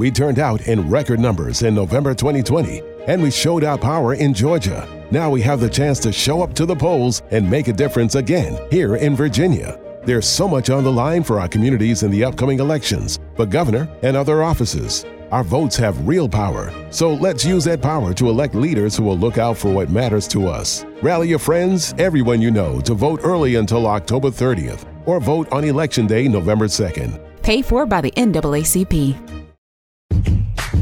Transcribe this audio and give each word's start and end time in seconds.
We 0.00 0.10
turned 0.10 0.38
out 0.38 0.66
in 0.66 0.88
record 0.88 1.20
numbers 1.20 1.62
in 1.62 1.74
November 1.74 2.14
2020, 2.14 2.80
and 3.06 3.22
we 3.22 3.30
showed 3.30 3.64
our 3.64 3.76
power 3.76 4.14
in 4.14 4.32
Georgia. 4.32 4.88
Now 5.10 5.28
we 5.28 5.42
have 5.42 5.60
the 5.60 5.68
chance 5.68 5.98
to 5.98 6.10
show 6.10 6.40
up 6.40 6.54
to 6.54 6.64
the 6.64 6.74
polls 6.74 7.20
and 7.30 7.50
make 7.50 7.68
a 7.68 7.72
difference 7.74 8.14
again 8.14 8.58
here 8.70 8.96
in 8.96 9.14
Virginia. 9.14 9.78
There's 10.06 10.26
so 10.26 10.48
much 10.48 10.70
on 10.70 10.84
the 10.84 10.90
line 10.90 11.22
for 11.22 11.38
our 11.38 11.48
communities 11.48 12.02
in 12.02 12.10
the 12.10 12.24
upcoming 12.24 12.60
elections, 12.60 13.18
for 13.36 13.44
governor 13.44 13.94
and 14.02 14.16
other 14.16 14.42
offices. 14.42 15.04
Our 15.32 15.44
votes 15.44 15.76
have 15.76 16.08
real 16.08 16.30
power, 16.30 16.72
so 16.90 17.12
let's 17.12 17.44
use 17.44 17.64
that 17.64 17.82
power 17.82 18.14
to 18.14 18.30
elect 18.30 18.54
leaders 18.54 18.96
who 18.96 19.02
will 19.02 19.18
look 19.18 19.36
out 19.36 19.58
for 19.58 19.70
what 19.70 19.90
matters 19.90 20.26
to 20.28 20.48
us. 20.48 20.86
Rally 21.02 21.28
your 21.28 21.38
friends, 21.38 21.92
everyone 21.98 22.40
you 22.40 22.50
know, 22.50 22.80
to 22.80 22.94
vote 22.94 23.20
early 23.22 23.56
until 23.56 23.86
October 23.86 24.30
30th, 24.30 24.86
or 25.04 25.20
vote 25.20 25.52
on 25.52 25.64
Election 25.64 26.06
Day, 26.06 26.26
November 26.26 26.68
2nd. 26.68 27.20
Paid 27.42 27.66
for 27.66 27.84
by 27.84 28.00
the 28.00 28.12
NAACP. 28.12 29.39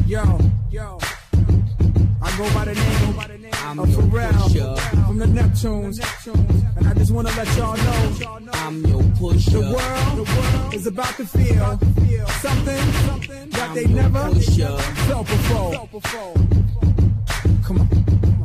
Yo, 0.09 0.23
yo, 0.71 0.97
I 2.19 2.35
go 2.35 2.51
by 2.55 2.65
the 2.65 2.73
name 2.73 3.53
I'm 3.63 3.77
of 3.77 3.89
Pharrell 3.89 5.05
from 5.05 5.19
the 5.19 5.27
Neptunes, 5.27 5.99
and 6.77 6.87
I 6.87 6.95
just 6.95 7.11
wanna 7.11 7.29
let 7.37 7.47
y'all 7.55 7.77
know 7.77 8.39
I'm 8.53 8.83
your 8.87 9.03
pusher. 9.19 9.51
the 9.51 9.69
world 9.69 10.73
is 10.73 10.87
about 10.87 11.15
to 11.17 11.25
feel 11.27 11.79
something 12.41 12.91
something 13.05 13.49
that 13.51 13.75
they 13.75 13.85
never 13.85 14.31
felt 14.31 15.27
before. 15.27 16.33
Come 17.67 17.81
on. 17.81 18.38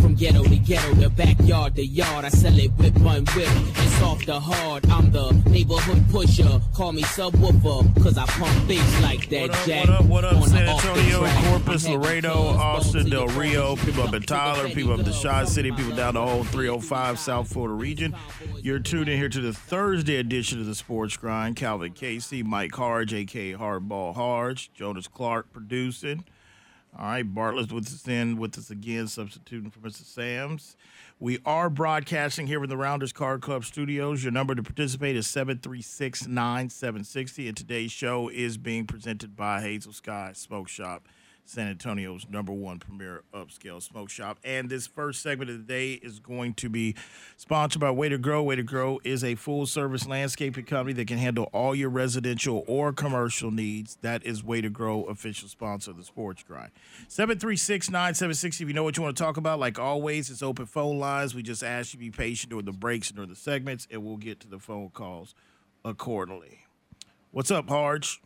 From 0.00 0.14
ghetto 0.14 0.44
to 0.44 0.56
ghetto, 0.56 0.94
the 0.94 1.10
backyard 1.10 1.74
to 1.76 1.84
yard, 1.84 2.24
I 2.24 2.28
sell 2.28 2.58
it 2.58 2.70
whip 2.72 2.94
one 2.98 3.24
whip. 3.34 3.48
It's 3.48 4.02
off 4.02 4.24
the 4.26 4.38
hard. 4.38 4.86
I'm 4.90 5.10
the 5.10 5.32
neighborhood 5.48 6.04
pusher. 6.10 6.60
Call 6.74 6.92
me 6.92 7.02
subwoofer, 7.02 8.02
cause 8.02 8.18
I 8.18 8.26
pump 8.26 8.68
bass 8.68 9.02
like 9.02 9.28
that. 9.30 9.42
What 9.42 9.50
up, 9.50 9.66
Jack. 9.66 9.88
what 9.88 9.90
up, 9.90 10.04
what 10.06 10.24
up, 10.24 10.44
San 10.44 10.68
Antonio. 10.68 11.26
Corpus, 11.48 11.88
Laredo, 11.88 12.34
Austin, 12.34 13.10
Del 13.10 13.28
Rio, 13.28 13.76
people 13.76 14.02
up 14.02 14.14
in 14.14 14.22
Tyler, 14.22 14.68
people 14.68 14.92
up 14.92 15.00
in 15.00 15.04
the 15.04 15.12
Betty 15.22 15.46
City, 15.46 15.72
people 15.72 15.94
down 15.94 16.14
the 16.14 16.24
whole 16.24 16.44
305 16.44 17.18
South 17.18 17.48
Florida 17.48 17.74
region. 17.74 18.14
You're 18.62 18.78
tuned 18.78 19.08
in 19.08 19.18
here 19.18 19.28
to 19.28 19.40
the 19.40 19.52
Thursday 19.52 20.16
edition 20.16 20.60
of 20.60 20.66
the 20.66 20.74
Sports 20.74 21.16
Grind. 21.16 21.56
Calvin 21.56 21.92
Casey, 21.92 22.42
Mike 22.42 22.74
Harge, 22.74 23.12
aka 23.14 23.54
Hardball 23.54 24.14
Harge, 24.14 24.72
Jonas 24.74 25.08
Clark 25.08 25.52
producing. 25.52 26.24
All 26.98 27.08
right, 27.08 27.34
Bartlett's 27.34 27.74
with 27.74 27.88
us 27.88 28.08
in 28.08 28.38
with 28.38 28.56
us 28.56 28.70
again, 28.70 29.06
substituting 29.06 29.70
for 29.70 29.80
Mr. 29.80 30.02
Sams. 30.02 30.78
We 31.20 31.38
are 31.44 31.68
broadcasting 31.68 32.46
here 32.46 32.62
in 32.62 32.70
the 32.70 32.76
Rounders 32.78 33.12
Card 33.12 33.42
Club 33.42 33.66
studios. 33.66 34.24
Your 34.24 34.32
number 34.32 34.54
to 34.54 34.62
participate 34.62 35.14
is 35.14 35.26
736 35.26 36.26
9760. 36.26 37.48
And 37.48 37.56
today's 37.56 37.92
show 37.92 38.30
is 38.30 38.56
being 38.56 38.86
presented 38.86 39.36
by 39.36 39.60
Hazel 39.60 39.92
Sky 39.92 40.30
Smoke 40.34 40.68
Shop, 40.68 41.06
San 41.46 41.68
Antonio's 41.68 42.26
number 42.28 42.52
one 42.52 42.80
premier 42.80 43.22
upscale 43.32 43.80
smoke 43.80 44.10
shop. 44.10 44.38
And 44.44 44.68
this 44.68 44.88
first 44.88 45.22
segment 45.22 45.48
of 45.48 45.58
the 45.58 45.62
day 45.62 45.92
is 45.92 46.18
going 46.18 46.54
to 46.54 46.68
be 46.68 46.96
sponsored 47.36 47.80
by 47.80 47.92
Way 47.92 48.08
to 48.08 48.18
Grow. 48.18 48.42
Way 48.42 48.56
to 48.56 48.64
Grow 48.64 49.00
is 49.04 49.22
a 49.22 49.36
full 49.36 49.64
service 49.64 50.08
landscaping 50.08 50.64
company 50.64 50.92
that 50.94 51.06
can 51.06 51.18
handle 51.18 51.44
all 51.52 51.72
your 51.72 51.88
residential 51.88 52.64
or 52.66 52.92
commercial 52.92 53.52
needs. 53.52 53.96
That 54.02 54.24
is 54.26 54.42
Way 54.42 54.60
to 54.60 54.68
Grow, 54.68 55.04
official 55.04 55.48
sponsor 55.48 55.92
of 55.92 55.98
the 55.98 56.04
Sports 56.04 56.42
Grind. 56.42 56.72
736 57.06 57.90
9760. 57.90 58.64
If 58.64 58.68
you 58.68 58.74
know 58.74 58.82
what 58.82 58.96
you 58.96 59.04
want 59.04 59.16
to 59.16 59.22
talk 59.22 59.36
about, 59.36 59.60
like 59.60 59.78
always, 59.78 60.30
it's 60.30 60.42
open 60.42 60.66
phone 60.66 60.98
lines. 60.98 61.32
We 61.32 61.44
just 61.44 61.62
ask 61.62 61.94
you 61.94 61.98
to 61.98 62.04
be 62.04 62.10
patient 62.10 62.50
during 62.50 62.66
the 62.66 62.72
breaks 62.72 63.08
and 63.10 63.16
during 63.16 63.30
the 63.30 63.36
segments, 63.36 63.86
and 63.90 64.04
we'll 64.04 64.16
get 64.16 64.40
to 64.40 64.48
the 64.48 64.58
phone 64.58 64.90
calls 64.90 65.36
accordingly. 65.84 66.62
What's 67.30 67.52
up, 67.52 67.68
Harge? 67.68 68.20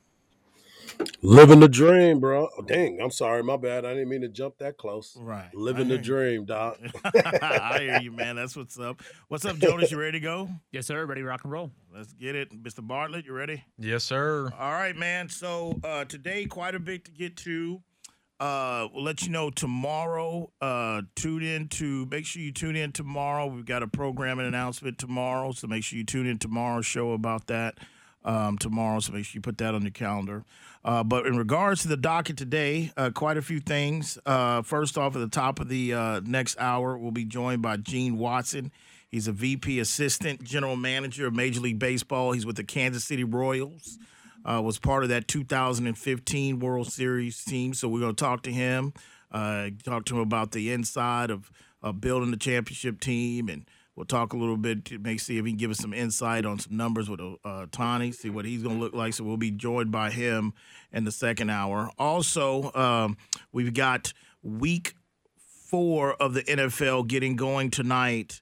Living 1.22 1.60
the 1.60 1.68
dream, 1.68 2.18
bro. 2.20 2.48
Oh, 2.58 2.62
dang, 2.62 3.00
I'm 3.00 3.10
sorry, 3.10 3.42
my 3.42 3.56
bad. 3.56 3.84
I 3.84 3.94
didn't 3.94 4.08
mean 4.08 4.22
to 4.22 4.28
jump 4.28 4.58
that 4.58 4.76
close. 4.78 5.16
Right. 5.20 5.54
Living 5.54 5.88
the 5.88 5.94
hear 5.94 6.02
you. 6.02 6.04
dream, 6.04 6.44
doc. 6.46 6.78
I 7.04 7.78
hear 7.80 8.00
you, 8.00 8.12
man. 8.12 8.36
That's 8.36 8.56
what's 8.56 8.78
up. 8.78 9.02
What's 9.28 9.44
up, 9.44 9.58
Jonas? 9.58 9.90
You 9.90 9.98
ready 9.98 10.18
to 10.18 10.20
go? 10.20 10.48
Yes, 10.72 10.86
sir. 10.86 11.04
Ready, 11.04 11.20
to 11.20 11.26
rock 11.26 11.44
and 11.44 11.52
roll. 11.52 11.70
Let's 11.94 12.12
get 12.14 12.34
it. 12.34 12.50
Mr. 12.62 12.86
Bartlett, 12.86 13.26
you 13.26 13.32
ready? 13.32 13.64
Yes, 13.78 14.04
sir. 14.04 14.50
All 14.58 14.72
right, 14.72 14.96
man. 14.96 15.28
So 15.28 15.78
uh, 15.84 16.04
today, 16.06 16.46
quite 16.46 16.74
a 16.74 16.80
bit 16.80 17.04
to 17.04 17.10
get 17.10 17.36
to. 17.38 17.82
Uh, 18.38 18.88
we'll 18.94 19.04
let 19.04 19.22
you 19.22 19.28
know 19.30 19.50
tomorrow. 19.50 20.50
Uh, 20.62 21.02
tune 21.14 21.42
in 21.42 21.68
to 21.68 22.06
make 22.06 22.24
sure 22.24 22.40
you 22.40 22.52
tune 22.52 22.74
in 22.76 22.92
tomorrow. 22.92 23.46
We've 23.46 23.66
got 23.66 23.82
a 23.82 23.88
programming 23.88 24.46
announcement 24.46 24.96
tomorrow, 24.96 25.52
so 25.52 25.66
make 25.66 25.84
sure 25.84 25.98
you 25.98 26.04
tune 26.04 26.26
in 26.26 26.38
tomorrow's 26.38 26.86
show 26.86 27.12
about 27.12 27.48
that 27.48 27.76
um, 28.24 28.58
tomorrow. 28.58 29.00
So 29.00 29.12
make 29.12 29.24
sure 29.24 29.38
you 29.38 29.42
put 29.42 29.58
that 29.58 29.74
on 29.74 29.82
your 29.82 29.90
calendar. 29.90 30.44
Uh, 30.84 31.04
but 31.04 31.26
in 31.26 31.36
regards 31.36 31.82
to 31.82 31.88
the 31.88 31.96
docket 31.96 32.36
today, 32.36 32.90
uh, 32.96 33.10
quite 33.10 33.36
a 33.36 33.42
few 33.42 33.60
things. 33.60 34.18
Uh, 34.24 34.62
first 34.62 34.96
off, 34.96 35.14
at 35.14 35.18
the 35.20 35.28
top 35.28 35.60
of 35.60 35.68
the 35.68 35.92
uh, 35.92 36.20
next 36.24 36.58
hour, 36.58 36.96
we'll 36.96 37.10
be 37.10 37.24
joined 37.24 37.62
by 37.62 37.76
Gene 37.76 38.16
Watson. 38.16 38.72
He's 39.08 39.28
a 39.28 39.32
VP 39.32 39.80
assistant 39.80 40.42
general 40.42 40.76
manager 40.76 41.26
of 41.26 41.34
Major 41.34 41.60
League 41.60 41.78
Baseball. 41.78 42.32
He's 42.32 42.46
with 42.46 42.56
the 42.56 42.64
Kansas 42.64 43.04
City 43.04 43.24
Royals 43.24 43.98
uh, 44.44 44.60
was 44.62 44.78
part 44.78 45.02
of 45.02 45.08
that 45.10 45.28
2015 45.28 46.58
World 46.60 46.90
Series 46.90 47.44
team. 47.44 47.74
So 47.74 47.88
we're 47.88 48.00
going 48.00 48.14
to 48.14 48.24
talk 48.24 48.42
to 48.42 48.52
him, 48.52 48.92
uh, 49.30 49.70
talk 49.84 50.04
to 50.06 50.16
him 50.16 50.22
about 50.22 50.52
the 50.52 50.72
inside 50.72 51.30
of, 51.30 51.50
of 51.82 52.00
building 52.00 52.30
the 52.30 52.36
championship 52.36 53.00
team, 53.00 53.48
and 53.48 53.66
we'll 53.96 54.06
talk 54.06 54.32
a 54.32 54.36
little 54.36 54.56
bit 54.56 54.84
to 54.86 54.98
make 54.98 55.20
see 55.20 55.38
if 55.38 55.44
he 55.44 55.52
can 55.52 55.58
give 55.58 55.70
us 55.70 55.78
some 55.78 55.92
insight 55.92 56.44
on 56.46 56.58
some 56.58 56.76
numbers 56.76 57.08
with 57.08 57.20
uh, 57.44 57.66
Tani, 57.70 58.12
see 58.12 58.30
what 58.30 58.44
he's 58.44 58.62
going 58.62 58.76
to 58.76 58.82
look 58.82 58.94
like. 58.94 59.14
So 59.14 59.24
we'll 59.24 59.36
be 59.36 59.50
joined 59.50 59.90
by 59.90 60.10
him 60.10 60.54
in 60.92 61.04
the 61.04 61.12
second 61.12 61.50
hour. 61.50 61.90
Also, 61.98 62.72
um, 62.72 63.16
we've 63.52 63.74
got 63.74 64.12
week 64.42 64.94
four 65.70 66.14
of 66.14 66.34
the 66.34 66.42
NFL 66.42 67.06
getting 67.08 67.36
going 67.36 67.70
tonight. 67.70 68.40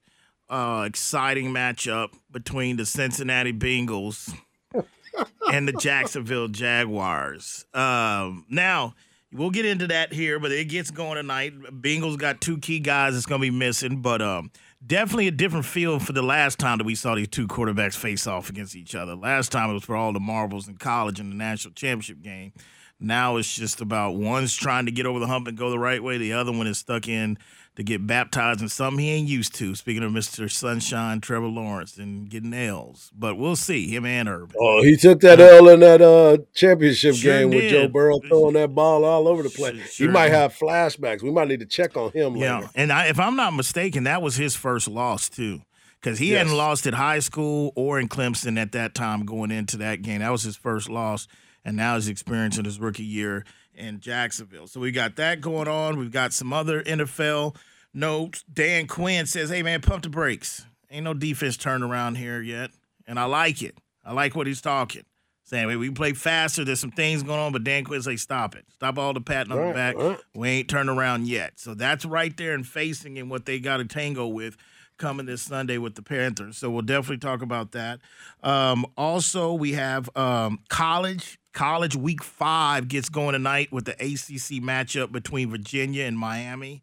Uh, 0.49 0.85
exciting 0.87 1.53
matchup 1.53 2.09
between 2.31 2.79
the 2.79 2.87
Cincinnati 2.87 3.53
Bengals 3.53 4.35
and 5.53 5.69
the 5.69 5.75
Jacksonville 5.75 6.49
Jaguars. 6.49 7.67
Um, 7.75 8.47
now, 8.49 8.95
we'll 9.31 9.51
get 9.51 9.67
into 9.67 9.89
that 9.89 10.13
here, 10.13 10.39
but 10.39 10.51
it 10.51 10.67
gets 10.71 10.91
going 10.91 11.17
tonight. 11.17 11.53
Bengals 11.55 12.17
got 12.17 12.41
two 12.41 12.57
key 12.59 12.81
guys 12.81 13.13
that's 13.13 13.27
going 13.27 13.43
to 13.43 13.51
be 13.51 13.57
missing, 13.57 14.01
but 14.01 14.23
um, 14.23 14.51
definitely 14.87 15.29
a 15.29 15.33
different 15.33 15.67
feel 15.67 15.99
for 15.99 16.13
the 16.13 16.23
last 16.23 16.59
time 16.59 16.79
that 16.79 16.85
we 16.85 16.95
saw 16.95 17.15
these 17.15 17.29
two 17.29 17.47
quarterbacks 17.47 17.97
face 17.97 18.27
off 18.27 18.49
against 18.51 18.77
each 18.77 18.95
other. 18.95 19.15
Last 19.15 19.53
time 19.53 19.71
it 19.71 19.75
was 19.75 19.85
for 19.85 19.97
all 19.97 20.13
the 20.13 20.21
marbles 20.21 20.69
in 20.69 20.77
college 20.77 21.21
in 21.21 21.31
the 21.31 21.37
national 21.37 21.75
championship 21.75 22.23
game. 22.23 22.53
Now 23.01 23.37
it's 23.37 23.55
just 23.55 23.81
about 23.81 24.17
one's 24.17 24.57
trying 24.57 24.87
to 24.87 24.93
get 24.93 25.07
over 25.07 25.21
the 25.21 25.27
hump 25.27 25.47
and 25.47 25.57
go 25.57 25.71
the 25.71 25.79
right 25.79 26.03
way. 26.03 26.19
The 26.19 26.33
other 26.33 26.53
one 26.53 26.67
is 26.67 26.79
stuck 26.79 27.07
in 27.09 27.39
to 27.79 27.85
get 27.85 28.05
baptized 28.09 28.61
in 28.61 28.69
something 28.69 28.99
he 29.05 29.11
ain't 29.13 29.29
used 29.29 29.55
to. 29.55 29.73
Speaking 29.77 30.03
of 30.03 30.11
Mr. 30.11 30.51
Sunshine, 30.51 31.21
Trevor 31.21 31.47
Lawrence, 31.47 31.97
and 31.97 32.29
getting 32.29 32.53
L's. 32.53 33.11
But 33.17 33.37
we'll 33.37 33.55
see, 33.55 33.87
him 33.89 34.05
and 34.05 34.29
Urban. 34.29 34.57
Oh, 34.61 34.83
he 34.83 34.97
took 34.97 35.21
that 35.21 35.39
L 35.41 35.69
in 35.69 35.79
that 35.81 36.03
uh 36.03 36.39
championship 36.55 37.15
Sure 37.15 37.39
game 37.39 37.51
with 37.51 37.71
Joe. 37.71 37.87
Burrow 37.87 38.19
throwing 38.27 38.55
that 38.55 38.75
ball 38.75 39.05
all 39.05 39.29
over 39.29 39.45
the 39.45 39.49
place. 39.49 39.93
Sure- 39.95 40.09
he 40.09 40.13
might 40.13 40.29
did. 40.31 40.35
have 40.35 40.55
flashbacks. 40.59 41.23
We 41.23 41.31
might 41.31 41.47
need 41.47 41.61
to 41.61 41.67
check 41.67 41.97
on 41.97 42.11
him 42.11 42.35
Yeah, 42.37 42.57
later. 42.59 42.71
and 42.75 42.93
I, 42.93 43.07
if 43.07 43.21
I'm 43.21 43.37
not 43.37 43.55
mistaken, 43.55 44.03
that 44.05 44.23
was 44.23 44.35
his 44.35 44.57
first 44.57 44.89
loss 44.89 45.29
too, 45.29 45.63
because 46.01 46.19
he 46.19 46.33
Yes. 46.33 46.39
hadn't 46.39 46.57
lost 46.57 46.85
at 46.89 46.95
high 46.95 47.21
school 47.21 47.73
or 47.77 48.01
in 48.01 48.09
Clemson 48.09 48.59
at 48.61 48.73
that 48.73 48.95
time 48.97 49.25
going 49.25 49.53
into 49.53 49.77
that 49.77 50.03
game. 50.03 50.19
That 50.19 50.33
was 50.33 50.43
his 50.43 50.57
first 50.57 50.91
loss, 50.91 51.29
and 51.65 51.77
now 51.77 51.95
he's 51.95 52.09
experiencing 52.09 52.65
his 52.65 52.81
rookie 52.81 53.05
year 53.05 53.45
in 53.79 54.01
Jacksonville. 54.01 54.67
So 54.67 54.81
we 54.81 54.91
got 54.91 55.17
that 55.17 55.41
going 55.41 55.69
on. 55.69 55.99
We've 55.99 56.11
got 56.11 56.33
some 56.33 56.53
other 56.53 56.83
NFL 56.83 57.57
notes. 57.95 58.45
Dan 58.53 58.87
Quinn 58.87 59.27
says, 59.27 59.51
"Hey 59.51 59.63
man, 59.63 59.81
pump 59.81 60.03
the 60.03 60.11
brakes. 60.11 60.67
Ain't 60.91 61.05
no 61.05 61.15
defense 61.15 61.57
turned 61.57 61.85
around 61.85 62.17
here 62.17 62.41
yet, 62.41 62.71
and 63.07 63.19
I 63.19 63.25
like 63.25 63.63
it. 63.63 63.77
I 64.05 64.13
like 64.13 64.35
what 64.35 64.47
he's 64.47 64.61
talking." 64.61 65.05
Saying 65.45 65.71
"Hey, 65.71 65.77
we 65.77 65.87
can 65.87 65.95
play 65.95 66.13
faster. 66.13 66.65
There's 66.65 66.81
some 66.81 66.91
things 66.91 67.23
going 67.23 67.41
on, 67.41 67.53
but 67.53 67.65
Dan 67.65 67.85
Quinn 67.85 68.03
say, 68.03 68.17
"Stop 68.17 68.55
it. 68.55 68.67
Stop 68.75 68.99
all 68.99 69.15
the 69.15 69.21
patting 69.21 69.53
on 69.53 69.59
the 69.69 69.75
back. 69.75 69.97
We 70.35 70.49
ain't 70.49 70.69
turned 70.69 70.91
around 70.91 71.27
yet. 71.27 71.53
So 71.57 71.75
that's 71.75 72.05
right 72.05 72.37
there 72.37 72.55
and 72.55 72.67
facing 72.67 73.17
in 73.17 73.29
what 73.29 73.47
they 73.47 73.59
got 73.59 73.79
to 73.79 73.85
tango 73.85 74.27
with 74.27 74.57
coming 74.99 75.27
this 75.27 75.43
Sunday 75.43 75.79
with 75.79 75.95
the 75.95 76.03
Panthers. 76.03 76.59
So 76.59 76.71
we'll 76.71 76.83
definitely 76.83 77.19
talk 77.19 77.41
about 77.41 77.73
that. 77.73 78.01
Um, 78.43 78.85
also, 78.97 79.53
we 79.55 79.73
have 79.73 80.11
um, 80.17 80.59
college. 80.69 81.39
College 81.53 81.97
week 81.97 82.23
five 82.23 82.89
gets 82.89 83.09
going 83.09 83.33
tonight 83.33 83.73
with 83.73 83.85
the 83.85 83.93
ACC 83.93 84.63
matchup 84.63 85.11
between 85.13 85.51
Virginia 85.51 86.05
and 86.05 86.19
Miami. 86.19 86.83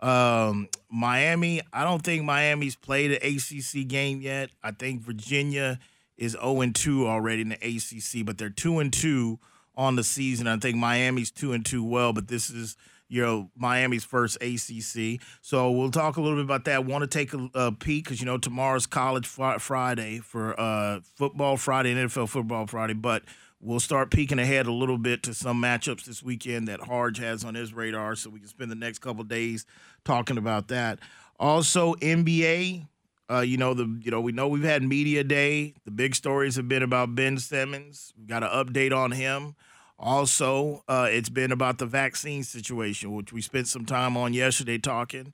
Um, 0.00 0.68
Miami, 0.90 1.60
I 1.72 1.84
don't 1.84 2.02
think 2.02 2.24
Miami's 2.24 2.76
played 2.76 3.12
an 3.12 3.18
ACC 3.22 3.86
game 3.86 4.20
yet. 4.20 4.50
I 4.62 4.72
think 4.72 5.00
Virginia 5.00 5.78
is 6.16 6.32
0 6.32 6.70
2 6.74 7.06
already 7.06 7.42
in 7.42 7.50
the 7.50 7.56
ACC, 7.56 8.24
but 8.26 8.36
they're 8.36 8.50
2 8.50 8.80
and 8.80 8.92
2 8.92 9.38
on 9.76 9.96
the 9.96 10.04
season. 10.04 10.46
I 10.46 10.56
think 10.56 10.76
Miami's 10.76 11.30
2 11.30 11.52
and 11.52 11.64
2 11.64 11.84
well, 11.84 12.12
but 12.12 12.28
this 12.28 12.50
is 12.50 12.76
you 13.08 13.22
know 13.22 13.50
Miami's 13.56 14.04
first 14.04 14.36
ACC. 14.42 15.20
So 15.40 15.70
we'll 15.70 15.90
talk 15.90 16.16
a 16.16 16.20
little 16.20 16.38
bit 16.38 16.44
about 16.44 16.64
that. 16.64 16.84
Want 16.86 17.02
to 17.02 17.06
take 17.08 17.34
a, 17.34 17.50
a 17.54 17.72
peek 17.72 18.04
because 18.04 18.20
you 18.20 18.26
know 18.26 18.38
tomorrow's 18.38 18.86
College 18.86 19.26
Fri- 19.26 19.58
Friday 19.58 20.18
for 20.18 20.58
uh, 20.58 21.00
football 21.16 21.56
Friday 21.56 21.92
and 21.92 22.10
NFL 22.10 22.28
football 22.28 22.66
Friday, 22.66 22.94
but 22.94 23.22
we'll 23.62 23.80
start 23.80 24.10
peeking 24.10 24.38
ahead 24.38 24.66
a 24.66 24.72
little 24.72 24.98
bit 24.98 25.22
to 25.22 25.32
some 25.32 25.62
matchups 25.62 26.04
this 26.04 26.22
weekend 26.22 26.68
that 26.68 26.80
Harge 26.80 27.18
has 27.18 27.44
on 27.44 27.54
his 27.54 27.72
radar, 27.72 28.16
so 28.16 28.28
we 28.28 28.40
can 28.40 28.48
spend 28.48 28.70
the 28.70 28.76
next 28.76 28.98
couple 28.98 29.24
days 29.24 29.64
talking 30.04 30.36
about 30.36 30.68
that. 30.68 30.98
Also, 31.38 31.94
NBA. 31.94 32.88
Uh, 33.30 33.40
you 33.40 33.56
know 33.56 33.72
the 33.72 33.86
you 34.02 34.10
know 34.10 34.20
we 34.20 34.30
know 34.30 34.46
we've 34.46 34.64
had 34.64 34.82
media 34.82 35.24
day. 35.24 35.72
The 35.86 35.90
big 35.90 36.14
stories 36.14 36.56
have 36.56 36.68
been 36.68 36.82
about 36.82 37.14
Ben 37.14 37.38
Simmons. 37.38 38.12
We 38.18 38.26
got 38.26 38.42
an 38.42 38.50
update 38.50 38.94
on 38.94 39.12
him. 39.12 39.54
Also, 39.98 40.82
uh, 40.88 41.06
it's 41.08 41.30
been 41.30 41.52
about 41.52 41.78
the 41.78 41.86
vaccine 41.86 42.42
situation, 42.42 43.14
which 43.14 43.32
we 43.32 43.40
spent 43.40 43.68
some 43.68 43.86
time 43.86 44.16
on 44.18 44.34
yesterday 44.34 44.76
talking, 44.76 45.32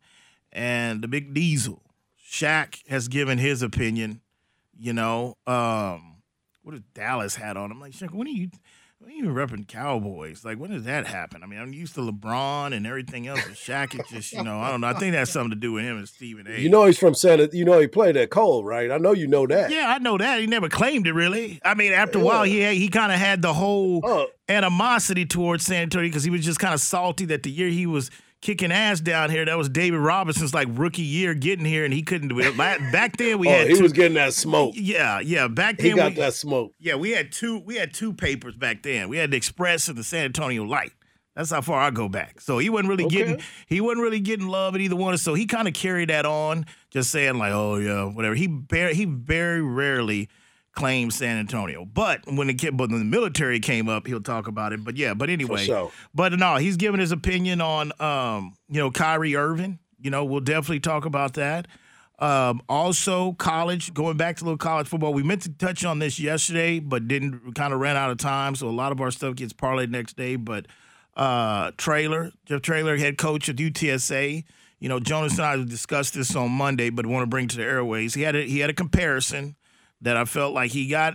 and 0.53 1.03
the 1.03 1.09
big 1.09 1.35
diesel. 1.35 1.83
Shaq 2.31 2.87
has 2.89 3.09
given 3.09 3.39
his 3.39 3.63
opinion. 3.63 4.21
You 4.79 4.93
know, 4.93 5.37
um, 5.47 6.18
what 6.69 6.75
does 6.75 6.85
Dallas 6.93 7.35
hat 7.35 7.57
on? 7.57 7.73
I'm 7.73 7.81
like, 7.81 7.93
Shaq, 7.93 8.13
when 8.13 8.27
are 8.27 8.31
you? 8.31 8.51
When 8.99 9.11
are 9.11 9.15
you 9.15 9.25
repping 9.29 9.67
Cowboys? 9.67 10.45
Like, 10.45 10.59
when 10.59 10.71
does 10.71 10.85
that 10.85 11.07
happen? 11.07 11.43
I 11.43 11.47
mean, 11.47 11.59
I'm 11.61 11.73
used 11.73 11.95
to 11.95 12.01
LeBron 12.03 12.75
and 12.77 12.87
everything 12.87 13.27
else, 13.27 13.41
but 13.43 13.55
Shaq 13.57 13.95
is 13.99 14.07
just, 14.11 14.33
you 14.35 14.43
know, 14.43 14.59
I 14.59 14.71
don't 14.71 14.83
know. 14.83 14.89
I 14.89 14.93
think 14.93 15.15
that's 15.15 15.31
something 15.31 15.51
to 15.51 15.57
do 15.57 15.73
with 15.73 15.85
him 15.85 15.97
and 15.97 16.07
Stephen 16.09 16.47
A. 16.47 16.59
You 16.61 16.69
know 16.69 16.85
he's 16.85 16.99
from 16.99 17.15
Santa. 17.15 17.49
You 17.53 17.65
know 17.65 17.79
he 17.79 17.87
played 17.87 18.17
at 18.19 18.29
Cole, 18.31 18.65
right? 18.65 18.91
I 18.91 18.99
know 18.99 19.13
you 19.13 19.27
know 19.29 19.47
that. 19.47 19.71
Yeah, 19.71 19.87
I 19.89 19.99
know 19.99 20.19
that. 20.19 20.41
He 20.41 20.47
never 20.47 20.69
claimed 20.69 21.07
it 21.07 21.13
really. 21.15 21.59
I 21.65 21.73
mean, 21.75 21.93
after 21.95 22.19
a 22.19 22.23
while, 22.23 22.43
he 22.43 22.59
had, 22.59 22.75
he 22.75 22.89
kind 22.89 23.11
of 23.13 23.19
had 23.19 23.41
the 23.41 23.55
whole 23.55 24.01
Oh. 24.05 24.27
animosity 24.49 25.25
towards 25.25 25.65
San 25.65 25.83
Antonio 25.85 26.09
because 26.09 26.25
he 26.25 26.31
was 26.31 26.45
just 26.45 26.59
kind 26.59 26.75
of 26.75 26.81
salty 26.81 27.25
that 27.27 27.45
the 27.45 27.51
year 27.51 27.69
he 27.69 27.87
was 27.87 28.11
kicking 28.41 28.73
ass 28.73 29.01
down 29.01 29.31
here, 29.31 29.45
that 29.45 29.57
was 29.59 29.69
David 29.69 29.99
Robinson's 29.99 30.55
like 30.55 30.69
rookie 30.71 31.03
year 31.03 31.35
getting 31.35 31.65
here, 31.65 31.85
and 31.85 31.93
he 31.93 32.03
couldn't 32.03 32.29
do 32.29 32.39
it. 32.41 32.57
Back 32.57 33.17
then, 33.17 33.39
we 33.39 33.49
oh, 33.49 33.51
had 33.51 33.69
he 33.69 33.75
two, 33.77 33.83
was 33.83 33.93
getting 33.93 34.15
that 34.15 34.35
smoke. 34.35 34.75
yeah, 34.77 35.21
yeah. 35.21 35.49
Back 35.49 35.81
He 35.81 35.89
then, 35.89 35.97
got 35.97 36.11
we, 36.13 36.17
that 36.21 36.35
smoke. 36.35 36.73
yeah, 36.79 36.95
we 36.95 37.11
had 37.11 37.33
two. 37.33 37.59
We 37.61 37.77
had 37.77 37.93
two 37.95 38.13
papers 38.13 38.57
back 38.57 38.83
then. 38.83 39.09
We 39.09 39.17
had 39.19 39.31
the 39.31 39.37
Express 39.37 39.89
and 39.89 39.97
the 39.99 40.05
San 40.05 40.25
Antonio 40.27 40.65
Light. 40.65 40.93
That's 41.37 41.51
how 41.51 41.61
far 41.61 41.81
I 41.81 41.91
go 41.91 42.09
back. 42.09 42.41
So 42.41 42.59
he 42.59 42.69
wasn't 42.69 42.89
really 42.89 43.05
Okay. 43.05 43.17
getting 43.19 43.41
he 43.69 43.81
wasn't 43.81 44.03
really 44.03 44.19
getting 44.19 44.49
love 44.49 44.75
at 44.75 44.81
either 44.81 44.97
one. 44.97 45.17
So 45.19 45.35
he 45.35 45.47
kind 45.47 45.69
of 45.69 45.75
carried 45.75 46.11
that 46.11 46.27
on, 46.27 46.67
just 46.91 47.11
saying 47.13 47.39
like, 47.39 47.53
oh 47.53 47.77
yeah, 47.77 48.05
whatever. 48.05 48.35
He 48.35 48.49
bar- 48.49 48.93
he 48.93 49.05
very 49.05 49.63
rarely 49.63 50.29
claimed 50.79 51.13
San 51.13 51.39
Antonio, 51.39 51.85
but 51.85 52.21
when 52.27 52.57
came, 52.57 52.77
but 52.77 52.89
when 52.89 53.01
the 53.01 53.05
military 53.05 53.59
came 53.59 53.89
up, 53.89 54.07
he'll 54.07 54.23
talk 54.23 54.47
about 54.47 54.73
it. 54.73 54.85
But 54.85 54.97
yeah, 54.97 55.13
but 55.13 55.29
anyway, 55.29 55.65
sure. 55.65 55.91
but 56.15 56.33
no, 56.35 56.55
he's 56.55 56.77
giving 56.77 57.01
his 57.01 57.11
opinion 57.11 57.61
on 57.61 57.91
um 58.01 58.55
you 58.69 58.79
know 58.81 58.93
Kyrie 58.93 59.35
Irving. 59.35 59.81
You 60.01 60.13
know, 60.13 60.25
we'll 60.25 60.41
definitely 60.41 60.79
talk 60.79 61.05
about 61.05 61.35
that. 61.35 61.67
Um, 62.21 62.63
also, 62.69 63.33
college, 63.33 63.93
going 63.93 64.17
back 64.17 64.37
to 64.37 64.45
a 64.45 64.47
little 64.47 64.57
college 64.57 64.87
football. 64.87 65.13
We 65.13 65.25
meant 65.25 65.43
to 65.43 65.51
touch 65.51 65.85
on 65.85 65.99
this 65.99 66.21
yesterday, 66.21 66.79
but 66.79 67.09
didn't 67.09 67.55
kind 67.57 67.73
of 67.73 67.81
ran 67.81 67.97
out 67.97 68.13
of 68.13 68.19
time. 68.19 68.55
So 68.55 68.69
a 68.69 68.71
lot 68.71 68.93
of 68.93 69.01
our 69.01 69.11
stuff 69.11 69.35
gets 69.35 69.53
parlayed 69.53 69.91
next 69.91 70.17
day. 70.17 70.37
But 70.37 70.67
uh, 71.17 71.73
Traylor, 71.77 72.31
Jeff 72.47 72.63
Traylor, 72.63 72.97
head 72.97 73.19
coach 73.19 73.49
of 73.49 73.57
UTSA. 73.57 74.45
You 74.79 74.89
know, 74.89 75.01
Jonas 75.01 75.39
and 75.39 75.43
I 75.43 75.57
discussed 75.57 76.15
this 76.15 76.37
on 76.37 76.53
Monday, 76.53 76.91
but 76.91 77.05
want 77.05 77.25
to 77.25 77.27
bring 77.27 77.49
to 77.49 77.57
the 77.57 77.65
airways. 77.65 78.15
He 78.15 78.23
had 78.23 78.37
a, 78.37 78.43
he 78.43 78.61
had 78.61 78.71
a 78.71 78.75
comparison 78.75 79.57
that 80.03 80.17
I 80.17 80.25
felt 80.25 80.55
like 80.55 80.71
he 80.71 80.89
got 80.89 81.15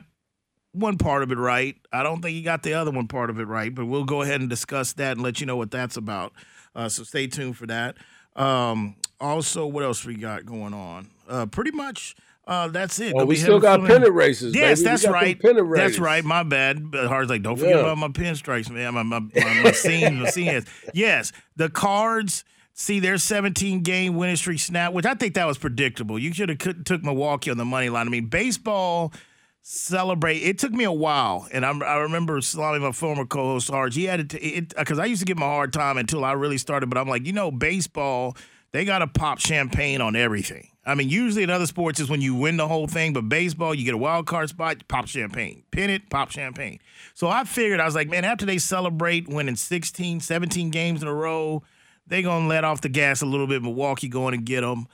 one 0.73 0.97
part 0.97 1.23
of 1.23 1.31
it 1.31 1.37
right. 1.37 1.75
I 1.91 2.03
don't 2.03 2.21
think 2.21 2.35
he 2.35 2.41
got 2.41 2.63
the 2.63 2.73
other 2.73 2.91
one 2.91 3.07
part 3.07 3.29
of 3.29 3.39
it 3.39 3.45
right, 3.47 3.73
but 3.73 3.85
we'll 3.85 4.05
go 4.05 4.21
ahead 4.21 4.41
and 4.41 4.49
discuss 4.49 4.93
that 4.93 5.13
and 5.13 5.21
let 5.21 5.39
you 5.39 5.45
know 5.45 5.55
what 5.55 5.71
that's 5.71 5.97
about. 5.97 6.33
Uh, 6.75 6.89
so 6.89 7.03
stay 7.03 7.27
tuned 7.27 7.57
for 7.57 7.67
that. 7.67 7.95
Um, 8.35 8.95
also, 9.19 9.65
what 9.67 9.83
else 9.83 10.03
we 10.05 10.15
got 10.15 10.45
going 10.45 10.73
on? 10.73 11.09
Uh, 11.29 11.45
pretty 11.45 11.71
much 11.71 12.15
uh, 12.45 12.67
that's 12.67 12.99
it. 12.99 13.13
Oh, 13.13 13.19
Gonna 13.19 13.25
we 13.25 13.35
still 13.37 13.59
got 13.59 13.85
pennant 13.85 14.13
races. 14.13 14.53
Yes, 14.53 14.79
baby. 14.79 14.89
That's 14.89 15.07
right. 15.07 15.39
Pennant 15.39 15.73
That's 15.75 15.97
right. 15.97 16.25
My 16.25 16.43
bad. 16.43 16.91
But 16.91 17.07
Harge's 17.07 17.29
like, 17.29 17.41
don't 17.41 17.55
forget 17.55 17.75
Yeah. 17.75 17.81
about 17.81 17.97
my 17.99 18.09
pinstripes, 18.09 18.69
man. 18.69 18.93
My 18.95 19.03
my 19.03 19.19
my, 19.19 19.61
my 19.63 19.71
scene, 19.73 20.21
my 20.21 20.29
scene. 20.29 20.63
Yes, 20.93 21.31
the 21.55 21.69
cards. 21.69 22.43
See 22.73 22.99
their 22.99 23.17
17 23.17 23.81
game 23.81 24.15
winning 24.15 24.35
streak 24.35 24.59
snap, 24.59 24.93
which 24.93 25.05
I 25.05 25.13
think 25.13 25.35
that 25.35 25.45
was 25.45 25.57
predictable. 25.57 26.17
You 26.17 26.33
should 26.33 26.49
have 26.49 26.83
took 26.83 27.03
Milwaukee 27.03 27.51
on 27.51 27.57
the 27.57 27.65
money 27.65 27.89
line. 27.89 28.07
I 28.07 28.09
mean, 28.09 28.25
baseball 28.25 29.13
celebrate. 29.61 30.37
It 30.37 30.57
took 30.57 30.71
me 30.71 30.83
a 30.83 30.91
while, 30.91 31.47
and 31.51 31.65
I'm, 31.65 31.83
I 31.83 31.97
remember 31.97 32.41
Salami, 32.41 32.79
my 32.79 32.91
former 32.91 33.25
co-host 33.25 33.69
Harge. 33.69 33.95
He 33.95 34.05
had 34.05 34.33
it 34.33 34.73
because 34.75 34.97
I 34.97 35.05
used 35.05 35.21
to 35.21 35.25
give 35.25 35.37
him 35.37 35.43
a 35.43 35.47
hard 35.47 35.71
time 35.71 35.97
until 35.97 36.25
I 36.25 36.31
really 36.33 36.57
started. 36.57 36.89
But 36.89 36.97
I'm 36.97 37.07
like, 37.07 37.27
you 37.27 37.33
know, 37.33 37.51
baseball 37.51 38.35
they 38.73 38.85
got 38.85 38.99
to 38.99 39.07
pop 39.07 39.39
champagne 39.39 40.01
on 40.01 40.15
everything. 40.15 40.67
I 40.83 40.95
mean, 40.95 41.07
usually 41.07 41.43
in 41.43 41.51
other 41.51 41.67
sports 41.67 41.99
is 41.99 42.09
when 42.09 42.21
you 42.21 42.33
win 42.35 42.57
the 42.57 42.67
whole 42.67 42.87
thing, 42.87 43.13
but 43.13 43.29
baseball, 43.29 43.73
you 43.73 43.85
get 43.85 43.93
a 43.93 43.97
wild 43.97 44.25
card 44.25 44.49
spot, 44.49 44.85
pop 44.87 45.07
champagne. 45.07 45.63
Pin 45.69 45.91
it, 45.91 46.09
pop 46.09 46.31
champagne. 46.31 46.79
So 47.13 47.27
I 47.29 47.43
figured, 47.43 47.79
I 47.79 47.85
was 47.85 47.93
like, 47.95 48.09
man, 48.09 48.25
after 48.25 48.45
they 48.47 48.57
celebrate 48.57 49.29
winning 49.29 49.55
16, 49.55 50.19
17 50.19 50.71
games 50.71 51.03
in 51.03 51.07
a 51.07 51.13
row, 51.13 51.61
they 52.07 52.21
going 52.21 52.43
to 52.43 52.47
let 52.47 52.63
off 52.63 52.81
the 52.81 52.89
gas 52.89 53.21
a 53.21 53.25
little 53.25 53.47
bit. 53.47 53.61
Milwaukee 53.61 54.09
going 54.09 54.33
to 54.33 54.41
get 54.41 54.61
them. 54.61 54.87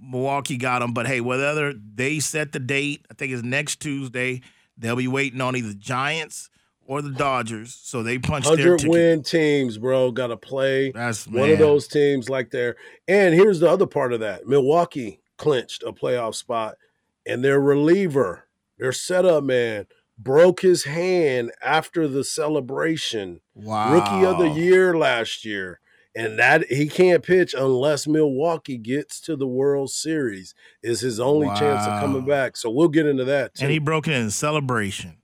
Milwaukee 0.00 0.56
got 0.56 0.80
them. 0.80 0.92
But 0.92 1.06
hey, 1.06 1.20
whether 1.20 1.72
they 1.72 2.18
set 2.18 2.52
the 2.52 2.58
date, 2.58 3.06
I 3.10 3.14
think 3.14 3.32
it's 3.32 3.42
next 3.42 3.80
Tuesday, 3.80 4.42
they'll 4.76 4.96
be 4.96 5.08
waiting 5.08 5.40
on 5.40 5.56
either 5.56 5.72
Giants 5.74 6.50
or 6.86 7.02
the 7.02 7.10
Dodgers. 7.10 7.74
So 7.74 8.02
they 8.02 8.18
punch 8.18 8.44
their 8.44 8.56
Hundred 8.56 8.78
ticket. 8.78 8.90
win 8.90 9.22
teams, 9.22 9.78
bro. 9.78 10.10
Got 10.10 10.28
to 10.28 10.36
play 10.36 10.92
That's 10.92 11.26
one 11.26 11.50
of 11.50 11.58
those 11.58 11.88
teams 11.88 12.28
like 12.28 12.50
there. 12.50 12.76
And 13.08 13.34
here's 13.34 13.60
the 13.60 13.70
other 13.70 13.86
part 13.86 14.12
of 14.12 14.20
that: 14.20 14.46
Milwaukee 14.46 15.20
clinched 15.36 15.82
a 15.82 15.92
playoff 15.92 16.34
spot, 16.34 16.76
and 17.26 17.44
their 17.44 17.60
reliever, 17.60 18.48
their 18.78 18.92
setup 18.92 19.44
man, 19.44 19.86
broke 20.18 20.60
his 20.60 20.84
hand 20.84 21.52
after 21.62 22.08
the 22.08 22.24
celebration. 22.24 23.40
Wow. 23.54 23.92
Rookie 23.92 24.24
of 24.26 24.38
the 24.38 24.60
year 24.60 24.96
last 24.96 25.44
year. 25.44 25.80
And 26.16 26.38
that 26.38 26.64
he 26.68 26.88
can't 26.88 27.22
pitch 27.22 27.54
unless 27.54 28.06
Milwaukee 28.06 28.78
gets 28.78 29.20
to 29.22 29.36
the 29.36 29.46
World 29.46 29.90
Series 29.90 30.54
is 30.82 31.00
his 31.00 31.20
only 31.20 31.46
chance 31.48 31.86
of 31.86 32.00
coming 32.00 32.24
back. 32.24 32.56
So 32.56 32.70
we'll 32.70 32.88
get 32.88 33.04
into 33.06 33.24
that 33.26 33.54
too. 33.54 33.64
And 33.64 33.72
he 33.72 33.78
broke 33.78 34.08
it 34.08 34.14
in 34.14 34.30
celebration. 34.30 35.18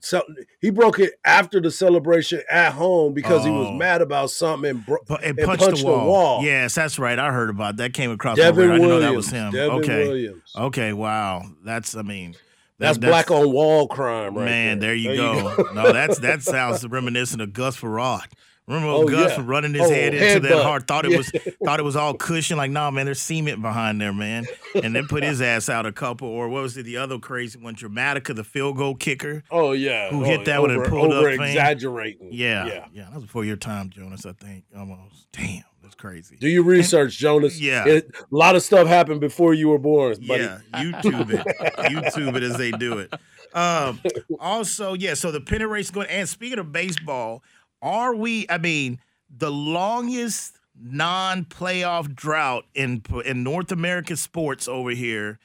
So 0.00 0.22
he 0.60 0.70
broke 0.70 1.00
it 1.00 1.14
after 1.24 1.60
the 1.60 1.70
celebration 1.70 2.40
at 2.50 2.72
home 2.72 3.12
because 3.14 3.44
he 3.44 3.50
was 3.50 3.66
Oh. 3.68 3.74
mad 3.74 4.00
about 4.00 4.30
something 4.30 4.70
and, 4.70 4.86
bro- 4.86 4.98
and 5.22 5.36
punched, 5.36 5.64
punched 5.64 5.82
the, 5.84 5.86
wall. 5.88 6.40
the 6.40 6.46
Yes, 6.46 6.74
that's 6.76 6.98
right. 6.98 7.18
I 7.18 7.30
heard 7.32 7.50
about 7.50 7.76
that. 7.78 7.92
Came 7.92 8.10
across 8.12 8.36
Devin 8.38 8.70
radar. 8.70 8.74
I 8.74 8.78
didn't 8.78 8.88
Williams. 8.88 9.02
know 9.04 9.10
that 9.10 9.16
was 9.16 9.28
him. 9.30 9.52
Devin 9.52 9.78
okay. 9.80 10.08
Williams. 10.08 10.52
Okay. 10.56 10.92
Wow. 10.94 11.42
That's. 11.64 11.94
I 11.96 12.02
mean. 12.02 12.36
That's, 12.78 12.96
that- 12.98 13.08
black 13.08 13.30
on 13.32 13.50
wall 13.52 13.88
crime, 13.88 14.36
right 14.36 14.44
Man, 14.44 14.78
there, 14.78 14.94
you, 14.94 15.08
There 15.16 15.16
go. 15.56 15.68
no, 15.74 15.92
that's 15.92 16.20
that 16.20 16.42
sounds 16.44 16.86
reminiscent 16.86 17.42
of 17.42 17.52
Gus 17.52 17.76
Frerotte. 17.76 18.28
Remember 18.68 18.88
Oh, 18.88 19.06
Gus 19.08 19.36
yeah. 19.36 19.42
running 19.46 19.72
his 19.72 19.82
Oh, 19.82 19.90
head 19.90 20.14
into 20.14 20.40
that 20.40 20.52
headbutt. 20.52 20.62
heart? 20.62 20.86
Thought 20.86 21.06
it 21.06 21.16
was 21.16 21.30
thought 21.64 21.80
it 21.80 21.84
was 21.84 21.96
all 21.96 22.14
cushion. 22.14 22.56
Like, 22.58 22.70
nah, 22.70 22.90
man, 22.90 23.06
there's 23.06 23.20
cement 23.20 23.62
behind 23.62 24.00
there, 24.00 24.12
man. 24.12 24.44
And 24.82 24.94
then 24.94 25.06
put 25.08 25.22
his 25.22 25.40
ass 25.40 25.68
out 25.68 25.86
a 25.86 25.92
couple. 25.92 26.28
Or 26.28 26.48
what 26.48 26.62
was 26.62 26.76
it? 26.76 26.82
The 26.84 26.98
other 26.98 27.18
crazy 27.18 27.58
one, 27.58 27.74
Gramatica, 27.74 28.36
the 28.36 28.44
field 28.44 28.76
goal 28.76 28.94
kicker. 28.94 29.42
Oh 29.50 29.72
yeah, 29.72 30.10
Who 30.10 30.20
oh, 30.20 30.24
hit 30.24 30.44
that 30.44 30.60
one 30.60 30.70
and 30.70 30.84
pulled 30.84 31.12
up 31.12 31.18
over 31.18 31.30
thing? 31.36 31.40
exaggerating. 31.40 32.28
Yeah, 32.32 32.66
yeah. 32.66 32.84
yeah, 32.92 33.04
That 33.04 33.14
was 33.14 33.24
before 33.24 33.44
your 33.44 33.56
time, 33.56 33.90
Jonas. 33.90 34.26
I 34.26 34.32
think 34.32 34.64
almost. 34.76 35.28
Damn, 35.32 35.64
that's 35.82 35.94
crazy. 35.94 36.36
Do 36.36 36.48
your 36.48 36.62
research, 36.64 37.16
Jonas. 37.16 37.60
Yeah. 37.60 37.86
It- 37.86 38.10
a 38.20 38.36
lot 38.36 38.54
of 38.56 38.62
stuff 38.62 38.86
happened 38.86 39.20
before 39.20 39.54
you 39.54 39.68
were 39.68 39.78
born, 39.78 40.14
buddy. 40.26 40.42
Yeah, 40.42 40.58
YouTube 40.74 41.30
it. 41.32 41.46
YouTube 41.78 42.36
it 42.36 42.42
as 42.42 42.56
they 42.58 42.70
do 42.72 42.98
it. 42.98 43.14
Um, 43.54 44.00
also, 44.38 44.92
yeah, 44.92 45.14
so 45.14 45.30
the 45.30 45.40
pennant 45.40 45.70
race 45.70 45.86
is 45.86 45.90
going. 45.90 46.08
And 46.08 46.28
speaking 46.28 46.58
of 46.58 46.70
baseball, 46.70 47.42
are 47.82 48.14
we, 48.14 48.46
I 48.48 48.58
mean, 48.58 49.00
the 49.30 49.50
longest 49.50 50.58
non 50.80 51.44
playoff 51.44 52.14
drought 52.14 52.64
in, 52.74 53.02
in 53.24 53.42
North 53.42 53.72
American 53.72 54.16
sports 54.16 54.68
over 54.68 54.90
here 54.90 55.38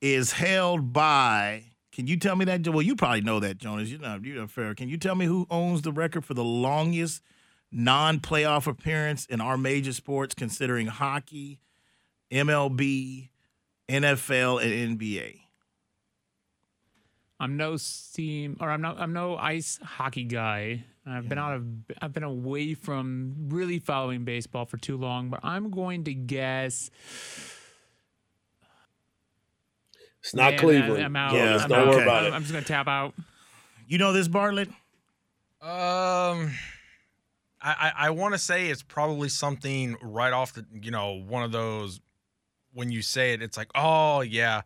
is 0.00 0.32
held 0.32 0.92
by. 0.92 1.64
Can 1.92 2.06
you 2.06 2.18
tell 2.18 2.36
me 2.36 2.44
that? 2.46 2.66
Well, 2.68 2.82
you 2.82 2.96
probably 2.96 3.20
know 3.20 3.40
that, 3.40 3.58
Jonas. 3.58 3.88
You're 3.90 4.00
not, 4.00 4.24
you're 4.24 4.48
fair. 4.48 4.74
Can 4.74 4.88
you 4.88 4.96
tell 4.96 5.14
me 5.14 5.26
who 5.26 5.46
owns 5.50 5.82
the 5.82 5.92
record 5.92 6.24
for 6.24 6.34
the 6.34 6.44
longest 6.44 7.22
non 7.70 8.18
playoff 8.20 8.66
appearance 8.66 9.26
in 9.26 9.40
our 9.40 9.56
major 9.56 9.92
sports, 9.92 10.34
considering 10.34 10.88
hockey, 10.88 11.60
MLB, 12.30 13.28
NFL, 13.88 14.62
and 14.62 14.98
NBA? 14.98 15.40
I'm 17.40 17.56
no 17.56 17.76
steam 17.76 18.56
or 18.60 18.70
I'm 18.70 18.80
not 18.80 18.98
I'm 18.98 19.12
no 19.12 19.36
ice 19.36 19.78
hockey 19.82 20.24
guy. 20.24 20.84
I've 21.06 21.28
been 21.28 21.38
out 21.38 21.54
of 21.54 21.66
I've 22.00 22.12
been 22.12 22.22
away 22.22 22.74
from 22.74 23.34
really 23.48 23.78
following 23.78 24.24
baseball 24.24 24.64
for 24.64 24.76
too 24.78 24.96
long, 24.96 25.28
but 25.28 25.40
I'm 25.42 25.70
going 25.70 26.04
to 26.04 26.14
guess 26.14 26.90
It's 30.20 30.34
not 30.34 30.52
Man, 30.52 30.58
Cleveland. 30.60 31.02
I, 31.02 31.04
am 31.04 31.16
out. 31.16 31.32
Jonas, 31.32 31.62
I'm 31.62 31.68
don't 31.68 31.78
out. 31.78 31.86
worry 31.88 31.94
Okay. 31.96 32.02
about 32.04 32.24
it. 32.24 32.32
I'm 32.32 32.40
just 32.42 32.52
gonna 32.52 32.64
tap 32.64 32.88
out. 32.88 33.14
You 33.86 33.98
know 33.98 34.12
this, 34.14 34.28
Bartlett? 34.28 34.68
Um, 34.68 34.78
I 35.70 36.50
I, 37.62 37.92
I 37.96 38.10
want 38.10 38.32
to 38.34 38.38
say 38.38 38.68
it's 38.70 38.82
probably 38.82 39.28
something 39.28 39.96
right 40.02 40.32
off 40.32 40.54
the 40.54 40.64
you 40.80 40.90
know 40.90 41.12
one 41.26 41.42
of 41.42 41.52
those 41.52 42.00
when 42.72 42.90
you 42.90 43.02
say 43.02 43.34
it, 43.34 43.42
it's 43.42 43.56
like 43.58 43.68
oh 43.74 44.22
yeah. 44.22 44.62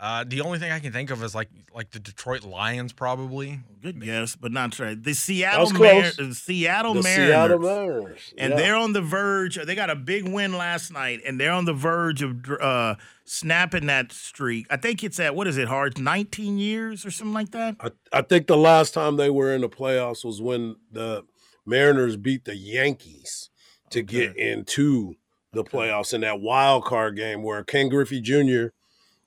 Uh, 0.00 0.24
the 0.24 0.40
only 0.42 0.60
thing 0.60 0.70
I 0.70 0.78
can 0.78 0.92
think 0.92 1.10
of 1.10 1.24
is 1.24 1.34
like 1.34 1.48
like 1.74 1.90
the 1.90 1.98
Detroit 1.98 2.44
Lions, 2.44 2.92
probably. 2.92 3.58
Good 3.82 4.00
guess, 4.00 4.36
but 4.36 4.52
not 4.52 4.78
right. 4.78 5.02
The 5.02 5.12
Seattle 5.12 5.64
was 5.64 5.72
Mar- 5.72 6.32
Seattle 6.34 6.94
The 6.94 7.02
Mariners. 7.02 7.28
Seattle 7.28 7.58
Mariners. 7.58 8.34
and 8.38 8.50
yeah. 8.50 8.56
they're 8.56 8.76
on 8.76 8.92
the 8.92 9.00
verge. 9.00 9.56
They 9.56 9.74
got 9.74 9.90
a 9.90 9.96
big 9.96 10.28
win 10.28 10.52
last 10.56 10.92
night, 10.92 11.22
and 11.26 11.40
they're 11.40 11.50
on 11.52 11.64
the 11.64 11.72
verge 11.72 12.22
of 12.22 12.48
uh, 12.60 12.94
snapping 13.24 13.86
that 13.86 14.12
streak. 14.12 14.66
I 14.70 14.76
think 14.76 15.02
it's 15.02 15.18
at 15.18 15.34
what 15.34 15.48
is 15.48 15.58
it, 15.58 15.66
Harge? 15.66 15.98
Nineteen 15.98 16.58
years 16.58 17.04
or 17.04 17.10
something 17.10 17.34
like 17.34 17.50
that. 17.50 17.74
I, 17.80 17.90
I 18.12 18.22
think 18.22 18.46
the 18.46 18.56
last 18.56 18.94
time 18.94 19.16
they 19.16 19.30
were 19.30 19.52
in 19.52 19.62
the 19.62 19.68
playoffs 19.68 20.24
was 20.24 20.40
when 20.40 20.76
the 20.92 21.24
Mariners 21.66 22.16
beat 22.16 22.44
the 22.44 22.56
Yankees 22.56 23.50
to 23.90 24.02
get 24.02 24.36
into 24.36 25.14
the 25.52 25.64
playoffs 25.64 26.14
in 26.14 26.20
that 26.20 26.40
wild 26.40 26.84
card 26.84 27.16
game 27.16 27.42
where 27.42 27.64
Ken 27.64 27.88
Griffey 27.88 28.20
Jr. 28.20 28.68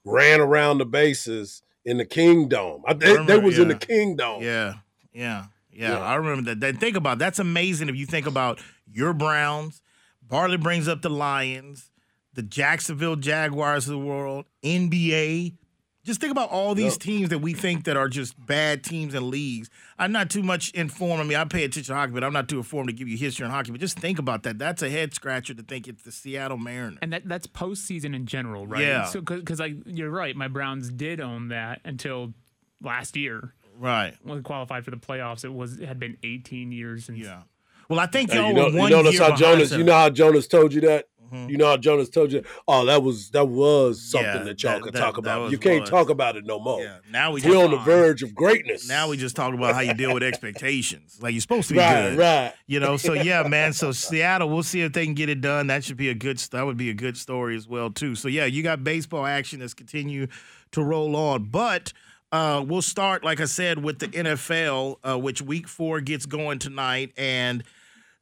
ran 0.06 0.42
around 0.42 0.80
the 0.80 0.86
bases 0.86 1.62
in 1.86 1.98
the 1.98 2.06
Kingdome. 2.06 2.84
I, 2.88 2.94
they, 2.94 3.08
they 3.08 3.18
remember, 3.18 3.46
was 3.46 3.60
in 3.60 3.68
the 3.68 3.74
yeah. 3.74 3.80
Kingdome. 3.80 4.42
Yeah, 4.44 4.74
yeah, 5.14 5.46
yeah. 5.72 5.92
Yeah. 5.92 6.00
I 6.00 6.16
remember 6.16 6.50
that. 6.52 6.60
Then 6.60 6.78
think 6.78 6.96
about 6.96 7.18
that's 7.18 7.40
amazing 7.40 7.90
if 7.90 7.96
you 7.96 8.06
think 8.06 8.28
about 8.28 8.60
your 8.92 9.14
Browns. 9.14 9.82
Barley 10.22 10.58
brings 10.58 10.88
up 10.88 11.02
the 11.02 11.10
Lions, 11.10 11.92
the 12.34 12.44
Jacksonville 12.44 13.16
Jaguars 13.16 13.88
of 13.88 13.92
the 13.92 14.00
world, 14.00 14.46
NBA. 14.64 15.58
Just 16.04 16.20
think 16.20 16.32
about 16.32 16.50
all 16.50 16.74
these 16.74 16.94
Yep. 16.94 17.00
teams 17.00 17.30
that 17.30 17.40
we 17.40 17.54
think 17.54 17.84
that 17.84 17.96
are 17.96 18.10
just 18.10 18.34
bad 18.46 18.84
teams 18.84 19.14
and 19.14 19.28
leagues. 19.28 19.70
I'm 20.00 20.12
not 20.12 20.32
too 20.32 20.42
much 20.42 20.72
informed. 20.72 21.22
I 21.22 21.24
mean, 21.26 21.38
I 21.38 21.44
pay 21.46 21.64
attention 21.64 21.94
to 21.94 22.00
hockey, 22.00 22.12
but 22.12 22.24
I'm 22.24 22.34
not 22.34 22.50
too 22.50 22.58
informed 22.58 22.90
to 22.90 22.94
give 22.94 23.08
you 23.08 23.18
history 23.18 23.46
on 23.46 23.52
hockey. 23.52 23.72
But 23.72 23.82
just 23.82 24.00
think 24.00 24.18
about 24.18 24.42
that. 24.44 24.58
That's 24.58 24.82
a 24.82 24.90
head 24.90 25.14
scratcher 25.14 25.54
to 25.54 25.62
think 25.62 25.88
it's 25.88 26.02
the 26.02 26.12
Seattle 26.12 26.58
Mariners. 26.58 26.98
And 27.04 27.14
that 27.14 27.28
that's 27.28 27.46
postseason 27.46 28.16
in 28.16 28.26
general, 28.26 28.66
right? 28.66 28.82
Yeah. 28.82 29.06
So 29.06 29.22
because 29.22 29.60
like 29.60 29.74
you're 29.86 30.10
right, 30.10 30.36
my 30.36 30.48
Browns 30.48 30.90
did 30.90 31.22
own 31.22 31.50
that 31.50 31.82
until 31.86 32.34
last 32.82 33.16
year 33.16 33.54
right. 33.78 34.16
when 34.24 34.38
we 34.38 34.42
qualified 34.42 34.84
for 34.84 34.92
the 34.92 34.98
playoffs. 34.98 35.46
It 35.46 35.54
was 35.54 35.80
it 35.80 35.88
had 35.88 36.00
been 36.00 36.18
18 36.24 36.72
years 36.72 37.06
since. 37.06 37.20
Yeah. 37.20 37.44
Well, 37.90 38.00
I 38.00 38.08
think 38.08 38.32
Hey, 38.32 38.38
y'all 38.38 38.48
you 38.48 38.54
know, 38.54 38.64
were 38.64 38.70
you 38.70 38.78
one 38.78 38.92
notice 38.92 39.14
year 39.14 39.24
how 39.24 39.36
Jonas. 39.36 39.72
You 39.72 39.84
know 39.84 39.94
how 39.94 40.10
Jonas 40.10 40.48
told 40.48 40.74
you 40.74 40.82
that. 40.82 41.08
Mhm. 41.32 41.50
You 41.50 41.58
know 41.58 41.68
how 41.68 41.78
Jonas 41.78 42.10
told 42.10 42.32
you. 42.32 42.44
Oh, 42.68 42.86
that 42.86 43.02
was 43.04 43.30
that 43.32 43.48
was 43.48 44.02
something 44.02 44.28
Yeah, 44.30 44.44
that 44.44 44.64
y'all 44.64 44.74
that- 44.74 44.82
could 44.84 44.94
that- 44.94 45.00
talk 45.00 45.18
about. 45.18 45.52
You 45.52 45.58
can't 45.58 45.82
was. 45.82 45.90
talk 45.90 46.10
about 46.10 46.36
it 46.36 46.46
no 46.46 46.60
more. 46.60 46.82
Yeah. 46.82 46.98
Now 47.10 47.32
we 47.32 47.42
We're 47.42 47.52
just 47.54 47.64
on 47.66 47.72
the 47.72 47.78
verge 47.78 48.24
of 48.24 48.36
greatness. 48.36 48.88
Now 48.88 49.10
we 49.10 49.18
just 49.18 49.36
talk 49.36 49.54
about 49.54 49.74
how 49.74 49.82
you 49.82 49.94
deal 49.94 50.14
with 50.14 50.24
expectations. 50.24 51.18
Like 51.22 51.34
you're 51.34 51.42
supposed 51.42 51.68
to 51.70 51.74
be 51.76 51.80
right, 51.80 52.10
good. 52.10 52.18
right. 52.18 52.54
You 52.68 52.80
know, 52.80 52.98
so 52.98 53.14
yeah, 53.14 53.44
man. 53.48 53.74
So 53.74 53.92
Seattle, 53.92 54.50
we'll 54.50 54.64
see 54.64 54.82
if 54.82 54.94
they 54.94 55.06
can 55.06 55.14
get 55.14 55.30
it 55.30 55.42
done. 55.42 55.68
That 55.68 55.84
should 55.84 55.98
be 55.98 56.10
a 56.10 56.14
good. 56.14 56.38
That 56.52 56.66
would 56.66 56.78
be 56.78 56.90
a 56.90 56.94
good 56.94 57.18
story 57.18 57.56
as 57.56 57.68
well 57.68 57.90
too. 57.92 58.16
So 58.16 58.28
yeah, 58.28 58.46
you 58.46 58.64
got 58.64 58.84
baseball 58.84 59.26
action 59.26 59.60
that's 59.60 59.74
continue 59.74 60.28
to 60.72 60.84
roll 60.84 61.16
on, 61.16 61.46
but 61.46 61.92
uh, 62.32 62.64
we'll 62.66 62.82
start, 62.82 63.26
like 63.26 63.42
I 63.42 63.46
said, 63.46 63.84
with 63.84 64.00
the 64.00 64.08
NFL, 64.08 64.98
uh, 65.04 65.18
which 65.20 65.42
Week 65.42 65.68
Four 65.68 66.00
gets 66.00 66.26
going 66.26 66.60
tonight, 66.60 67.12
and 67.18 67.62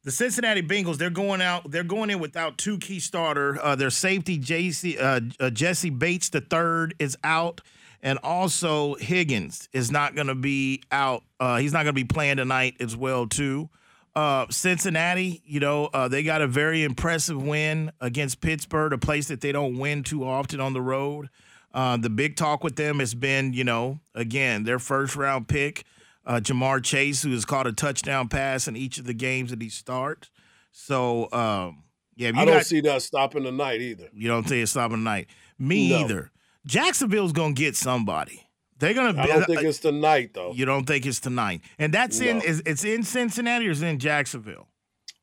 the 0.04 0.12
Cincinnati 0.12 0.62
Bengals 0.62 0.98
they're 0.98 1.10
going 1.10 1.42
out. 1.42 1.70
They're 1.70 1.84
going 1.84 2.10
in 2.10 2.20
without 2.20 2.58
two 2.58 2.78
key 2.78 3.00
starter. 3.00 3.60
Uh, 3.62 3.76
their 3.76 3.90
safety 3.90 4.40
JC 4.40 5.00
uh, 5.00 5.22
uh, 5.40 5.50
Jessie 5.50 5.90
Bates 5.90 6.30
the 6.30 6.42
third 6.42 6.96
is 7.00 7.18
out. 7.24 7.62
And 8.02 8.18
also 8.24 8.96
Higgins 8.96 9.68
is 9.74 9.92
not 9.92 10.16
going 10.16 10.28
to 10.28 10.36
be 10.36 10.82
out. 10.90 11.24
Uh, 11.38 11.58
he's 11.58 11.74
not 11.74 11.84
going 11.84 11.94
to 11.94 12.02
be 12.02 12.06
playing 12.06 12.38
tonight 12.38 12.78
as 12.80 12.96
well 12.96 13.28
too. 13.28 13.70
Uh, 14.16 14.46
Cincinnati, 14.50 15.42
you 15.46 15.60
know, 15.60 15.88
uh, 15.88 16.08
they 16.08 16.24
got 16.24 16.42
a 16.42 16.48
very 16.48 16.84
impressive 16.84 17.42
win 17.42 17.92
against 18.00 18.40
Pittsburgh, 18.40 18.94
a 18.94 18.98
place 18.98 19.28
that 19.28 19.42
they 19.42 19.52
don't 19.52 19.78
win 19.78 20.04
too 20.04 20.26
often 20.26 20.62
on 20.62 20.72
the 20.72 20.82
road. 20.82 21.30
The 21.74 22.10
big 22.10 22.38
talk 22.38 22.64
with 22.64 22.78
them 22.78 23.00
has 23.00 23.14
been, 23.14 23.52
you 23.52 23.66
know, 23.66 24.00
again, 24.16 24.64
their 24.64 24.80
first 24.80 25.18
round 25.18 25.50
pick, 25.50 25.84
uh, 26.30 26.40
Ja'Marr 26.40 26.82
Chase, 26.84 27.24
who 27.24 27.32
has 27.32 27.44
caught 27.44 27.68
a 27.68 27.74
touchdown 27.74 28.30
pass 28.30 28.68
in 28.68 28.76
each 28.78 28.98
of 29.00 29.06
the 29.06 29.14
games 29.14 29.50
that 29.50 29.62
he 29.62 29.68
starts. 29.70 30.30
So, 30.72 31.24
um, 31.34 31.84
yeah, 32.16 32.30
you 32.30 32.40
I 32.40 32.46
don't 32.46 32.54
got, 32.56 32.66
see 32.66 32.82
that 32.82 33.02
stopping 33.02 33.44
tonight 33.44 33.82
either. 33.82 34.08
you 34.14 34.28
don't 34.28 34.44
think 34.44 34.62
it's 34.62 34.72
stopping 34.72 34.98
tonight. 34.98 35.28
Me 35.58 35.90
No. 35.90 36.00
either. 36.00 36.32
Jacksonville's 36.66 37.32
gonna 37.34 37.54
get 37.54 37.76
somebody. 37.76 38.48
They're 38.78 38.94
gonna. 38.94 39.20
I 39.20 39.26
don't 39.28 39.46
think 39.46 39.64
it's 39.64 39.80
tonight 39.80 40.32
though. 40.34 40.54
You 40.54 40.66
don't 40.66 40.86
think 40.86 41.06
it's 41.06 41.20
tonight, 41.20 41.62
and 41.80 41.94
that's 41.94 42.20
in 42.22 42.42
is 42.42 42.62
it's 42.66 42.84
in 42.86 43.04
Cincinnati 43.04 43.68
or 43.68 43.72
is 43.72 43.82
it 43.82 43.88
in 43.88 44.00
Jacksonville? 44.00 44.68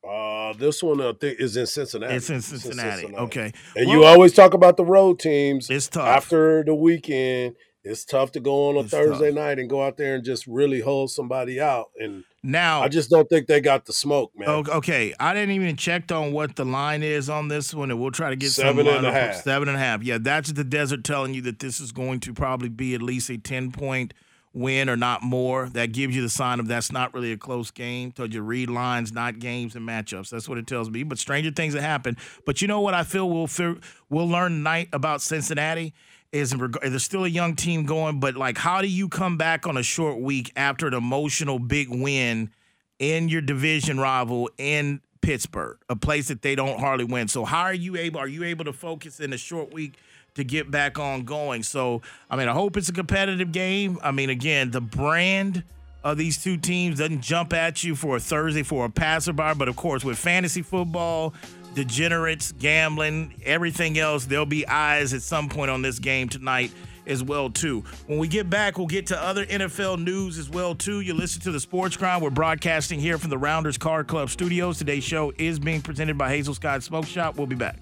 Uh, 0.07 0.53
this 0.53 0.81
one 0.83 1.01
I 1.01 1.13
think 1.13 1.39
is 1.39 1.57
in 1.57 1.65
Cincinnati. 1.67 2.15
It's 2.15 2.29
in 2.29 2.41
Cincinnati. 2.41 3.13
Okay, 3.15 3.51
And 3.75 3.87
Well, 3.87 3.97
you 3.97 4.03
always 4.05 4.33
talk 4.33 4.53
about 4.53 4.77
the 4.77 4.85
road 4.85 5.19
teams. 5.19 5.69
It's 5.69 5.87
tough. 5.87 6.07
After 6.07 6.63
the 6.63 6.75
weekend, 6.75 7.55
it's 7.87 8.05
tough 8.05 8.31
to 8.33 8.39
go 8.39 8.69
on 8.69 8.75
a 8.75 8.81
It's 8.81 8.91
Thursday 8.91 9.27
tough. 9.29 9.35
night 9.35 9.59
and 9.59 9.69
go 9.69 9.83
out 9.83 9.97
there 9.97 10.15
and 10.15 10.23
just 10.23 10.45
really 10.47 10.81
hold 10.81 11.11
somebody 11.11 11.59
out. 11.59 11.87
And 11.99 12.23
now 12.43 12.81
I 12.81 12.87
just 12.87 13.09
don't 13.09 13.27
think 13.29 13.47
they 13.47 13.59
got 13.61 13.85
the 13.85 13.93
smoke, 13.93 14.31
man. 14.37 14.47
Okay, 14.49 15.13
I 15.19 15.33
didn't 15.33 15.51
even 15.51 15.75
check 15.75 16.11
on 16.11 16.31
what 16.31 16.55
the 16.55 16.65
line 16.65 17.03
is 17.03 17.29
on 17.29 17.47
this 17.47 17.73
one, 17.73 17.91
and 17.91 17.99
we'll 17.99 18.11
try 18.11 18.29
to 18.29 18.35
get 18.35 18.51
seven 18.51 18.85
some 18.85 18.95
and 18.95 19.05
a 19.05 19.11
half. 19.11 19.35
Seven 19.41 19.67
and 19.67 19.77
a 19.77 19.79
half. 19.79 20.03
Yeah, 20.03 20.17
that's 20.19 20.51
the 20.51 20.63
desert 20.63 21.03
telling 21.03 21.33
you 21.33 21.41
that 21.43 21.59
this 21.59 21.79
is 21.79 21.91
going 21.91 22.19
to 22.21 22.33
probably 22.33 22.69
be 22.69 22.95
at 22.95 23.01
least 23.01 23.29
a 23.29 23.37
ten 23.37 23.71
point 23.71 24.13
win 24.53 24.89
or 24.89 24.97
not 24.97 25.21
more. 25.21 25.69
That 25.69 25.91
gives 25.91 26.15
you 26.15 26.21
the 26.23 26.29
sign 26.29 26.59
of 26.59 26.67
that's 26.67 26.91
not 26.91 27.13
really 27.13 27.31
a 27.31 27.37
close 27.37 27.69
game. 27.69 28.11
Told 28.11 28.33
you 28.33 28.41
read 28.41 28.69
lines, 28.69 29.11
not 29.11 29.37
games 29.37 29.75
and 29.75 29.87
matchups. 29.87 30.29
That's 30.29 30.49
what 30.49 30.57
it 30.57 30.65
tells 30.65 30.89
me. 30.89 31.03
But 31.03 31.19
stranger 31.19 31.51
things 31.51 31.75
have 31.75 31.83
happened. 31.83 32.17
But 32.45 32.61
you 32.61 32.67
know 32.67 32.81
what 32.81 32.93
I 32.95 33.03
feel 33.03 33.29
we'll 33.29 33.45
feel, 33.47 33.75
we'll 34.09 34.27
learn 34.27 34.53
tonight 34.53 34.89
about 34.93 35.21
Cincinnati. 35.21 35.93
Is 36.33 36.51
in 36.51 36.59
reg- 36.59 36.77
there's 36.81 37.03
still 37.03 37.23
a 37.23 37.29
young 37.29 37.55
team 37.55 37.85
going, 37.85 38.19
but 38.19 38.35
like, 38.35 38.57
how 38.57 38.81
do 38.81 38.87
you 38.87 39.07
come 39.07 39.37
back 39.37 39.65
on 39.65 39.77
a 39.77 39.83
short 39.83 40.19
week 40.19 40.51
after 40.57 40.85
an 40.87 40.93
emotional 40.93 41.57
big 41.57 41.87
win 41.89 42.51
in 42.99 43.29
your 43.29 43.41
division 43.41 43.99
rival 43.99 44.49
in 44.57 45.01
Pittsburgh, 45.21 45.77
a 45.89 45.95
place 45.95 46.29
that 46.29 46.41
they 46.41 46.55
don't 46.55 46.79
hardly 46.79 47.05
win. 47.05 47.27
So 47.27 47.45
how 47.45 47.63
are 47.63 47.73
you 47.73 47.97
able? 47.97 48.19
Are 48.19 48.27
you 48.27 48.43
able 48.43 48.65
to 48.65 48.73
focus 48.73 49.19
in 49.19 49.33
a 49.33 49.37
short 49.37 49.73
week 49.73 49.95
to 50.35 50.43
get 50.43 50.71
back 50.71 50.99
on 50.99 51.23
going? 51.23 51.63
So 51.63 52.01
I 52.29 52.35
mean, 52.35 52.47
I 52.47 52.53
hope 52.53 52.77
it's 52.77 52.89
a 52.89 52.93
competitive 52.93 53.51
game. 53.51 53.99
I 54.01 54.11
mean, 54.11 54.29
again, 54.29 54.71
the 54.71 54.81
brand 54.81 55.63
of 56.03 56.17
these 56.17 56.41
two 56.41 56.55
teams 56.55 56.99
doesn't 56.99 57.21
jump 57.21 57.51
at 57.53 57.83
you 57.83 57.95
for 57.95 58.15
a 58.15 58.19
Thursday 58.19 58.63
for 58.63 58.85
a 58.85 58.89
passerby, 58.89 59.53
but 59.57 59.67
of 59.67 59.75
course, 59.75 60.05
with 60.05 60.17
fantasy 60.17 60.61
football. 60.61 61.33
Degenerates, 61.77 62.53
gambling, 62.53 63.35
everything 63.45 63.99
else. 63.99 64.25
There'll 64.25 64.47
be 64.47 64.67
eyes 64.67 65.13
at 65.13 65.21
some 65.21 65.47
point 65.47 65.69
on 65.69 65.83
this 65.83 65.99
game 65.99 66.27
tonight 66.27 66.71
as 67.05 67.21
well 67.21 67.51
too. 67.51 67.83
When 68.07 68.17
we 68.17 68.27
get 68.27 68.49
back, 68.49 68.79
we'll 68.79 68.87
get 68.87 69.05
to 69.07 69.23
other 69.23 69.45
NFL 69.45 70.03
news 70.03 70.39
as 70.39 70.49
well 70.49 70.73
too. 70.73 71.01
You 71.01 71.13
listen 71.13 71.39
to 71.43 71.51
the 71.51 71.59
Sports 71.59 71.95
Grind. 71.95 72.23
We're 72.23 72.31
broadcasting 72.31 72.99
here 72.99 73.19
from 73.19 73.29
the 73.29 73.37
Rounders 73.37 73.77
Card 73.77 74.07
Club 74.07 74.31
studios. 74.31 74.79
Today's 74.79 75.03
show 75.03 75.31
is 75.37 75.59
being 75.59 75.83
presented 75.83 76.17
by 76.17 76.29
Hazel 76.29 76.55
Sky 76.55 76.79
Smoke 76.79 77.05
Shop. 77.05 77.37
We'll 77.37 77.45
be 77.45 77.55
back. 77.55 77.77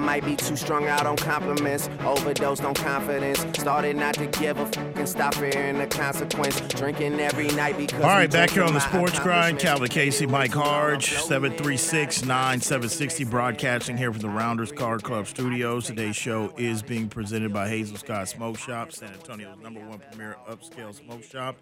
Might 0.00 0.24
be 0.24 0.34
too 0.34 0.56
strung 0.56 0.88
out 0.88 1.06
on 1.06 1.16
compliments, 1.16 1.88
overdosed 2.00 2.64
on 2.64 2.74
confidence. 2.74 3.40
Started 3.58 3.96
not 3.96 4.14
to 4.14 4.26
give 4.26 4.58
a 4.58 4.66
fuck 4.66 4.96
and 4.96 5.08
stop 5.08 5.34
fearing 5.34 5.78
the 5.78 5.86
consequence. 5.86 6.60
Drinking 6.62 7.20
every 7.20 7.48
night 7.48 7.76
because. 7.76 8.00
All 8.00 8.08
right, 8.08 8.30
back 8.30 8.50
here 8.50 8.62
on 8.62 8.72
the 8.72 8.80
Sports 8.80 9.18
Grind. 9.20 9.58
Calvin 9.58 9.88
Casey, 9.88 10.26
Mike 10.26 10.52
Harge, 10.52 11.10
Floating 11.10 11.28
736 11.28 12.24
9760, 12.24 13.24
broadcasting 13.24 13.96
here 13.96 14.10
from 14.10 14.22
the 14.22 14.28
Rounders 14.28 14.72
Card 14.72 15.02
Club 15.02 15.26
studios. 15.26 15.86
Today's 15.86 16.16
show 16.16 16.52
is 16.56 16.82
being 16.82 17.08
presented 17.08 17.52
by 17.52 17.68
Hazel 17.68 17.96
Sky 17.98 18.24
Smoke 18.24 18.58
Shop, 18.58 18.92
San 18.92 19.12
Antonio's 19.12 19.58
number 19.58 19.80
one 19.80 19.98
premier 19.98 20.36
upscale 20.48 20.94
smoke 20.94 21.22
shop. 21.22 21.56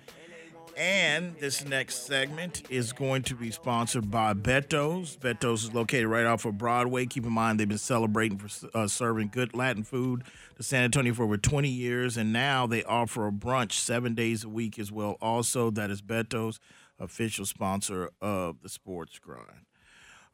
And 0.78 1.34
this 1.40 1.64
next 1.64 2.06
segment 2.06 2.62
is 2.70 2.92
going 2.92 3.22
to 3.22 3.34
be 3.34 3.50
sponsored 3.50 4.12
by 4.12 4.32
Beto's. 4.32 5.16
Beto's 5.16 5.64
is 5.64 5.74
located 5.74 6.06
right 6.06 6.24
off 6.24 6.44
of 6.44 6.56
Broadway. 6.56 7.04
Keep 7.04 7.26
in 7.26 7.32
mind, 7.32 7.58
they've 7.58 7.68
been 7.68 7.78
celebrating 7.78 8.38
for 8.38 8.68
uh, 8.72 8.86
serving 8.86 9.30
good 9.32 9.54
Latin 9.54 9.82
food 9.82 10.22
to 10.56 10.62
San 10.62 10.84
Antonio 10.84 11.12
for 11.14 11.24
over 11.24 11.36
20 11.36 11.68
years, 11.68 12.16
and 12.16 12.32
now 12.32 12.68
they 12.68 12.84
offer 12.84 13.26
a 13.26 13.32
brunch 13.32 13.72
seven 13.72 14.14
days 14.14 14.44
a 14.44 14.48
week 14.48 14.78
as 14.78 14.92
well. 14.92 15.16
Also, 15.20 15.72
that 15.72 15.90
is 15.90 16.00
Beto's 16.00 16.60
official 17.00 17.44
sponsor 17.44 18.10
of 18.20 18.62
the 18.62 18.68
Sports 18.68 19.18
Grind. 19.18 19.66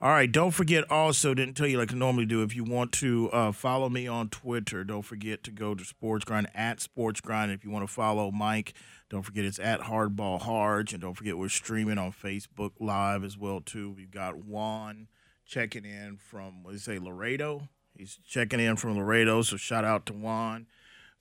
All 0.04 0.10
right, 0.10 0.30
don't 0.30 0.50
forget 0.50 0.84
also, 0.90 1.32
didn't 1.32 1.54
tell 1.54 1.66
you 1.66 1.78
like 1.78 1.90
I 1.90 1.96
normally 1.96 2.26
do, 2.26 2.42
if 2.42 2.54
you 2.54 2.64
want 2.64 2.92
to 2.92 3.30
uh, 3.30 3.52
follow 3.52 3.88
me 3.88 4.06
on 4.06 4.28
Twitter, 4.28 4.84
don't 4.84 5.00
forget 5.00 5.42
to 5.44 5.50
go 5.50 5.74
to 5.74 5.82
Sports 5.82 6.26
Grind 6.26 6.48
at 6.54 6.80
Sports 6.80 7.22
Grind. 7.22 7.50
If 7.50 7.64
you 7.64 7.70
want 7.70 7.88
to 7.88 7.92
follow 7.92 8.30
Mike, 8.30 8.74
don't 9.14 9.22
forget 9.22 9.44
it's 9.44 9.60
at 9.60 9.82
Hardball 9.82 10.42
Harge. 10.42 10.92
And 10.92 11.00
don't 11.00 11.14
forget 11.14 11.38
we're 11.38 11.48
streaming 11.48 11.98
on 11.98 12.10
Facebook 12.10 12.72
Live 12.80 13.22
as 13.22 13.38
well, 13.38 13.60
too. 13.60 13.92
We've 13.92 14.10
got 14.10 14.44
Juan 14.44 15.06
checking 15.46 15.84
in 15.84 16.16
from, 16.16 16.64
what 16.64 16.72
do 16.72 16.78
say, 16.78 16.98
Laredo? 16.98 17.68
He's 17.96 18.18
checking 18.26 18.58
in 18.58 18.74
from 18.74 18.98
Laredo, 18.98 19.42
so 19.42 19.56
shout 19.56 19.84
out 19.84 20.04
to 20.06 20.12
Juan. 20.12 20.66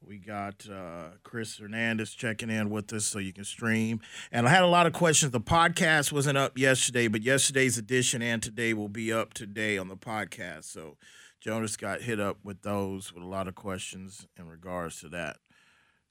We 0.01 0.17
got 0.17 0.67
uh, 0.67 1.17
Chris 1.21 1.59
Hernandez 1.59 2.15
checking 2.15 2.49
in 2.49 2.71
with 2.71 2.91
us 2.93 3.05
so 3.05 3.19
you 3.19 3.31
can 3.31 3.43
stream. 3.43 3.99
And 4.31 4.47
I 4.47 4.49
had 4.49 4.63
a 4.63 4.67
lot 4.67 4.87
of 4.87 4.93
questions. 4.93 5.31
The 5.31 5.39
podcast 5.39 6.11
wasn't 6.11 6.39
up 6.39 6.57
yesterday, 6.57 7.07
but 7.07 7.21
yesterday's 7.21 7.77
edition 7.77 8.23
and 8.23 8.41
today 8.41 8.73
will 8.73 8.89
be 8.89 9.13
up 9.13 9.35
today 9.35 9.77
on 9.77 9.87
the 9.87 9.95
podcast. 9.95 10.63
So 10.63 10.97
Jonas 11.39 11.77
got 11.77 12.01
hit 12.01 12.19
up 12.19 12.37
with 12.43 12.63
those 12.63 13.13
with 13.13 13.21
a 13.21 13.27
lot 13.27 13.47
of 13.47 13.53
questions 13.53 14.25
in 14.35 14.47
regards 14.47 14.99
to 15.01 15.09
that. 15.09 15.37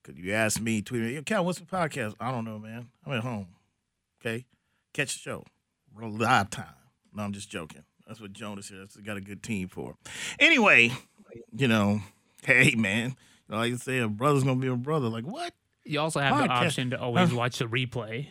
Could 0.02 0.18
you 0.18 0.32
ask 0.32 0.61
me, 0.61 0.82
tweet 0.82 1.02
me, 1.02 1.23
Cal, 1.23 1.44
what's 1.44 1.59
the 1.59 1.64
podcast? 1.64 2.14
I 2.21 2.30
don't 2.30 2.44
know, 2.44 2.59
man. 2.59 2.88
I'm 3.06 3.12
at 3.12 3.23
home. 3.23 3.49
Okay. 4.21 4.47
Catch 4.92 5.14
the 5.14 5.21
show. 5.21 5.44
Live 6.00 6.50
time. 6.50 6.66
No, 7.14 7.23
I'm 7.23 7.32
just 7.32 7.50
joking. 7.50 7.85
That's 8.06 8.21
what 8.21 8.32
Jonas 8.32 8.68
here. 8.68 8.80
That's 8.80 8.97
got 8.97 9.16
a 9.16 9.21
good 9.21 9.42
team 9.42 9.68
for. 9.68 9.97
Anyway, 10.38 10.92
you 11.56 11.68
know, 11.68 12.00
hey 12.44 12.75
man, 12.75 13.11
you 13.49 13.54
know, 13.54 13.56
like 13.59 13.71
you 13.71 13.76
say, 13.76 13.99
a 13.99 14.09
brother's 14.09 14.44
gonna 14.44 14.61
be 14.61 14.68
a 14.68 14.76
brother. 14.76 15.09
Like 15.09 15.25
what? 15.25 15.54
You 15.85 16.00
also 16.00 16.21
have 16.21 16.42
the 16.42 16.50
option 16.50 16.90
to 16.90 17.00
always 17.00 17.32
watch 17.32 17.59
the 17.59 17.66
replay 17.66 18.28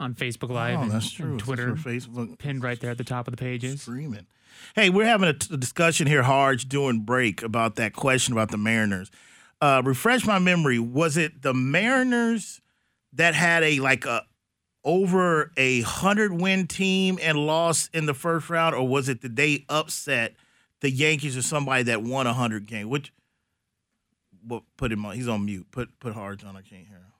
on 0.00 0.14
Facebook 0.14 0.50
oh, 0.50 0.54
Live 0.54 0.78
Oh, 0.78 0.82
and, 0.82 0.90
that's 0.90 1.06
and 1.06 1.14
true. 1.14 1.34
It's 1.34 1.44
Twitter, 1.44 1.72
Facebook 1.74 2.38
pinned 2.38 2.62
right 2.62 2.78
there 2.80 2.90
at 2.90 2.98
the 2.98 3.04
top 3.04 3.26
of 3.26 3.32
the 3.32 3.38
pages. 3.38 3.82
streaming. 3.82 4.26
Hey, 4.74 4.90
we're 4.90 5.06
having 5.06 5.28
a, 5.28 5.32
t- 5.32 5.54
a 5.54 5.56
discussion 5.56 6.06
here, 6.06 6.22
Harge, 6.22 6.68
during 6.68 7.00
break 7.00 7.42
about 7.42 7.76
that 7.76 7.94
question 7.94 8.32
about 8.32 8.50
the 8.50 8.58
Mariners. 8.58 9.10
Uh, 9.62 9.80
refresh 9.84 10.26
my 10.26 10.40
memory. 10.40 10.80
Was 10.80 11.16
it 11.16 11.42
the 11.42 11.54
Mariners 11.54 12.60
that 13.12 13.36
had 13.36 13.62
a 13.62 13.78
like 13.78 14.04
a 14.04 14.24
over 14.84 15.52
a 15.56 15.82
hundred 15.82 16.32
win 16.32 16.66
team 16.66 17.16
and 17.22 17.38
lost 17.38 17.88
in 17.94 18.06
the 18.06 18.12
first 18.12 18.50
round, 18.50 18.74
or 18.74 18.88
was 18.88 19.08
it 19.08 19.20
the 19.22 19.28
they 19.28 19.64
upset 19.68 20.34
the 20.80 20.90
Yankees 20.90 21.36
or 21.36 21.42
somebody 21.42 21.84
that 21.84 22.02
won 22.02 22.26
a 22.26 22.32
hundred 22.32 22.66
game? 22.66 22.88
Which, 22.88 23.12
what 24.44 24.64
put 24.76 24.90
him 24.90 25.06
on? 25.06 25.14
He's 25.14 25.28
on 25.28 25.44
mute. 25.44 25.68
Put 25.70 25.96
put 26.00 26.12
Harge 26.12 26.42
on. 26.42 26.56
I 26.56 26.62
can't 26.62 26.88
hear 26.88 26.98
him. 26.98 27.12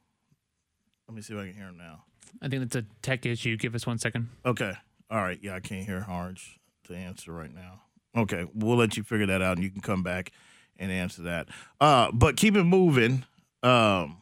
Let 1.07 1.15
me 1.15 1.23
see 1.23 1.35
if 1.35 1.41
I 1.41 1.47
can 1.47 1.55
hear 1.55 1.69
him 1.69 1.79
now. 1.79 2.03
I 2.41 2.49
think 2.49 2.63
that's 2.63 2.75
a 2.75 2.85
tech 3.03 3.25
issue. 3.25 3.57
Give 3.57 3.77
us 3.77 3.87
one 3.87 3.99
second. 3.99 4.31
Okay. 4.45 4.73
All 5.09 5.23
right. 5.23 5.39
Yeah, 5.41 5.55
I 5.55 5.61
can't 5.61 5.87
hear 5.87 6.01
Harge 6.01 6.59
to 6.89 6.95
answer 6.97 7.33
right 7.33 7.55
now. 7.55 7.83
Okay, 8.17 8.47
we'll 8.53 8.77
let 8.77 8.97
you 8.97 9.05
figure 9.05 9.27
that 9.27 9.41
out, 9.41 9.57
and 9.57 9.65
you 9.65 9.71
can 9.71 9.81
come 9.81 10.03
back 10.03 10.33
and 10.79 10.91
answer 10.91 11.23
that. 11.23 11.49
Uh, 11.81 12.11
but 12.13 12.37
keep 12.37 12.57
it 12.57 12.65
moving. 12.65 13.25
Um, 13.63 14.19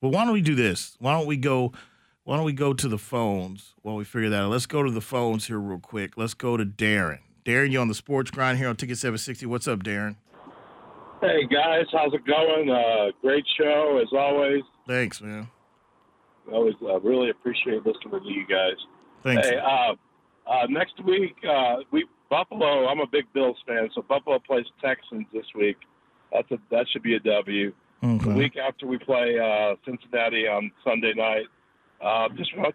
well, 0.00 0.12
why 0.12 0.24
don't 0.24 0.32
we 0.32 0.40
do 0.42 0.54
this? 0.54 0.96
Why 0.98 1.12
don't 1.12 1.26
we 1.26 1.36
go? 1.36 1.72
Why 2.24 2.36
don't 2.36 2.44
we 2.44 2.52
go 2.52 2.74
to 2.74 2.88
the 2.88 2.98
phones 2.98 3.74
while 3.82 3.96
we 3.96 4.04
figure 4.04 4.28
that 4.30 4.42
out? 4.42 4.50
Let's 4.50 4.66
go 4.66 4.82
to 4.82 4.90
the 4.90 5.00
phones 5.00 5.46
here 5.46 5.58
real 5.58 5.78
quick. 5.78 6.16
Let's 6.16 6.34
go 6.34 6.56
to 6.56 6.64
Darren. 6.64 7.20
Darren, 7.44 7.70
you 7.70 7.80
on 7.80 7.88
the 7.88 7.94
Sports 7.94 8.30
Grind 8.30 8.58
here 8.58 8.68
on 8.68 8.76
Ticket 8.76 8.98
Seven 8.98 9.18
Sixty. 9.18 9.46
What's 9.46 9.66
up, 9.66 9.82
Darren? 9.82 10.16
Hey 11.20 11.46
guys, 11.46 11.86
how's 11.90 12.14
it 12.14 12.24
going? 12.26 12.70
Uh, 12.70 13.10
great 13.22 13.44
show 13.58 13.98
as 14.00 14.08
always. 14.16 14.62
Thanks, 14.86 15.20
man. 15.20 15.48
I 16.48 16.54
Always 16.54 16.74
uh, 16.82 17.00
really 17.00 17.30
appreciate 17.30 17.84
listening 17.84 18.20
to 18.22 18.28
you 18.28 18.46
guys. 18.46 18.76
Thanks. 19.24 19.48
Hey, 19.48 19.56
uh, 19.56 19.94
uh, 20.48 20.66
next 20.68 21.02
week 21.04 21.34
uh, 21.48 21.78
we 21.90 22.06
Buffalo. 22.30 22.86
I'm 22.86 23.00
a 23.00 23.06
big 23.06 23.24
Bills 23.32 23.56
fan, 23.66 23.88
so 23.94 24.02
Buffalo 24.02 24.38
plays 24.38 24.66
Texans 24.82 25.26
this 25.32 25.46
week. 25.54 25.76
That's 26.32 26.50
a 26.50 26.58
that 26.70 26.86
should 26.92 27.02
be 27.02 27.14
a 27.14 27.20
W. 27.20 27.72
The 28.00 28.30
week 28.30 28.56
after 28.56 28.86
we 28.86 28.98
play 28.98 29.38
uh, 29.38 29.74
Cincinnati 29.84 30.46
on 30.46 30.70
Sunday 30.84 31.14
night. 31.16 31.46
Uh, 32.00 32.28
just 32.36 32.56
want 32.56 32.74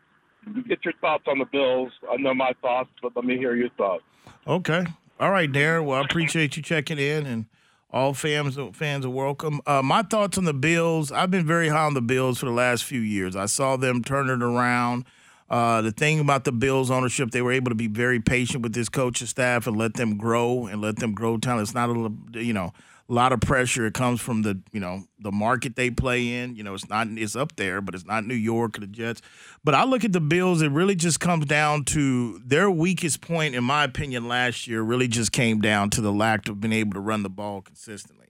to 0.54 0.64
get 0.64 0.84
your 0.84 0.94
thoughts 1.00 1.24
on 1.28 1.40
the 1.40 1.46
Bills. 1.46 1.92
I 2.12 2.18
know 2.18 2.34
my 2.34 2.52
thoughts, 2.62 2.90
but 3.02 3.16
let 3.16 3.24
me 3.24 3.38
hear 3.38 3.56
your 3.56 3.70
thoughts. 3.78 4.04
Okay. 4.46 4.86
All 5.20 5.32
right, 5.32 5.50
Darren. 5.50 5.86
Well, 5.86 6.02
I 6.02 6.04
appreciate 6.04 6.58
you 6.58 6.64
checking 6.64 7.00
in, 7.00 7.26
and 7.26 7.46
all 7.92 8.14
fans 8.14 8.58
fans 8.74 9.06
are 9.06 9.10
welcome. 9.10 9.62
Uh, 9.66 9.82
my 9.82 10.02
thoughts 10.02 10.38
on 10.38 10.44
the 10.44 10.54
Bills. 10.54 11.12
I've 11.12 11.32
been 11.32 11.46
very 11.46 11.70
high 11.70 11.86
on 11.86 11.94
the 11.94 12.02
Bills 12.02 12.40
for 12.40 12.48
the 12.48 12.52
last 12.52 12.84
few 12.84 13.00
years. 13.00 13.36
I 13.36 13.46
saw 13.46 13.78
them 13.78 14.04
turn 14.04 14.30
it 14.30 14.44
around. 14.44 15.06
Uh, 15.50 15.82
the 15.82 15.92
thing 15.92 16.20
about 16.20 16.46
the 16.46 16.52
Bills 16.52 16.90
ownership, 16.90 17.32
they 17.32 17.42
were 17.42 17.52
able 17.52 17.70
to 17.70 17.76
be 17.76 17.88
very 17.88 18.20
patient 18.20 18.64
with 18.64 18.74
this 18.74 18.90
coaching 18.90 19.28
staff 19.28 19.68
and 19.68 19.78
let 19.78 19.96
them 19.96 20.18
grow 20.18 20.66
and 20.66 20.82
let 20.82 20.98
them 20.98 21.14
grow 21.14 21.38
talent. 21.38 21.64
It's 21.64 21.74
not 21.74 21.90
a 21.90 22.12
you 22.42 22.54
know 22.54 22.74
a 23.10 23.14
lot 23.14 23.34
of 23.34 23.42
pressure. 23.42 23.86
It 23.86 23.94
comes 23.94 24.22
from 24.22 24.44
the 24.44 24.60
you 24.72 24.80
know 24.80 25.04
the 25.20 25.32
market 25.32 25.76
they 25.76 25.90
play 25.90 26.42
in. 26.42 26.56
You 26.56 26.64
know 26.64 26.74
it's 26.74 26.90
not 26.90 27.08
it's 27.12 27.36
up 27.36 27.56
there, 27.56 27.82
but 27.82 27.94
it's 27.94 28.06
not 28.06 28.26
New 28.26 28.34
York 28.36 28.78
or 28.78 28.82
the 28.82 28.88
Jets. 28.88 29.22
But 29.64 29.76
I 29.76 29.84
look 29.84 30.04
at 30.04 30.14
the 30.14 30.22
Bills. 30.22 30.62
It 30.62 30.72
really 30.72 30.96
just 30.96 31.20
comes 31.20 31.46
down 31.46 31.84
to 31.86 32.40
their 32.40 32.72
weakest 32.72 33.22
point, 33.22 33.56
in 33.56 33.64
my 33.64 33.84
opinion, 33.84 34.28
last 34.28 34.68
year. 34.68 34.82
Really 34.82 35.08
just 35.08 35.32
came 35.32 35.60
down 35.60 35.90
to 35.92 36.02
the 36.02 36.12
lack 36.12 36.48
of 36.48 36.62
being 36.62 36.74
able 36.74 36.94
to 36.94 37.00
run 37.00 37.24
the 37.24 37.30
ball 37.30 37.62
consistently. 37.62 38.23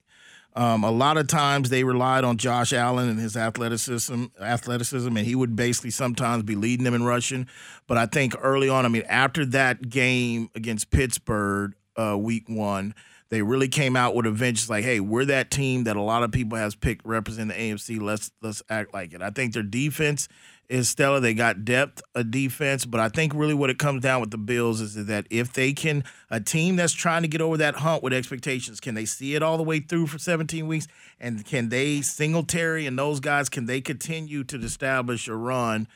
Um, 0.56 0.84
a 0.84 0.90
lot 0.90 1.16
of 1.16 1.26
times 1.26 1.68
they 1.68 1.82
relied 1.82 2.22
on 2.22 2.36
Josh 2.36 2.72
Allen 2.72 3.08
and 3.08 3.18
his 3.18 3.36
athleticism, 3.36 4.26
athleticism, 4.40 5.16
and 5.16 5.26
he 5.26 5.34
would 5.34 5.56
basically 5.56 5.90
sometimes 5.90 6.44
be 6.44 6.54
leading 6.54 6.84
them 6.84 6.94
in 6.94 7.02
rushing. 7.02 7.48
But 7.88 7.98
I 7.98 8.06
think 8.06 8.34
early 8.40 8.68
on, 8.68 8.84
I 8.84 8.88
mean, 8.88 9.02
after 9.08 9.44
that 9.46 9.88
game 9.88 10.50
against 10.54 10.90
Pittsburgh, 10.90 11.74
uh, 11.96 12.16
week 12.16 12.44
one, 12.48 12.94
they 13.30 13.42
really 13.42 13.68
came 13.68 13.96
out 13.96 14.14
with 14.14 14.26
a 14.26 14.30
vengeance. 14.30 14.70
Like, 14.70 14.84
hey, 14.84 15.00
we're 15.00 15.24
that 15.24 15.50
team 15.50 15.84
that 15.84 15.96
a 15.96 16.02
lot 16.02 16.22
of 16.22 16.30
people 16.30 16.56
has 16.56 16.76
picked 16.76 17.04
represent 17.04 17.48
the 17.48 17.54
AFC. 17.54 18.00
Let's 18.00 18.30
let's 18.40 18.62
act 18.68 18.94
like 18.94 19.12
it. 19.12 19.22
I 19.22 19.30
think 19.30 19.54
their 19.54 19.62
defense 19.64 20.28
is 20.68 20.88
stellar. 20.88 21.20
They 21.20 21.34
got 21.34 21.64
depth 21.64 22.02
of 22.14 22.30
defense, 22.30 22.84
but 22.84 23.00
I 23.00 23.08
think 23.08 23.32
really 23.34 23.54
what 23.54 23.70
it 23.70 23.78
comes 23.78 24.02
down 24.02 24.20
with 24.20 24.30
the 24.30 24.38
Bills 24.38 24.80
is 24.80 25.06
that 25.06 25.26
if 25.30 25.52
they 25.52 25.72
can, 25.72 26.04
a 26.30 26.40
team 26.40 26.76
that's 26.76 26.92
trying 26.92 27.22
to 27.22 27.28
get 27.28 27.40
over 27.40 27.56
that 27.58 27.76
hump 27.76 28.02
with 28.02 28.12
expectations, 28.12 28.80
can 28.80 28.94
they 28.94 29.04
see 29.04 29.34
it 29.34 29.42
all 29.42 29.56
the 29.56 29.62
way 29.62 29.80
through 29.80 30.06
for 30.06 30.18
17 30.18 30.66
weeks? 30.66 30.86
And 31.20 31.44
can 31.44 31.68
they, 31.68 32.00
Singletary 32.00 32.86
and 32.86 32.98
those 32.98 33.20
guys, 33.20 33.48
can 33.48 33.66
they 33.66 33.80
continue 33.80 34.44
to 34.44 34.56
establish 34.58 35.28
a 35.28 35.36
run 35.36 35.86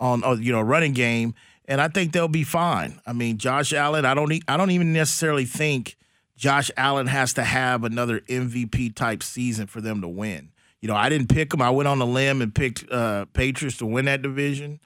on, 0.00 0.24
uh, 0.24 0.34
you 0.34 0.52
know, 0.52 0.60
running 0.60 0.92
game? 0.92 1.34
And 1.66 1.80
I 1.80 1.88
think 1.88 2.12
they'll 2.12 2.28
be 2.28 2.44
fine. 2.44 3.00
I 3.06 3.12
mean, 3.12 3.38
Josh 3.38 3.72
Allen, 3.72 4.04
I 4.04 4.14
don't, 4.14 4.32
I 4.48 4.56
don't 4.56 4.70
even 4.70 4.92
necessarily 4.92 5.44
think 5.44 5.96
Josh 6.36 6.70
Allen 6.76 7.06
has 7.06 7.32
to 7.34 7.42
have 7.42 7.82
another 7.82 8.20
MVP 8.20 8.94
type 8.94 9.22
season 9.22 9.66
for 9.66 9.80
them 9.80 10.00
to 10.02 10.08
win. 10.08 10.50
You 10.86 10.92
know, 10.92 10.98
I 10.98 11.08
didn't 11.08 11.30
pick 11.30 11.50
them. 11.50 11.60
I 11.60 11.70
went 11.70 11.88
on 11.88 12.00
a 12.00 12.04
limb 12.04 12.40
and 12.40 12.54
picked 12.54 12.88
uh, 12.92 13.24
Patriots 13.32 13.78
to 13.78 13.86
win 13.86 14.04
that 14.04 14.22
division. 14.22 14.78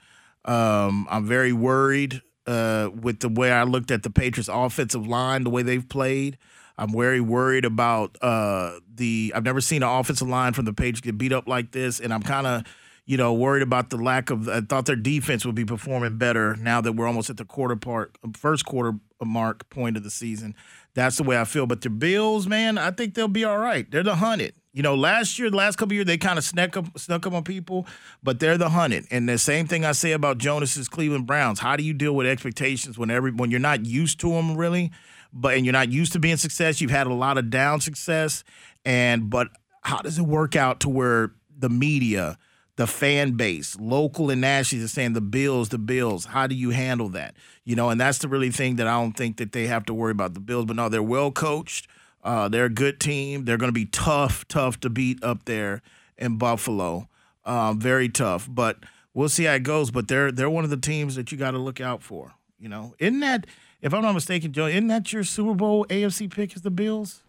Um, 0.45 1.05
I'm 1.11 1.27
very 1.27 1.53
worried 1.53 2.23
uh, 2.47 2.89
with 2.91 3.19
the 3.19 3.29
way 3.29 3.51
I 3.51 3.65
looked 3.65 3.91
at 3.91 4.01
the 4.01 4.09
Patriots 4.09 4.49
offensive 4.51 5.05
line, 5.05 5.43
the 5.43 5.51
way 5.51 5.61
they've 5.61 5.87
played. 5.87 6.39
I'm 6.75 6.91
very 6.91 7.21
worried 7.21 7.65
about 7.65 8.17
uh, 8.19 8.79
the. 8.95 9.31
I've 9.35 9.43
never 9.43 9.61
seen 9.61 9.83
an 9.83 9.89
offensive 9.89 10.27
line 10.27 10.53
from 10.53 10.65
the 10.65 10.73
Patriots 10.73 11.01
get 11.01 11.19
beat 11.19 11.33
up 11.33 11.47
like 11.47 11.71
this, 11.71 11.99
and 11.99 12.11
I'm 12.11 12.23
kind 12.23 12.47
of, 12.47 12.63
you 13.05 13.17
know, 13.17 13.31
worried 13.33 13.61
about 13.61 13.91
the 13.91 13.97
lack 13.97 14.31
of. 14.31 14.49
I 14.49 14.61
thought 14.61 14.87
their 14.87 14.95
defense 14.95 15.45
would 15.45 15.53
be 15.53 15.65
performing 15.65 16.17
better 16.17 16.55
now 16.55 16.81
that 16.81 16.93
we're 16.93 17.05
almost 17.05 17.29
at 17.29 17.37
the 17.37 17.45
quarter 17.45 17.75
part, 17.75 18.17
first 18.35 18.65
quarter 18.65 18.93
mark 19.23 19.69
point 19.69 19.97
of 19.97 20.03
the 20.03 20.09
season. 20.09 20.55
That's 20.95 21.17
the 21.17 21.23
way 21.23 21.39
I 21.39 21.45
feel. 21.45 21.67
But 21.67 21.81
the 21.81 21.91
Bills, 21.91 22.47
man, 22.47 22.79
I 22.79 22.89
think 22.89 23.13
they'll 23.13 23.27
be 23.27 23.45
all 23.45 23.59
right. 23.59 23.89
They're 23.91 24.01
the 24.01 24.15
hunted. 24.15 24.55
You 24.73 24.83
know, 24.83 24.95
last 24.95 25.37
year, 25.37 25.49
the 25.49 25.57
last 25.57 25.75
couple 25.75 25.91
of 25.91 25.95
years, 25.95 26.05
they 26.05 26.17
kind 26.17 26.37
of 26.37 26.45
snuck 26.45 26.77
up, 26.77 26.97
snuck 26.97 27.27
up 27.27 27.33
on 27.33 27.43
people, 27.43 27.85
but 28.23 28.39
they're 28.39 28.57
the 28.57 28.69
hunted. 28.69 29.05
And 29.11 29.27
the 29.27 29.37
same 29.37 29.67
thing 29.67 29.83
I 29.83 29.91
say 29.91 30.13
about 30.13 30.37
Jonas's 30.37 30.87
Cleveland 30.87 31.27
Browns. 31.27 31.59
How 31.59 31.75
do 31.75 31.83
you 31.83 31.93
deal 31.93 32.13
with 32.13 32.25
expectations 32.25 32.97
when 32.97 33.11
every 33.11 33.31
when 33.31 33.51
you're 33.51 33.59
not 33.59 33.85
used 33.85 34.19
to 34.21 34.29
them 34.29 34.55
really, 34.55 34.91
but 35.33 35.55
and 35.55 35.65
you're 35.65 35.73
not 35.73 35.91
used 35.91 36.13
to 36.13 36.19
being 36.19 36.37
success? 36.37 36.79
You've 36.79 36.91
had 36.91 37.07
a 37.07 37.13
lot 37.13 37.37
of 37.37 37.49
down 37.49 37.81
success, 37.81 38.45
and 38.85 39.29
but 39.29 39.49
how 39.81 40.01
does 40.01 40.17
it 40.17 40.25
work 40.25 40.55
out 40.55 40.79
to 40.81 40.89
where 40.89 41.33
the 41.57 41.69
media, 41.69 42.37
the 42.75 42.87
fan 42.87 43.31
base, 43.31 43.77
local 43.77 44.29
and 44.29 44.41
national, 44.41 44.83
is 44.83 44.91
saying 44.91 45.13
the 45.13 45.21
Bills, 45.21 45.69
the 45.69 45.77
Bills. 45.77 46.25
How 46.25 46.47
do 46.47 46.55
you 46.55 46.69
handle 46.69 47.09
that? 47.09 47.35
You 47.65 47.75
know, 47.75 47.89
and 47.89 47.99
that's 47.99 48.19
the 48.19 48.27
really 48.27 48.51
thing 48.51 48.77
that 48.77 48.87
I 48.87 48.99
don't 48.99 49.17
think 49.17 49.37
that 49.37 49.51
they 49.51 49.67
have 49.67 49.85
to 49.85 49.93
worry 49.93 50.11
about 50.11 50.33
the 50.33 50.39
Bills. 50.39 50.65
But 50.65 50.77
no, 50.77 50.89
they're 50.89 51.03
well 51.03 51.31
coached. 51.31 51.87
Uh, 52.23 52.47
they're 52.47 52.65
a 52.65 52.69
good 52.69 52.99
team. 52.99 53.45
They're 53.45 53.57
going 53.57 53.69
to 53.69 53.73
be 53.73 53.85
tough, 53.85 54.47
tough 54.47 54.79
to 54.81 54.89
beat 54.89 55.23
up 55.23 55.45
there 55.45 55.81
in 56.17 56.37
Buffalo. 56.37 57.07
Um, 57.45 57.79
very 57.79 58.09
tough, 58.09 58.47
but 58.49 58.77
we'll 59.13 59.29
see 59.29 59.45
how 59.45 59.53
it 59.53 59.63
goes. 59.63 59.89
But 59.89 60.07
they're 60.07 60.31
they're 60.31 60.49
one 60.49 60.63
of 60.63 60.69
the 60.69 60.77
teams 60.77 61.15
that 61.15 61.31
you 61.31 61.37
got 61.37 61.51
to 61.51 61.57
look 61.57 61.81
out 61.81 62.03
for. 62.03 62.33
You 62.59 62.69
know, 62.69 62.93
isn't 62.99 63.19
that 63.21 63.47
if 63.81 63.93
I'm 63.93 64.03
not 64.03 64.13
mistaken, 64.13 64.53
Joe? 64.53 64.67
Isn't 64.67 64.87
that 64.87 65.11
your 65.11 65.23
Super 65.23 65.55
Bowl 65.55 65.85
AFC 65.89 66.29
pick? 66.29 66.55
Is 66.55 66.61
the 66.61 66.69
Bills? 66.69 67.23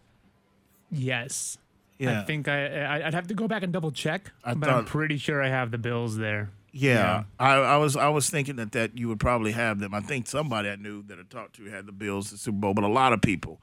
Yes. 0.91 1.57
Yeah. 1.97 2.21
I 2.21 2.23
think 2.25 2.47
I, 2.47 2.83
I 2.83 3.07
I'd 3.07 3.13
have 3.13 3.27
to 3.27 3.33
go 3.33 3.47
back 3.47 3.63
and 3.63 3.71
double 3.71 3.91
check, 3.91 4.31
I 4.43 4.53
but 4.53 4.69
I'm 4.69 4.85
pretty 4.85 5.17
sure 5.17 5.41
I 5.41 5.49
have 5.49 5.71
the 5.71 5.77
Bills 5.77 6.17
there. 6.17 6.49
Yeah, 6.75 7.25
I, 7.39 7.53
I 7.53 7.77
was 7.77 7.95
I 7.95 8.09
was 8.09 8.29
thinking 8.31 8.55
that 8.55 8.71
that 8.71 8.97
you 8.97 9.07
would 9.07 9.19
probably 9.19 9.51
have 9.51 9.79
them. 9.79 9.93
I 9.93 10.01
think 10.01 10.25
somebody 10.27 10.69
I 10.69 10.75
knew 10.75 11.03
that 11.03 11.19
I 11.19 11.23
talked 11.29 11.55
to 11.57 11.65
had 11.65 11.85
the 11.85 11.91
Bills 11.91 12.31
the 12.31 12.37
Super 12.37 12.57
Bowl, 12.57 12.73
but 12.73 12.83
a 12.83 12.87
lot 12.87 13.13
of 13.13 13.21
people 13.21 13.61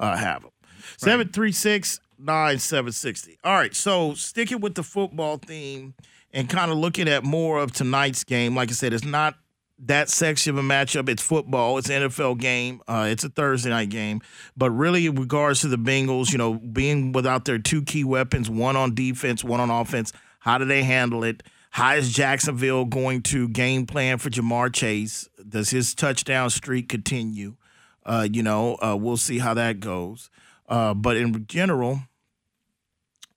uh, 0.00 0.16
have 0.16 0.42
them. 0.42 0.50
Seven 0.96 1.28
three 1.28 1.52
six 1.52 2.00
nine 2.18 2.58
seven 2.58 2.90
sixty. 2.92 3.38
All 3.44 3.54
right, 3.54 3.74
so 3.74 4.14
sticking 4.14 4.60
with 4.60 4.74
the 4.74 4.82
football 4.82 5.36
theme 5.36 5.94
and 6.32 6.48
kind 6.48 6.70
of 6.70 6.78
looking 6.78 7.08
at 7.08 7.22
more 7.22 7.58
of 7.58 7.72
tonight's 7.72 8.24
game. 8.24 8.56
Like 8.56 8.70
I 8.70 8.72
said, 8.72 8.92
it's 8.92 9.04
not 9.04 9.36
that 9.86 10.08
section 10.08 10.56
of 10.56 10.64
a 10.64 10.66
matchup. 10.66 11.08
It's 11.08 11.22
football. 11.22 11.78
It's 11.78 11.88
an 11.88 12.02
NFL 12.02 12.38
game. 12.38 12.82
Uh, 12.86 13.08
it's 13.10 13.24
a 13.24 13.28
Thursday 13.28 13.70
night 13.70 13.88
game. 13.88 14.20
But 14.56 14.70
really, 14.70 15.06
in 15.06 15.14
regards 15.14 15.60
to 15.62 15.68
the 15.68 15.78
Bengals, 15.78 16.32
you 16.32 16.38
know, 16.38 16.54
being 16.54 17.12
without 17.12 17.44
their 17.44 17.58
two 17.58 17.82
key 17.82 18.04
weapons, 18.04 18.50
one 18.50 18.76
on 18.76 18.94
defense, 18.94 19.42
one 19.42 19.60
on 19.60 19.70
offense, 19.70 20.12
how 20.40 20.58
do 20.58 20.64
they 20.64 20.82
handle 20.82 21.24
it? 21.24 21.42
How 21.70 21.94
is 21.94 22.12
Jacksonville 22.12 22.84
going 22.84 23.22
to 23.22 23.48
game 23.48 23.86
plan 23.86 24.18
for 24.18 24.28
Ja'Marr 24.28 24.72
Chase? 24.72 25.28
Does 25.48 25.70
his 25.70 25.94
touchdown 25.94 26.50
streak 26.50 26.88
continue? 26.88 27.54
Uh, 28.04 28.26
you 28.30 28.42
know, 28.42 28.76
uh, 28.82 28.96
we'll 28.98 29.16
see 29.16 29.38
how 29.38 29.54
that 29.54 29.80
goes. 29.80 30.30
Uh, 30.68 30.94
but 30.94 31.16
in 31.16 31.46
general, 31.46 32.00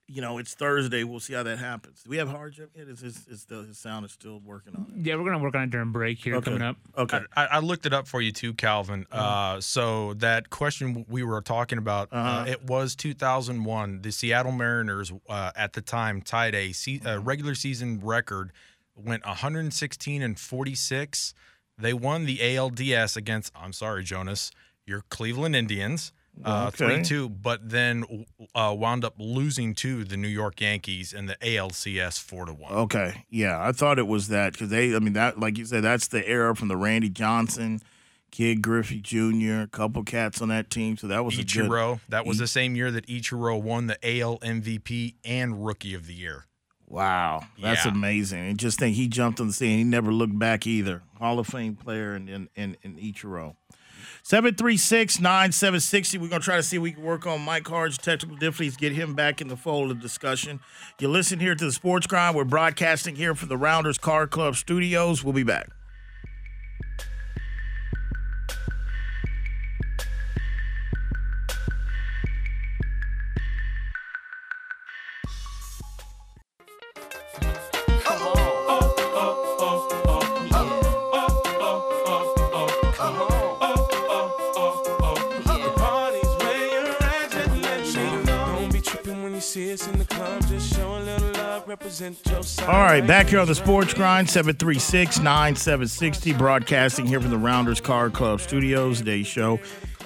you 0.06 0.20
know, 0.20 0.36
it's 0.38 0.54
Thursday. 0.54 1.02
We'll 1.02 1.18
see 1.20 1.32
how 1.32 1.42
that 1.44 1.58
happens. 1.58 2.02
Do 2.02 2.10
we 2.10 2.18
have 2.18 2.28
hardship 2.28 2.70
yet? 2.76 2.88
Is 2.88 3.00
his, 3.00 3.26
is 3.26 3.44
the, 3.46 3.62
his 3.64 3.78
sound 3.78 4.04
is 4.04 4.12
still 4.12 4.38
working 4.44 4.74
on 4.76 4.92
it? 4.94 5.06
Yeah, 5.06 5.16
we're 5.16 5.24
gonna 5.24 5.42
work 5.42 5.54
on 5.54 5.62
it 5.62 5.70
during 5.70 5.92
break 5.92 6.18
here 6.18 6.36
Okay. 6.36 6.44
coming 6.44 6.62
up. 6.62 6.76
Okay. 6.96 7.20
I, 7.34 7.46
I 7.46 7.58
looked 7.60 7.86
it 7.86 7.94
up 7.94 8.06
for 8.06 8.20
you 8.20 8.30
too, 8.30 8.52
Calvin. 8.52 9.06
Uh, 9.10 9.60
so 9.60 10.12
that 10.14 10.50
question 10.50 11.06
we 11.08 11.22
were 11.22 11.40
talking 11.40 11.78
about, 11.78 12.12
uh 12.12 12.16
Uh-huh. 12.16 12.44
it 12.50 12.64
was 12.64 12.94
2001. 12.94 14.02
The 14.02 14.12
Seattle 14.12 14.52
Mariners 14.52 15.10
uh, 15.28 15.52
at 15.56 15.72
the 15.72 15.80
time 15.80 16.20
tied 16.20 16.54
a 16.54 16.72
se- 16.72 17.00
uh, 17.04 17.18
regular 17.20 17.54
season 17.54 17.98
record, 18.00 18.52
went 18.94 19.24
116 19.26 20.22
and 20.22 20.38
46. 20.38 21.34
They 21.78 21.92
won 21.92 22.24
the 22.24 22.38
ALDS 22.38 23.16
against, 23.16 23.52
I'm 23.56 23.72
sorry, 23.72 24.04
Jonas, 24.04 24.50
your 24.86 25.02
Cleveland 25.10 25.56
Indians. 25.56 26.12
Uh, 26.44 26.70
Okay. 26.74 26.96
3 26.96 27.04
2, 27.04 27.28
but 27.28 27.68
then 27.70 28.26
uh, 28.56 28.74
wound 28.76 29.04
up 29.04 29.14
losing 29.18 29.72
to 29.74 30.02
the 30.02 30.16
New 30.16 30.26
York 30.26 30.60
Yankees 30.60 31.12
in 31.12 31.26
the 31.26 31.36
ALCS 31.36 32.18
4 32.20 32.46
to 32.46 32.52
1. 32.52 32.72
Okay. 32.72 33.24
Yeah, 33.30 33.64
I 33.64 33.70
thought 33.70 34.00
it 34.00 34.08
was 34.08 34.26
that 34.28 34.52
because 34.54 34.68
they, 34.68 34.96
I 34.96 34.98
mean, 34.98 35.12
that, 35.12 35.38
like 35.38 35.56
you 35.58 35.64
said, 35.64 35.84
that's 35.84 36.08
the 36.08 36.28
era 36.28 36.56
from 36.56 36.66
the 36.66 36.76
Randy 36.76 37.08
Johnson, 37.08 37.80
Kid 38.32 38.62
Griffey 38.62 39.00
Jr., 39.00 39.60
a 39.62 39.68
couple 39.70 40.02
cats 40.02 40.42
on 40.42 40.48
that 40.48 40.70
team. 40.70 40.96
So 40.96 41.06
that 41.06 41.24
was 41.24 41.38
a 41.38 41.44
good. 41.44 41.46
Ichiro. 41.70 42.00
That 42.08 42.26
was 42.26 42.38
the 42.38 42.48
same 42.48 42.74
year 42.74 42.90
that 42.90 43.06
Ichiro 43.06 43.62
won 43.62 43.86
the 43.86 43.96
AL 44.02 44.38
MVP 44.40 45.14
and 45.24 45.64
Rookie 45.64 45.94
of 45.94 46.08
the 46.08 46.14
Year. 46.14 46.46
Wow, 46.94 47.42
that's 47.60 47.84
Yeah. 47.84 47.90
amazing. 47.90 48.46
And 48.50 48.56
just 48.58 48.78
think 48.78 48.94
he 48.94 49.08
jumped 49.08 49.40
on 49.40 49.48
the 49.48 49.52
scene. 49.52 49.78
He 49.78 49.84
never 49.84 50.12
looked 50.12 50.38
back 50.38 50.64
either. 50.64 51.02
Hall 51.18 51.40
of 51.40 51.48
Fame 51.48 51.74
player 51.74 52.14
in 52.14 52.28
in 52.28 52.48
in, 52.54 52.76
in 52.82 52.94
Ichiro. 52.96 53.56
736-9760. 54.22 56.18
We're 56.20 56.28
gonna 56.28 56.40
try 56.42 56.56
to 56.56 56.62
see 56.62 56.76
if 56.76 56.82
we 56.82 56.92
can 56.92 57.02
work 57.02 57.26
on 57.26 57.40
Mike 57.42 57.66
Harge's 57.66 57.98
technical 57.98 58.36
difficulties, 58.36 58.76
get 58.76 58.92
him 58.92 59.14
back 59.14 59.40
in 59.40 59.48
the 59.48 59.56
fold 59.56 59.90
of 59.90 60.00
discussion. 60.00 60.60
You 61.00 61.08
listen 61.08 61.40
here 61.40 61.54
to 61.54 61.64
the 61.64 61.72
Sports 61.72 62.06
Grind. 62.06 62.36
We're 62.36 62.44
broadcasting 62.44 63.16
here 63.16 63.34
from 63.34 63.48
the 63.48 63.56
Rounders 63.56 63.98
Card 63.98 64.30
Club 64.30 64.56
Studios. 64.56 65.24
We'll 65.24 65.32
be 65.34 65.42
back. 65.42 65.70
All 91.74 91.80
right, 92.68 93.04
back 93.04 93.26
here 93.26 93.40
on 93.40 93.48
the 93.48 93.54
Sports 93.56 93.92
Grind, 93.94 94.28
736-9760, 94.28 96.38
broadcasting 96.38 97.04
here 97.04 97.20
from 97.20 97.32
the 97.32 97.36
Rounders 97.38 97.80
Card 97.80 98.12
Club 98.12 98.40
Studios. 98.40 98.98
Today's 98.98 99.26
show 99.26 99.58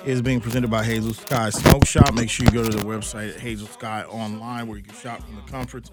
is 0.07 0.23
being 0.23 0.41
presented 0.41 0.71
by 0.71 0.83
Hazel 0.83 1.13
Sky 1.13 1.51
Smoke 1.51 1.85
Shop. 1.85 2.15
Make 2.15 2.31
sure 2.31 2.47
you 2.47 2.53
go 2.53 2.65
to 2.65 2.75
the 2.75 2.83
website 2.85 3.35
at 3.35 3.41
Hazel 3.41 3.69
Sky 3.69 4.03
Online 4.05 4.67
where 4.67 4.79
you 4.79 4.83
can 4.83 4.95
shop 4.95 5.23
from 5.23 5.35
the 5.37 5.43
comforts 5.43 5.91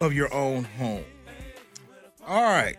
of 0.00 0.14
your 0.14 0.32
own 0.32 0.64
home. 0.64 1.04
All 2.26 2.42
right, 2.44 2.78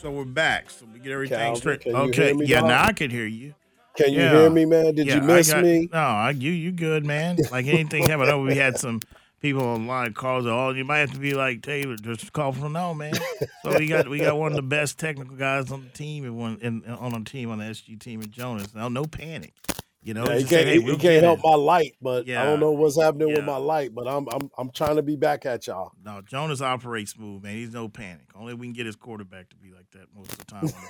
so 0.00 0.12
we're 0.12 0.24
back. 0.24 0.70
So 0.70 0.86
we 0.92 1.00
get 1.00 1.10
everything 1.10 1.38
Calvin, 1.38 1.56
straight. 1.60 1.84
okay, 1.88 2.34
yeah, 2.44 2.60
dog? 2.60 2.68
now 2.68 2.84
I 2.84 2.92
can 2.92 3.10
hear 3.10 3.26
you. 3.26 3.52
Can 3.96 4.12
you 4.12 4.20
Yeah. 4.20 4.30
hear 4.42 4.50
me, 4.50 4.64
man? 4.64 4.94
Did 4.94 5.08
Yeah, 5.08 5.16
you 5.16 5.22
I 5.22 5.24
miss 5.24 5.52
got- 5.52 5.64
me? 5.64 5.88
No, 5.92 5.98
I, 5.98 6.30
you 6.30 6.52
you 6.52 6.70
good, 6.70 7.04
man. 7.04 7.36
Like 7.50 7.66
anything 7.66 8.04
happened. 8.04 8.28
I 8.28 8.32
know 8.32 8.42
we 8.42 8.54
had 8.54 8.78
some 8.78 9.00
people 9.40 9.62
online 9.62 10.12
calls. 10.14 10.46
Oh, 10.46 10.70
you 10.70 10.84
might 10.84 10.98
have 10.98 11.12
to 11.12 11.18
be 11.18 11.34
like 11.34 11.62
Taylor, 11.62 11.96
just 11.96 12.32
call 12.32 12.52
from 12.52 12.72
no, 12.72 12.94
man. 12.94 13.14
So 13.62 13.76
we 13.78 13.88
got 13.88 14.08
we 14.08 14.18
got 14.20 14.38
one 14.38 14.52
of 14.52 14.56
the 14.56 14.62
best 14.62 14.96
technical 14.98 15.36
guys 15.36 15.72
on 15.72 15.82
the 15.82 15.88
team 15.88 16.24
and 16.24 16.36
one 16.38 16.58
in, 16.62 16.84
on 16.84 17.12
the 17.12 17.28
team 17.28 17.50
on 17.50 17.58
the 17.58 17.64
SG 17.64 17.98
team 17.98 18.22
in 18.22 18.30
Jonas. 18.30 18.74
Now, 18.74 18.88
no 18.88 19.04
panic. 19.04 19.54
You 20.02 20.14
know, 20.14 20.24
Yeah, 20.28 20.36
he 20.38 20.44
can't, 20.44 20.66
hey, 20.68 20.72
he- 20.74 20.78
we'll 20.78 20.94
he 20.94 21.00
can't 21.00 21.24
help 21.24 21.40
my 21.42 21.56
light, 21.56 21.96
but 22.00 22.28
I 22.30 22.44
don't 22.44 22.60
know 22.60 22.70
what's 22.70 23.00
happening 23.00 23.26
with 23.34 23.42
my 23.44 23.56
light. 23.56 23.92
But 23.92 24.06
I'm 24.06 24.28
I'm 24.32 24.48
I'm 24.56 24.70
trying 24.70 24.94
to 24.96 25.02
be 25.02 25.16
back 25.16 25.44
at 25.46 25.66
y'all. 25.66 25.90
No, 26.04 26.20
Jonas 26.22 26.60
operates 26.62 27.10
smooth, 27.10 27.42
man. 27.42 27.56
He's 27.56 27.72
no 27.72 27.88
panic. 27.88 28.26
Only 28.36 28.54
we 28.54 28.68
can 28.68 28.72
get 28.72 28.86
his 28.86 28.94
quarterback 28.94 29.48
to 29.50 29.56
be 29.56 29.72
like 29.72 29.90
that 29.94 30.06
most 30.16 30.30
of 30.30 30.38
the 30.38 30.44
time 30.44 30.62
under 30.62 30.88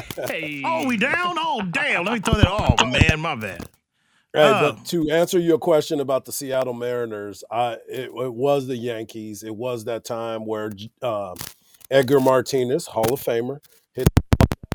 pressure. 0.00 0.26
Hey, 0.32 0.62
oh, 0.64 0.86
we 0.88 0.96
down? 0.96 1.36
Oh, 1.38 1.60
damn. 1.70 2.06
Let 2.06 2.14
me 2.14 2.20
throw 2.20 2.34
that. 2.34 2.46
Oh, 2.48 2.86
man, 3.10 3.20
my 3.20 3.34
bad. 3.34 3.68
Uh, 4.34 4.72
but 4.72 4.84
to 4.86 5.08
answer 5.10 5.38
your 5.38 5.58
question 5.58 6.00
about 6.00 6.24
the 6.24 6.32
Seattle 6.32 6.74
Mariners, 6.74 7.44
I 7.50 7.74
it, 7.88 8.10
it 8.14 8.34
was 8.34 8.66
the 8.66 8.76
Yankees. 8.76 9.42
It 9.42 9.54
was 9.54 9.84
that 9.84 10.04
time 10.04 10.44
where 10.46 10.72
uh, 11.02 11.34
Edgar 11.90 12.20
Martinez, 12.20 12.86
Hall 12.86 13.12
of 13.12 13.20
Famer, 13.22 13.58
hit 13.94 14.08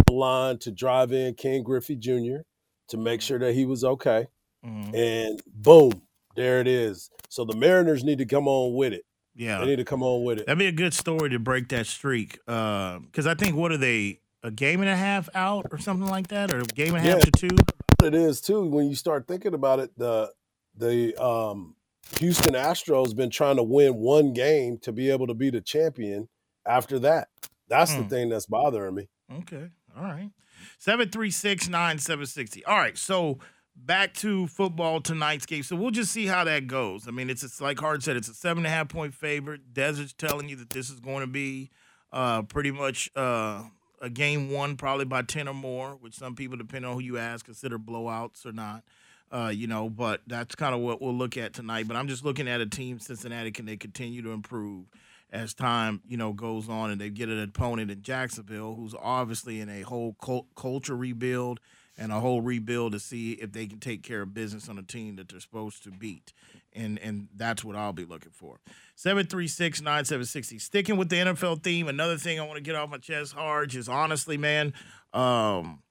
the 0.07 0.13
line 0.13 0.57
to 0.59 0.71
drive 0.71 1.11
in 1.11 1.33
Ken 1.33 1.61
Griffey 1.63 1.95
Jr. 1.95 2.41
to 2.89 2.97
make 2.97 3.21
sure 3.21 3.39
that 3.39 3.53
he 3.53 3.65
was 3.65 3.83
okay, 3.83 4.27
Mhm. 4.65 4.93
and 4.95 5.41
boom, 5.47 6.01
there 6.35 6.59
it 6.61 6.67
is. 6.67 7.09
So 7.29 7.43
the 7.45 7.55
Mariners 7.55 8.03
need 8.03 8.19
to 8.19 8.25
come 8.25 8.47
on 8.47 8.73
with 8.75 8.93
it. 8.93 9.03
Yeah. 9.35 9.59
They 9.59 9.67
need 9.67 9.75
to 9.77 9.85
come 9.85 10.03
on 10.03 10.23
with 10.23 10.39
it. 10.39 10.45
That'd 10.47 10.57
be 10.59 10.67
a 10.67 10.71
good 10.71 10.93
story 10.93 11.29
to 11.29 11.39
break 11.39 11.69
that 11.69 11.85
streak. 11.87 12.39
Because 12.45 13.27
I 13.27 13.35
think 13.35 13.55
what 13.55 13.71
are 13.71 13.77
they 13.77 14.19
a 14.43 14.51
game 14.51 14.79
and 14.81 14.89
a 14.89 14.95
half 14.95 15.29
out 15.35 15.67
or 15.71 15.77
something 15.77 16.09
like 16.09 16.27
that, 16.29 16.53
or 16.53 16.59
a 16.59 16.63
game 16.63 16.95
and 16.95 17.05
a 17.05 17.09
half 17.09 17.19
Yeah. 17.19 17.25
to 17.25 17.31
two? 17.31 17.55
It 18.03 18.15
is 18.15 18.41
too 18.41 18.65
when 18.65 18.87
you 18.89 18.95
start 18.95 19.27
thinking 19.27 19.53
about 19.53 19.79
it 19.79 19.91
the 19.97 20.31
the 20.75 21.15
um 21.21 21.75
Houston 22.19 22.53
Astros 22.53 23.15
been 23.15 23.29
trying 23.29 23.57
to 23.57 23.63
win 23.63 23.95
one 23.95 24.33
game 24.33 24.77
to 24.79 24.91
be 24.91 25.09
able 25.11 25.27
to 25.27 25.33
be 25.33 25.49
the 25.49 25.61
champion 25.61 26.27
after 26.65 26.97
that. 26.99 27.27
That's 27.67 27.93
the 27.93 28.03
Hmm. 28.03 28.07
thing 28.07 28.29
that's 28.29 28.45
bothering 28.47 28.95
me. 28.95 29.09
Okay, 29.39 29.69
all 29.95 30.03
right. 30.03 30.31
Seven 30.79 31.09
three 31.09 31.29
six 31.31 31.67
nine 31.67 31.99
seven 31.99 32.25
sixty. 32.25 32.63
All 32.65 32.77
right, 32.77 32.97
so 32.97 33.37
back 33.75 34.13
to 34.15 34.47
football 34.47 35.01
tonight's 35.01 35.45
game. 35.45 35.63
So 35.63 35.75
we'll 35.75 35.91
just 35.91 36.11
see 36.11 36.25
how 36.25 36.43
that 36.45 36.67
goes. 36.67 37.07
I 37.07 37.11
mean, 37.11 37.29
it's, 37.29 37.43
it's 37.43 37.61
like 37.61 37.79
Harge 37.79 38.03
said, 38.03 38.17
it's 38.17 38.27
a 38.27 38.33
seven 38.33 38.65
and 38.65 38.67
a 38.67 38.75
half 38.75 38.89
point 38.89 39.13
favorite. 39.13 39.73
Desert's 39.73 40.13
telling 40.13 40.49
you 40.49 40.55
that 40.57 40.71
this 40.71 40.89
is 40.89 40.99
going 40.99 41.21
to 41.21 41.27
be 41.27 41.69
uh, 42.11 42.41
pretty 42.41 42.71
much 42.71 43.09
uh, 43.15 43.63
a 44.01 44.09
game 44.09 44.51
won 44.51 44.75
probably 44.75 45.05
by 45.05 45.21
ten 45.21 45.47
or 45.47 45.53
more, 45.53 45.91
which 45.99 46.15
some 46.15 46.35
people, 46.35 46.57
depending 46.57 46.89
on 46.89 46.95
who 46.95 47.01
you 47.01 47.17
ask, 47.17 47.45
consider 47.45 47.77
blowouts 47.77 48.45
or 48.45 48.51
not. 48.51 48.83
Uh, 49.31 49.51
you 49.53 49.67
know, 49.67 49.89
but 49.89 50.21
that's 50.25 50.55
kind 50.55 50.73
of 50.73 50.81
what 50.81 51.01
we'll 51.01 51.13
look 51.13 51.37
at 51.37 51.53
tonight. 51.53 51.87
But 51.87 51.97
I'm 51.97 52.07
just 52.07 52.25
looking 52.25 52.47
at 52.47 52.61
a 52.61 52.65
team, 52.65 52.97
Cincinnati, 52.99 53.51
can 53.51 53.65
they 53.67 53.77
continue 53.77 54.23
to 54.23 54.31
improve 54.31 54.85
as 55.31 55.53
time, 55.53 56.01
you 56.07 56.17
know, 56.17 56.33
goes 56.33 56.67
on 56.67 56.89
and 56.89 56.99
they 56.99 57.09
get 57.09 57.29
an 57.29 57.41
opponent 57.41 57.91
in 57.91 58.01
Jacksonville 58.01 58.75
who's 58.75 58.95
obviously 58.99 59.59
in 59.59 59.69
a 59.69 59.81
whole 59.81 60.15
cul- 60.21 60.47
culture 60.55 60.95
rebuild 60.95 61.59
and 61.99 62.13
a 62.13 62.19
whole 62.19 62.41
rebuild 62.41 62.93
to 62.93 62.99
see 62.99 63.33
if 63.33 63.51
they 63.51 63.67
can 63.67 63.79
take 63.79 64.01
care 64.01 64.21
of 64.21 64.33
business 64.33 64.69
on 64.69 64.79
a 64.79 64.81
team 64.81 65.17
that 65.17 65.27
they're 65.27 65.39
supposed 65.41 65.83
to 65.83 65.91
beat. 65.91 66.31
And 66.73 66.97
and 66.99 67.27
that's 67.35 67.63
what 67.63 67.75
I'll 67.75 67.93
be 67.93 68.05
looking 68.05 68.31
for. 68.31 68.59
736-9760. 68.95 70.61
Sticking 70.61 70.97
with 70.97 71.09
the 71.09 71.17
NFL 71.17 71.61
theme, 71.61 71.87
another 71.87 72.17
thing 72.17 72.39
I 72.39 72.43
want 72.43 72.55
to 72.55 72.63
get 72.63 72.75
off 72.75 72.89
my 72.89 72.97
chest 72.97 73.33
hard 73.33 73.75
is 73.75 73.89
honestly, 73.89 74.37
man, 74.37 74.73
um, 75.13 75.81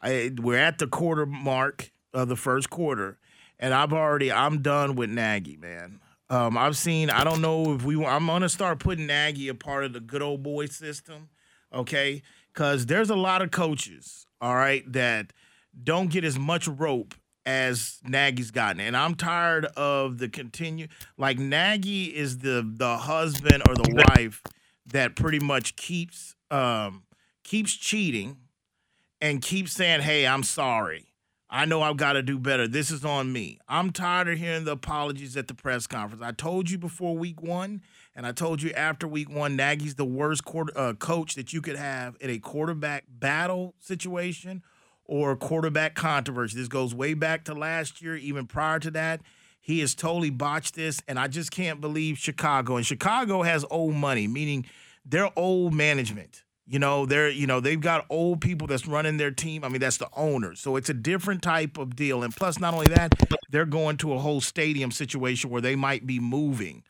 I, 0.00 0.30
we're 0.40 0.58
at 0.58 0.78
the 0.78 0.86
quarter 0.86 1.26
mark 1.26 1.90
of 2.14 2.28
the 2.28 2.36
first 2.36 2.70
quarter, 2.70 3.18
and 3.58 3.74
I've 3.74 3.92
already 3.92 4.32
I'm 4.32 4.62
done 4.62 4.96
with 4.96 5.10
Nagy, 5.10 5.56
man. 5.56 6.00
Um, 6.30 6.56
I've 6.56 6.76
seen. 6.76 7.10
I 7.10 7.24
don't 7.24 7.42
know 7.42 7.74
if 7.74 7.84
we. 7.84 8.02
I'm 8.02 8.26
gonna 8.26 8.48
start 8.48 8.78
putting 8.78 9.06
Nagy 9.06 9.48
a 9.48 9.54
part 9.54 9.84
of 9.84 9.92
the 9.92 10.00
good 10.00 10.22
old 10.22 10.42
boy 10.42 10.66
system, 10.66 11.28
okay? 11.74 12.22
Because 12.54 12.86
there's 12.86 13.10
a 13.10 13.16
lot 13.16 13.42
of 13.42 13.50
coaches, 13.50 14.26
all 14.40 14.54
right, 14.54 14.90
that 14.92 15.32
don't 15.82 16.10
get 16.10 16.24
as 16.24 16.38
much 16.38 16.68
rope 16.68 17.14
as 17.46 17.98
Nagy's 18.04 18.50
gotten, 18.50 18.80
and 18.80 18.96
I'm 18.96 19.14
tired 19.14 19.64
of 19.76 20.18
the 20.18 20.28
continue. 20.28 20.88
Like 21.16 21.38
Nagy 21.38 22.04
is 22.04 22.38
the 22.38 22.68
the 22.76 22.98
husband 22.98 23.62
or 23.66 23.74
the 23.74 24.04
wife 24.08 24.42
that 24.86 25.16
pretty 25.16 25.40
much 25.40 25.76
keeps 25.76 26.34
um 26.50 27.04
keeps 27.44 27.74
cheating 27.74 28.36
and 29.20 29.40
keeps 29.40 29.72
saying, 29.72 30.02
"Hey, 30.02 30.26
I'm 30.26 30.42
sorry." 30.42 31.06
I 31.50 31.64
know 31.64 31.80
I've 31.80 31.96
got 31.96 32.12
to 32.12 32.22
do 32.22 32.38
better. 32.38 32.68
This 32.68 32.90
is 32.90 33.06
on 33.06 33.32
me. 33.32 33.58
I'm 33.66 33.90
tired 33.90 34.28
of 34.28 34.38
hearing 34.38 34.64
the 34.64 34.72
apologies 34.72 35.34
at 35.34 35.48
the 35.48 35.54
press 35.54 35.86
conference. 35.86 36.22
I 36.22 36.32
told 36.32 36.68
you 36.68 36.76
before 36.76 37.16
week 37.16 37.40
one, 37.40 37.80
and 38.14 38.26
I 38.26 38.32
told 38.32 38.60
you 38.60 38.70
after 38.72 39.08
week 39.08 39.30
one, 39.30 39.56
Nagy's 39.56 39.94
the 39.94 40.04
worst 40.04 40.44
quarter, 40.44 40.76
uh, 40.76 40.92
coach 40.92 41.36
that 41.36 41.54
you 41.54 41.62
could 41.62 41.76
have 41.76 42.18
in 42.20 42.28
a 42.28 42.38
quarterback 42.38 43.04
battle 43.08 43.74
situation 43.78 44.62
or 45.08 45.34
quarterback 45.34 45.94
controversy. 45.94 46.56
This 46.56 46.68
goes 46.68 46.94
way 46.94 47.14
back 47.14 47.44
to 47.44 47.54
last 47.54 48.00
year, 48.00 48.14
even 48.16 48.46
prior 48.46 48.78
to 48.78 48.90
that. 48.92 49.22
He 49.60 49.80
has 49.80 49.94
totally 49.94 50.30
botched 50.30 50.76
this, 50.76 51.02
and 51.08 51.18
I 51.18 51.26
just 51.26 51.50
can't 51.50 51.80
believe 51.80 52.16
Chicago. 52.18 52.76
And 52.76 52.86
Chicago 52.86 53.42
has 53.42 53.64
old 53.70 53.94
money, 53.94 54.28
meaning 54.28 54.66
they're 55.04 55.30
old 55.36 55.74
management. 55.74 56.44
You 56.66 56.78
know, 56.78 57.06
they're 57.06 57.30
you 57.30 57.46
know 57.46 57.60
they've 57.60 57.80
got 57.80 58.04
old 58.10 58.42
people 58.42 58.66
that's 58.66 58.86
running 58.86 59.16
their 59.16 59.30
team. 59.30 59.64
I 59.64 59.68
mean, 59.68 59.80
that's 59.80 59.96
the 59.96 60.08
owners, 60.14 60.60
so 60.60 60.76
it's 60.76 60.90
a 60.90 60.94
different 60.94 61.42
type 61.42 61.78
of 61.78 61.96
deal. 61.96 62.22
And 62.22 62.34
plus, 62.34 62.60
not 62.60 62.74
only 62.74 62.86
that, 62.88 63.14
they're 63.50 63.64
going 63.64 63.96
to 63.98 64.12
a 64.12 64.18
whole 64.18 64.42
stadium 64.42 64.90
situation 64.90 65.48
where 65.48 65.62
they 65.62 65.76
might 65.76 66.06
be 66.06 66.20
moving, 66.20 66.82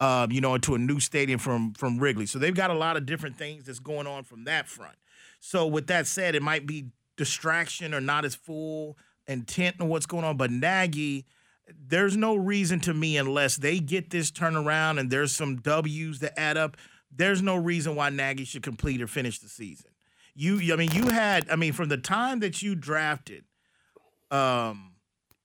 uh, 0.00 0.26
you 0.30 0.40
know, 0.40 0.54
into 0.54 0.74
a 0.74 0.78
new 0.78 1.00
stadium 1.00 1.38
from 1.38 1.74
from 1.74 1.98
Wrigley. 1.98 2.24
So 2.24 2.38
they've 2.38 2.54
got 2.54 2.70
a 2.70 2.74
lot 2.74 2.96
of 2.96 3.04
different 3.04 3.36
things 3.36 3.64
that's 3.64 3.78
going 3.78 4.06
on 4.06 4.24
from 4.24 4.44
that 4.44 4.68
front. 4.68 4.96
So 5.40 5.66
with 5.66 5.86
that 5.88 6.06
said, 6.06 6.34
it 6.34 6.42
might 6.42 6.66
be 6.66 6.86
distraction 7.16 7.94
or 7.94 8.00
not 8.00 8.24
as 8.24 8.34
full 8.34 8.96
intent 9.26 9.80
on 9.80 9.88
what's 9.88 10.06
going 10.06 10.24
on. 10.24 10.36
But 10.36 10.50
Nagy, 10.50 11.26
there's 11.68 12.16
no 12.16 12.36
reason 12.36 12.80
to 12.80 12.94
me 12.94 13.16
unless 13.16 13.56
they 13.56 13.80
get 13.80 14.10
this 14.10 14.30
turnaround 14.30 15.00
and 15.00 15.10
there's 15.10 15.32
some 15.32 15.56
W's 15.56 16.20
that 16.20 16.38
add 16.38 16.56
up 16.56 16.76
there's 17.16 17.42
no 17.42 17.56
reason 17.56 17.96
why 17.96 18.10
Nagy 18.10 18.44
should 18.44 18.62
complete 18.62 19.00
or 19.00 19.06
finish 19.06 19.38
the 19.38 19.48
season. 19.48 19.90
You, 20.34 20.72
I 20.72 20.76
mean, 20.76 20.90
you 20.92 21.08
had, 21.08 21.48
I 21.50 21.56
mean, 21.56 21.72
from 21.72 21.88
the 21.88 21.96
time 21.96 22.40
that 22.40 22.62
you 22.62 22.74
drafted, 22.74 23.44
um, 24.30 24.92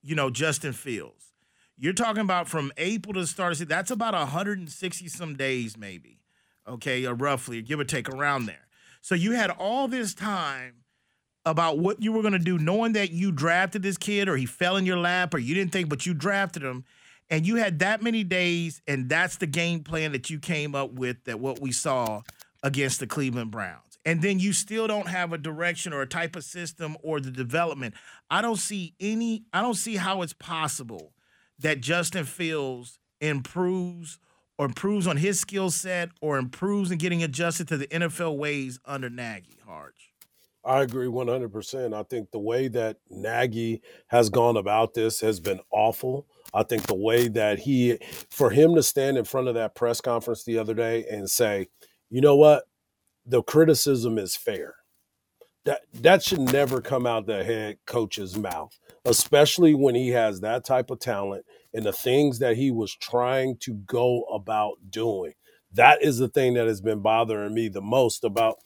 you 0.02 0.16
know, 0.16 0.30
Justin 0.30 0.74
Fields, 0.74 1.32
you're 1.78 1.94
talking 1.94 2.22
about 2.22 2.48
from 2.48 2.72
April 2.78 3.14
to 3.14 3.22
the 3.22 3.28
start 3.28 3.54
of 3.54 3.58
season. 3.58 3.70
That's 3.70 3.92
about 3.92 4.14
160 4.14 5.08
some 5.08 5.36
days, 5.36 5.78
maybe, 5.78 6.20
okay, 6.68 7.06
or 7.06 7.14
roughly, 7.14 7.62
give 7.62 7.80
or 7.80 7.86
take 7.86 8.10
around 8.10 8.48
there. 8.48 8.68
So 9.02 9.16
you 9.16 9.32
had 9.32 9.50
all 9.50 9.88
this 9.88 10.14
time 10.14 10.81
about 11.46 11.80
what 11.80 12.02
you 12.02 12.12
were 12.12 12.22
going 12.22 12.34
to 12.34 12.40
do, 12.40 12.58
knowing 12.58 12.94
that 12.94 13.12
you 13.12 13.32
drafted 13.32 13.82
this 13.82 13.98
kid 13.98 14.30
or 14.30 14.38
he 14.38 14.46
fell 14.46 14.78
in 14.78 14.86
your 14.86 14.98
lap 14.98 15.34
or 15.34 15.40
you 15.40 15.56
didn't 15.56 15.72
think, 15.72 15.90
but 15.90 16.06
you 16.06 16.14
drafted 16.14 16.64
him 16.64 16.86
and 17.32 17.48
you 17.48 17.56
had 17.56 17.80
that 17.80 18.04
many 18.04 18.26
days, 18.26 18.82
and 18.88 19.08
that's 19.08 19.38
the 19.38 19.48
game 19.48 19.86
plan 19.86 20.12
that 20.12 20.30
you 20.30 20.38
came 20.38 20.76
up 20.76 20.92
with 20.92 21.24
that 21.24 21.40
what 21.40 21.62
we 21.62 21.72
saw 21.72 22.24
against 22.62 23.00
the 23.00 23.08
Cleveland 23.08 23.52
Browns. 23.52 23.98
And 24.06 24.22
then 24.22 24.40
you 24.40 24.52
still 24.52 24.86
don't 24.86 25.08
have 25.08 25.32
a 25.32 25.38
direction 25.38 25.94
or 25.94 26.02
a 26.02 26.08
type 26.08 26.36
of 26.36 26.44
system 26.44 26.98
or 27.02 27.22
the 27.22 27.32
development. 27.32 27.96
I 28.30 28.42
don't 28.42 28.58
see 28.58 28.96
any, 29.00 29.46
I 29.54 29.62
don't 29.62 29.76
see 29.76 29.96
how 29.96 30.24
it's 30.24 30.34
possible 30.34 31.14
that 31.60 31.80
Justin 31.80 32.26
Fields 32.26 33.00
improves 33.22 34.20
or 34.58 34.66
improves 34.66 35.08
on 35.08 35.16
his 35.16 35.40
skill 35.40 35.72
set 35.72 36.10
or 36.20 36.38
improves 36.38 36.92
in 36.92 36.98
getting 36.98 37.24
adjusted 37.24 37.68
to 37.70 37.78
the 37.78 37.88
NFL 37.88 38.38
ways 38.38 38.78
under 38.84 39.10
Nagy, 39.10 39.58
Harge. 39.66 40.11
I 40.64 40.82
agree 40.82 41.08
100%. 41.08 41.94
I 41.94 42.04
think 42.04 42.32
the 42.32 42.40
way 42.40 42.68
that 42.70 42.98
Nagy 43.10 43.82
has 44.08 44.30
gone 44.30 44.58
about 44.58 44.94
this 44.94 45.20
has 45.22 45.40
been 45.40 45.60
awful. 45.72 46.28
I 46.54 46.64
think 46.64 46.84
the 46.84 46.96
way 46.96 47.28
that 47.30 47.60
he, 47.60 47.98
for 48.30 48.50
him 48.52 48.76
to 48.76 48.84
stand 48.84 49.18
in 49.18 49.26
front 49.26 49.48
of 49.48 49.56
that 49.56 49.76
press 49.76 50.02
conference 50.02 50.44
the 50.44 50.60
other 50.60 50.74
day 50.74 51.06
and 51.10 51.30
say, 51.30 51.68
you 52.10 52.22
know 52.22 52.36
what, 52.36 52.66
the 53.26 53.42
criticism 53.42 54.18
is 54.18 54.36
fair. 54.36 54.76
That 55.66 55.82
that 55.94 56.24
should 56.24 56.40
never 56.40 56.82
come 56.82 57.06
out 57.06 57.28
the 57.28 57.44
head 57.44 57.78
coach's 57.86 58.36
mouth, 58.36 58.78
especially 59.06 59.76
when 59.76 59.94
he 59.94 60.10
has 60.10 60.42
that 60.42 60.66
type 60.66 60.90
of 60.90 61.00
talent 61.00 61.46
and 61.74 61.86
the 61.86 61.94
things 61.94 62.40
that 62.40 62.58
he 62.58 62.72
was 62.72 62.94
trying 62.96 63.58
to 63.60 63.76
go 63.76 64.24
about 64.24 64.78
doing. 64.90 65.34
That 65.74 66.04
is 66.04 66.18
the 66.18 66.28
thing 66.28 66.56
that 66.56 66.68
has 66.68 66.82
been 66.82 67.02
bothering 67.02 67.54
me 67.54 67.70
the 67.70 67.82
most 67.82 68.24
about 68.24 68.58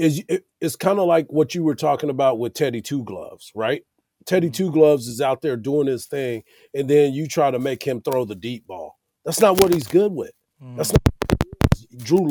is 0.00 0.24
it's 0.60 0.76
kind 0.76 0.98
of 0.98 1.06
like 1.06 1.26
what 1.30 1.54
you 1.54 1.62
were 1.62 1.74
talking 1.74 2.10
about 2.10 2.38
with 2.38 2.54
Teddy 2.54 2.80
Two 2.80 3.04
Gloves, 3.04 3.52
right? 3.54 3.82
Teddy 4.24 4.46
mm-hmm. 4.46 4.52
Two 4.52 4.72
Gloves 4.72 5.06
is 5.06 5.20
out 5.20 5.42
there 5.42 5.56
doing 5.56 5.86
his 5.86 6.06
thing, 6.06 6.42
and 6.74 6.88
then 6.88 7.12
you 7.12 7.26
try 7.26 7.50
to 7.50 7.58
make 7.58 7.86
him 7.86 8.00
throw 8.00 8.24
the 8.24 8.34
deep 8.34 8.66
ball. 8.66 8.98
That's 9.24 9.40
not 9.40 9.60
what 9.60 9.74
he's 9.74 9.86
good 9.86 10.12
with. 10.12 10.32
That's 10.76 10.92
mm. 10.92 10.96
not 10.96 12.04
Drew. 12.04 12.30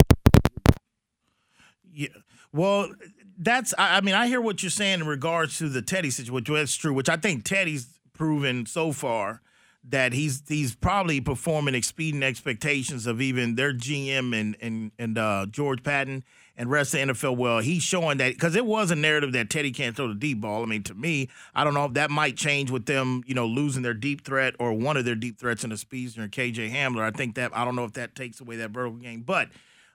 Yeah. 1.92 2.08
Well, 2.52 2.90
that's. 3.38 3.74
I 3.78 4.02
mean, 4.02 4.16
I 4.16 4.28
hear 4.28 4.42
what 4.42 4.64
you're 4.64 4.72
saying 4.72 5.02
in 5.02 5.08
regards 5.08 5.60
to 5.60 5.70
the 5.70 5.84
Teddy 5.84 6.10
situation, 6.10 6.34
which 6.34 6.48
that's 6.48 6.76
true. 6.76 6.94
Which 6.94 7.10
I 7.10 7.18
think 7.18 7.44
Teddy's 7.44 8.00
proven 8.14 8.66
so 8.66 8.92
far 8.92 9.42
that 9.84 10.14
he's 10.14 10.44
he's 10.48 10.76
probably 10.76 11.22
performing 11.22 11.76
exceeding 11.76 12.24
expectations 12.24 13.06
of 13.06 13.22
even 13.22 13.56
their 13.56 13.74
GM 13.74 14.40
and 14.40 14.58
and 14.60 14.92
and 14.98 15.18
uh, 15.18 15.46
George 15.50 15.84
Paton 15.84 16.24
and 16.60 16.70
rest 16.70 16.92
the 16.92 16.98
NFL 16.98 17.38
well. 17.38 17.60
He's 17.60 17.82
showing 17.82 18.18
that 18.18 18.34
because 18.34 18.58
it 18.58 18.66
was 18.66 18.92
a 18.92 18.96
narrative 18.96 19.32
that 19.32 19.50
Teddy 19.50 19.72
can't 19.72 19.96
throw 19.96 20.10
the 20.10 20.14
deep 20.14 20.42
ball. 20.42 20.62
I 20.62 20.66
mean, 20.66 20.84
to 20.84 20.94
me, 20.94 21.30
I 21.56 21.64
don't 21.64 21.74
know 21.74 21.86
if 21.86 21.94
that 21.94 22.12
might 22.12 22.36
change 22.36 22.70
with 22.70 22.86
them, 22.86 23.24
you 23.26 23.34
know, 23.34 23.46
losing 23.46 23.82
their 23.82 23.94
deep 23.94 24.26
threat 24.26 24.56
or 24.60 24.74
one 24.74 24.98
of 24.98 25.06
their 25.06 25.16
deep 25.16 25.40
threats 25.40 25.64
in 25.64 25.70
the 25.70 25.78
Speedster 25.78 26.22
and 26.22 26.32
KJ 26.32 26.70
Hamler. 26.70 27.02
I 27.02 27.12
think 27.12 27.36
that 27.36 27.56
I 27.56 27.64
don't 27.64 27.78
know 27.78 27.86
if 27.86 27.94
that 27.94 28.14
takes 28.14 28.42
away 28.42 28.58
that 28.58 28.72
vertical 28.72 29.00
game, 29.00 29.22
but 29.22 29.48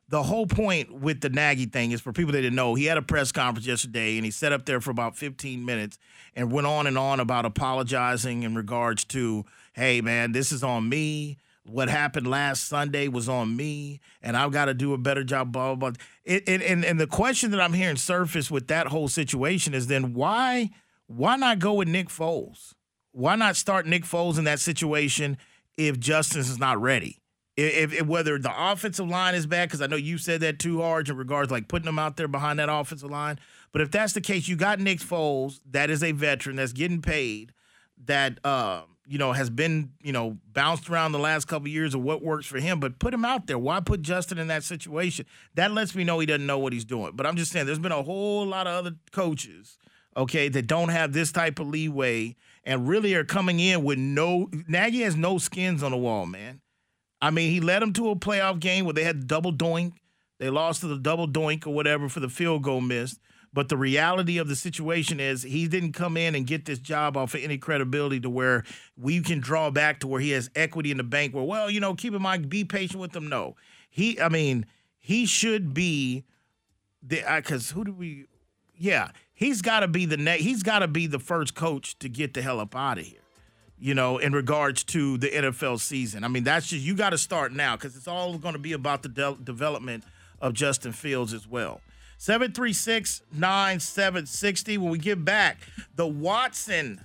the 0.09 0.23
whole 0.23 0.47
point 0.47 0.91
with 0.91 1.21
the 1.21 1.29
Nagy 1.29 1.67
thing 1.67 1.93
is 1.93 2.01
for 2.01 2.15
people 2.15 2.33
that 2.33 2.41
didn't 2.41 2.57
know, 2.57 2.75
he 2.75 2.87
had 2.87 2.97
a 2.97 3.03
press 3.03 3.31
conference 3.31 3.67
yesterday 3.67 4.17
and 4.17 4.25
he 4.25 4.31
sat 4.31 4.53
up 4.53 4.65
there 4.65 4.81
for 4.81 4.91
about 4.91 5.17
15 5.19 5.63
minutes 5.67 5.99
and 6.35 6.51
went 6.51 6.67
on 6.67 6.87
and 6.87 6.97
on 6.97 7.21
about 7.21 7.45
apologizing 7.45 8.43
in 8.43 8.55
regards 8.55 9.05
to, 9.05 9.45
hey, 9.75 10.01
man, 10.01 10.33
this 10.33 10.51
is 10.51 10.65
on 10.65 10.89
me 10.89 11.37
what 11.67 11.89
happened 11.89 12.27
last 12.27 12.69
Sunday 12.69 13.09
was 13.09 13.29
on 13.29 13.57
me, 13.57 14.01
and 14.23 14.37
I've 14.37 14.53
got 14.53 14.67
to 14.67 14.75
do 14.75 14.93
a 14.93 14.99
better 14.99 15.25
job. 15.25 15.53
Blah 15.53 15.75
blah. 15.75 15.91
blah. 15.91 16.37
And 16.47 16.85
and 16.85 17.01
the 17.01 17.07
question 17.07 17.51
that 17.53 17.61
I'm 17.61 17.73
hearing 17.73 17.97
surface 17.97 18.51
with 18.51 18.69
that 18.69 18.89
whole 18.89 19.09
situation 19.09 19.75
is 19.75 19.87
then 19.87 20.15
why 20.15 20.71
why 21.07 21.37
not 21.37 21.59
go 21.59 21.75
with 21.75 21.89
Nick 21.89 22.09
Foles? 22.09 22.75
Why 23.13 23.37
not 23.37 23.57
start 23.57 23.87
Nick 23.87 24.05
Foles 24.05 24.39
in 24.39 24.45
that 24.45 24.61
situation 24.61 25.39
if 25.77 25.99
Justin 25.99 26.41
is 26.41 26.59
not 26.59 26.81
ready? 26.81 27.21
If, 27.57 27.93
if 27.93 28.07
whether 28.07 28.37
the 28.39 28.53
offensive 28.53 29.09
line 29.09 29.35
is 29.37 29.47
bad, 29.47 29.69
because 29.69 29.81
I 29.81 29.87
know 29.87 29.97
you 29.97 30.19
said 30.19 30.41
that 30.41 30.59
too 30.59 30.83
hard 30.83 31.09
in 31.09 31.17
regards 31.17 31.53
like 31.53 31.69
putting 31.69 31.87
them 31.87 32.01
out 32.01 32.17
there 32.17 32.27
behind 32.27 32.59
that 32.59 32.69
offensive 32.69 33.11
line. 33.11 33.39
But 33.73 33.81
if 33.81 33.91
that's 33.91 34.13
the 34.13 34.21
case, 34.21 34.49
you 34.49 34.57
got 34.57 34.81
Nick 34.81 34.99
Foles, 34.99 35.61
that 35.71 35.89
is 35.89 36.03
a 36.03 36.13
veteran 36.13 36.57
that's 36.57 36.73
getting 36.73 37.01
paid, 37.01 37.53
that 38.07 38.45
um, 38.45 38.94
you 39.07 39.19
know, 39.19 39.33
has 39.33 39.51
been, 39.51 39.93
you 40.03 40.13
know, 40.13 40.39
bounced 40.53 40.89
around 40.89 41.13
the 41.13 41.19
last 41.19 41.47
couple 41.47 41.67
of 41.67 41.73
years 41.73 41.95
of 41.95 42.03
what 42.03 42.23
works 42.23 42.47
for 42.47 42.59
him, 42.59 42.81
but 42.81 42.99
put 42.99 43.13
him 43.13 43.25
out 43.25 43.47
there. 43.47 43.59
Why 43.59 43.81
put 43.81 44.03
Justin 44.03 44.39
in 44.39 44.47
that 44.49 44.65
situation? 44.65 45.27
That 45.55 45.73
lets 45.73 45.95
me 45.95 46.05
know 46.05 46.19
he 46.19 46.27
doesn't 46.27 46.47
know 46.47 46.59
what 46.59 46.73
he's 46.73 46.85
doing. 46.85 47.13
But 47.15 47.27
I'm 47.27 47.37
just 47.37 47.53
saying 47.53 47.67
there's 47.67 47.79
been 47.79 47.93
a 47.93 48.03
whole 48.03 48.47
lot 48.47 48.67
of 48.67 48.75
other 48.75 48.97
coaches, 49.13 49.79
okay, 50.17 50.49
that 50.49 50.67
don't 50.67 50.89
have 50.89 51.13
this 51.13 51.33
type 51.33 51.59
of 51.59 51.69
leeway 51.69 52.37
and 52.65 52.89
really 52.89 53.15
are 53.15 53.25
coming 53.25 53.61
in 53.61 53.85
with 53.85 53.99
no 53.99 54.49
Nagy 54.69 55.03
has 55.03 55.17
no 55.17 55.39
skins 55.39 55.83
on 55.83 55.91
the 55.91 55.99
wall, 55.99 56.27
man. 56.27 56.61
I 57.21 57.31
mean, 57.31 57.51
he 57.51 57.61
led 57.61 57.83
them 57.83 57.93
to 57.95 58.11
a 58.11 58.17
playoff 58.17 58.61
game 58.61 58.85
where 58.85 58.95
they 58.95 59.05
had 59.05 59.27
double 59.27 59.53
doink. 59.53 59.93
They 60.39 60.51
lost 60.51 60.81
to 60.81 60.89
the 60.89 60.99
double 60.99 61.29
doink 61.29 61.67
or 61.67 61.71
whatever 61.71 62.09
for 62.09 62.21
the 62.21 62.29
field 62.29 62.63
goal 62.63 62.81
missed. 62.81 63.19
But 63.55 63.69
the 63.69 63.77
reality 63.77 64.39
of 64.39 64.49
the 64.49 64.57
situation 64.57 65.21
is 65.21 65.45
he 65.45 65.69
didn't 65.69 65.93
come 65.93 66.17
in 66.17 66.35
and 66.35 66.45
get 66.45 66.65
this 66.65 66.81
job 66.81 67.17
off 67.17 67.35
of 67.35 67.43
any 67.43 67.57
credibility 67.57 68.19
to 68.21 68.29
where 68.29 68.65
we 68.99 69.21
can 69.21 69.39
draw 69.39 69.71
back 69.71 70.01
to 70.01 70.09
where 70.09 70.21
he 70.21 70.31
has 70.31 70.51
equity 70.57 70.91
in 70.91 70.97
the 70.97 71.05
bank 71.05 71.35
where, 71.35 71.45
well, 71.45 71.71
you 71.71 71.79
know, 71.79 71.95
keep 71.95 72.13
in 72.15 72.21
mind, 72.21 72.49
be 72.49 72.65
patient 72.65 73.01
with 73.01 73.13
them. 73.13 73.29
No. 73.29 73.55
He, 73.89 74.21
I 74.21 74.29
mean, 74.29 74.67
he 74.99 75.25
should 75.25 75.73
be 75.73 76.25
the, 77.01 77.23
because 77.37 77.71
who 77.71 77.85
do 77.85 77.93
we, 77.93 78.27
yeah, 78.77 79.11
he's 79.33 79.63
got 79.63 79.81
to 79.81 79.89
be 79.89 80.05
the 80.05 80.17
next, 80.17 80.43
he's 80.43 80.65
got 80.65 80.81
to 80.81 80.89
be 80.89 81.07
the 81.07 81.21
first 81.21 81.55
coach 81.55 81.97
to 82.01 82.09
get 82.09 82.35
the 82.35 82.43
hell 82.43 82.59
up 82.59 82.75
out 82.75 82.99
of 82.99 83.05
here 83.05 83.21
you 83.77 83.93
know, 83.93 84.19
in 84.19 84.33
regards 84.33 84.85
to 84.85 85.19
the 85.19 85.29
NFL 85.29 85.81
season. 85.81 86.25
I 86.25 86.29
mean, 86.29 86.45
that's 86.45 86.69
just, 86.69 86.83
you 86.83 86.95
got 86.95 87.11
to 87.11 87.19
start 87.19 87.53
now 87.53 87.77
because 87.77 87.97
it's 87.97 88.09
all 88.09 88.39
going 88.39 88.55
to 88.55 88.59
be 88.59 88.73
about 88.73 89.03
the 89.03 89.09
de- 89.09 89.37
development 89.43 90.05
of 90.41 90.55
Justin 90.55 90.93
Fields 90.93 91.35
as 91.35 91.47
well. 91.47 91.81
736 92.19 93.23
9760. 93.33 94.79
When 94.79 94.91
we 94.91 94.99
get 94.99 95.25
back, 95.25 95.59
the 95.95 96.07
Watson 96.07 97.05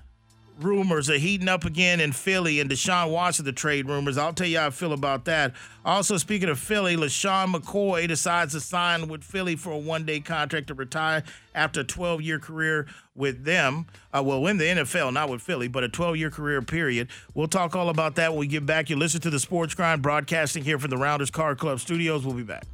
rumors 0.61 1.09
are 1.09 1.17
heating 1.17 1.47
up 1.47 1.65
again 1.65 1.99
in 1.99 2.11
Philly 2.11 2.59
and 2.59 2.69
Deshaun 2.69 3.11
Watson, 3.11 3.45
the 3.45 3.51
trade 3.51 3.87
rumors. 3.87 4.17
I'll 4.17 4.33
tell 4.33 4.47
you 4.47 4.59
how 4.59 4.67
I 4.67 4.69
feel 4.69 4.93
about 4.93 5.25
that. 5.25 5.53
Also, 5.85 6.17
speaking 6.17 6.49
of 6.49 6.59
Philly, 6.59 6.95
LeSean 6.95 7.53
McCoy 7.53 8.07
decides 8.07 8.53
to 8.53 8.59
sign 8.59 9.07
with 9.07 9.23
Philly 9.23 9.55
for 9.55 9.71
a 9.71 9.77
one 9.77 10.05
day 10.05 10.19
contract 10.19 10.67
to 10.67 10.73
retire 10.73 11.23
after 11.55 11.81
a 11.81 11.83
12 11.83 12.21
year 12.21 12.39
career 12.39 12.87
with 13.15 13.43
them. 13.43 13.85
Uh, 14.13 14.23
well, 14.23 14.45
in 14.47 14.57
the 14.57 14.65
NFL, 14.65 15.13
not 15.13 15.29
with 15.29 15.41
Philly, 15.41 15.67
but 15.67 15.83
a 15.83 15.89
12 15.89 16.17
year 16.17 16.29
career 16.29 16.61
period. 16.61 17.09
We'll 17.33 17.47
talk 17.47 17.75
all 17.75 17.89
about 17.89 18.15
that 18.15 18.31
when 18.31 18.39
we 18.39 18.47
get 18.47 18.65
back. 18.65 18.89
You 18.89 18.95
listen 18.95 19.21
to 19.21 19.29
the 19.29 19.39
Sports 19.39 19.73
Grind 19.73 20.01
broadcasting 20.01 20.63
here 20.63 20.79
from 20.79 20.89
the 20.89 20.97
Rounders 20.97 21.31
Card 21.31 21.57
Club 21.57 21.79
studios. 21.79 22.25
We'll 22.25 22.35
be 22.35 22.43
back. 22.43 22.65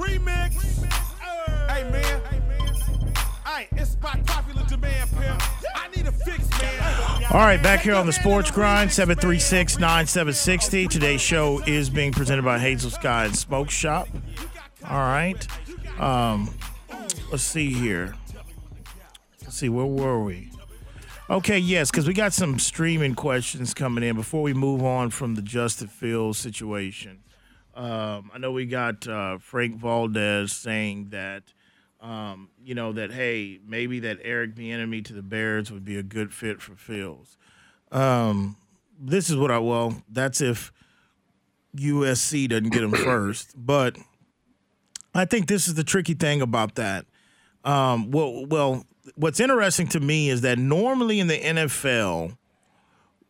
Remix. 0.00 0.54
Hey, 1.68 1.90
man. 1.90 2.22
Hey, 3.44 3.68
it's 3.72 3.96
by 3.96 4.18
popular 4.24 4.64
demand, 4.66 5.10
pimp. 5.10 5.42
I 5.76 5.88
need 5.94 6.06
a 6.06 6.12
fix, 6.12 6.48
man. 6.58 7.24
All 7.30 7.40
right, 7.40 7.62
back 7.62 7.80
here 7.80 7.94
on 7.94 8.06
the 8.06 8.12
Sports 8.12 8.50
Grind, 8.50 8.90
736 8.90 9.78
9760. 9.78 10.88
Today's 10.88 11.20
show 11.20 11.60
is 11.66 11.90
being 11.90 12.12
presented 12.12 12.46
by 12.46 12.58
Hazel 12.58 12.90
Sky 12.90 13.26
and 13.26 13.36
Smoke 13.36 13.68
Shop. 13.68 14.08
All 14.88 15.00
right. 15.00 15.46
Um, 16.00 16.54
let's 17.30 17.42
see 17.42 17.70
here. 17.70 18.14
Let's 19.42 19.56
see, 19.56 19.68
where 19.68 19.84
were 19.84 20.24
we? 20.24 20.50
Okay, 21.28 21.58
yes, 21.58 21.90
because 21.90 22.08
we 22.08 22.14
got 22.14 22.32
some 22.32 22.58
streaming 22.58 23.14
questions 23.14 23.74
coming 23.74 24.02
in 24.02 24.16
before 24.16 24.42
we 24.42 24.54
move 24.54 24.82
on 24.82 25.10
from 25.10 25.34
the 25.34 25.42
Justin 25.42 25.88
Fields 25.88 26.38
situation. 26.38 27.18
Um, 27.74 28.30
I 28.34 28.38
know 28.38 28.52
we 28.52 28.66
got 28.66 29.06
uh, 29.06 29.38
Frank 29.38 29.76
Valdez 29.76 30.52
saying 30.52 31.10
that, 31.10 31.44
um, 32.00 32.50
you 32.64 32.74
know, 32.74 32.92
that 32.92 33.12
hey, 33.12 33.60
maybe 33.66 34.00
that 34.00 34.18
Eric 34.22 34.54
Bieniemy 34.54 35.04
to 35.06 35.12
the 35.12 35.22
Bears 35.22 35.70
would 35.70 35.84
be 35.84 35.96
a 35.96 36.02
good 36.02 36.32
fit 36.32 36.60
for 36.60 36.74
Fields. 36.74 37.36
Um, 37.92 38.56
this 38.98 39.30
is 39.30 39.36
what 39.36 39.50
I 39.50 39.58
well, 39.58 40.02
that's 40.08 40.40
if 40.40 40.72
USC 41.76 42.48
doesn't 42.48 42.70
get 42.70 42.82
him 42.82 42.90
first, 42.92 43.54
but 43.56 43.96
I 45.14 45.24
think 45.24 45.46
this 45.46 45.68
is 45.68 45.74
the 45.74 45.84
tricky 45.84 46.14
thing 46.14 46.42
about 46.42 46.74
that. 46.76 47.06
Um, 47.64 48.10
well, 48.10 48.46
well, 48.46 48.84
what's 49.16 49.40
interesting 49.40 49.86
to 49.88 50.00
me 50.00 50.30
is 50.30 50.40
that 50.42 50.58
normally 50.58 51.20
in 51.20 51.26
the 51.26 51.38
NFL, 51.38 52.36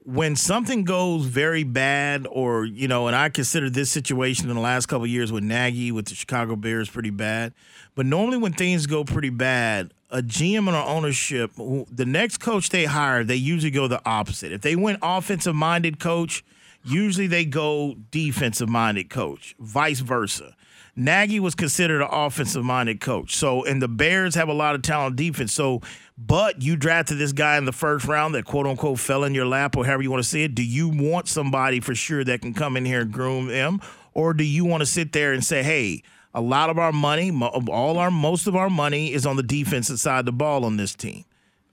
when 0.05 0.35
something 0.35 0.85
goes 0.85 1.27
very 1.27 1.63
bad, 1.63 2.27
or 2.31 2.65
you 2.65 2.89
know, 2.89 3.07
and 3.07 3.15
I 3.17 3.29
consider 3.29 3.69
this 3.69 3.91
situation 3.91 4.49
in 4.49 4.57
the 4.57 4.63
last 4.63 4.87
couple 4.87 5.07
years 5.07 5.31
with 5.31 5.45
Nagy 5.45 5.93
with 5.93 6.07
the 6.07 6.15
Chicago 6.15 6.57
Bears 6.57 6.89
pretty 6.89 7.11
bad, 7.11 7.53
but 7.95 8.07
normally 8.07 8.39
when 8.39 8.53
things 8.53 8.87
go 8.87 9.05
pretty 9.05 9.31
bad, 9.31 9.93
a 10.11 10.23
GM 10.23 10.61
and 10.61 10.69
an 10.71 10.75
ownership, 10.87 11.53
the 11.57 12.07
next 12.07 12.39
coach 12.39 12.71
they 12.71 12.87
hire, 12.87 13.25
they 13.25 13.37
usually 13.37 13.71
go 13.71 13.89
the 13.89 14.01
opposite. 14.05 14.53
If 14.53 14.63
they 14.63 14.75
went 14.75 14.99
offensive 15.03 15.55
minded 15.55 16.01
coach, 16.01 16.45
usually 16.85 17.27
they 17.27 17.45
go 17.45 17.97
defensive 18.11 18.69
minded 18.69 19.11
coach, 19.11 19.55
vice 19.59 20.01
versa. 20.01 20.57
Nagy 20.97 21.41
was 21.41 21.55
considered 21.55 22.03
an 22.03 22.09
offensive 22.11 22.65
minded 22.65 23.01
coach. 23.01 23.37
So, 23.37 23.65
and 23.65 23.81
the 23.81 23.89
Bears 23.89 24.35
have 24.35 24.49
a 24.49 24.53
lot 24.53 24.75
of 24.75 24.83
talent 24.83 25.17
defense. 25.17 25.53
So, 25.53 25.81
but 26.19 26.63
you 26.63 26.77
drafted 26.77 27.19
this 27.19 27.33
guy 27.33 27.57
in 27.57 27.65
the 27.65 27.73
first 27.73 28.07
round 28.07 28.35
that 28.35 28.45
quote 28.45 28.67
unquote 28.67 28.99
fell 28.99 29.25
in 29.25 29.35
your 29.35 29.47
lap 29.47 29.77
or 29.77 29.87
however 29.87 30.03
you 30.03 30.11
want 30.11 30.23
to 30.23 30.29
say 30.29 30.43
it. 30.43 30.55
Do 30.55 30.65
you 30.65 30.89
want 30.89 31.29
somebody 31.29 31.81
for 31.81 31.95
sure 31.95 32.25
that 32.25 32.43
can 32.43 32.55
come 32.55 32.77
in 32.77 32.85
here 32.85 33.03
and 33.03 33.13
groom 33.13 33.47
them? 33.47 33.81
Or 34.13 34.35
do 34.35 34.45
you 34.45 34.65
want 34.65 34.81
to 34.81 34.87
sit 34.87 35.13
there 35.13 35.33
and 35.33 35.45
say, 35.45 35.63
hey, 35.63 36.03
a 36.35 36.41
lot 36.41 36.71
of 36.71 36.79
our 36.79 36.93
money, 36.93 37.31
all 37.69 37.99
our 37.99 38.11
most 38.11 38.47
of 38.47 38.55
our 38.55 38.71
money 38.71 39.13
is 39.13 39.27
on 39.27 39.37
the 39.37 39.43
defensive 39.43 39.99
side 39.99 40.21
of 40.21 40.27
the 40.27 40.33
ball 40.33 40.65
on 40.65 40.77
this 40.77 40.95
team. 40.95 41.25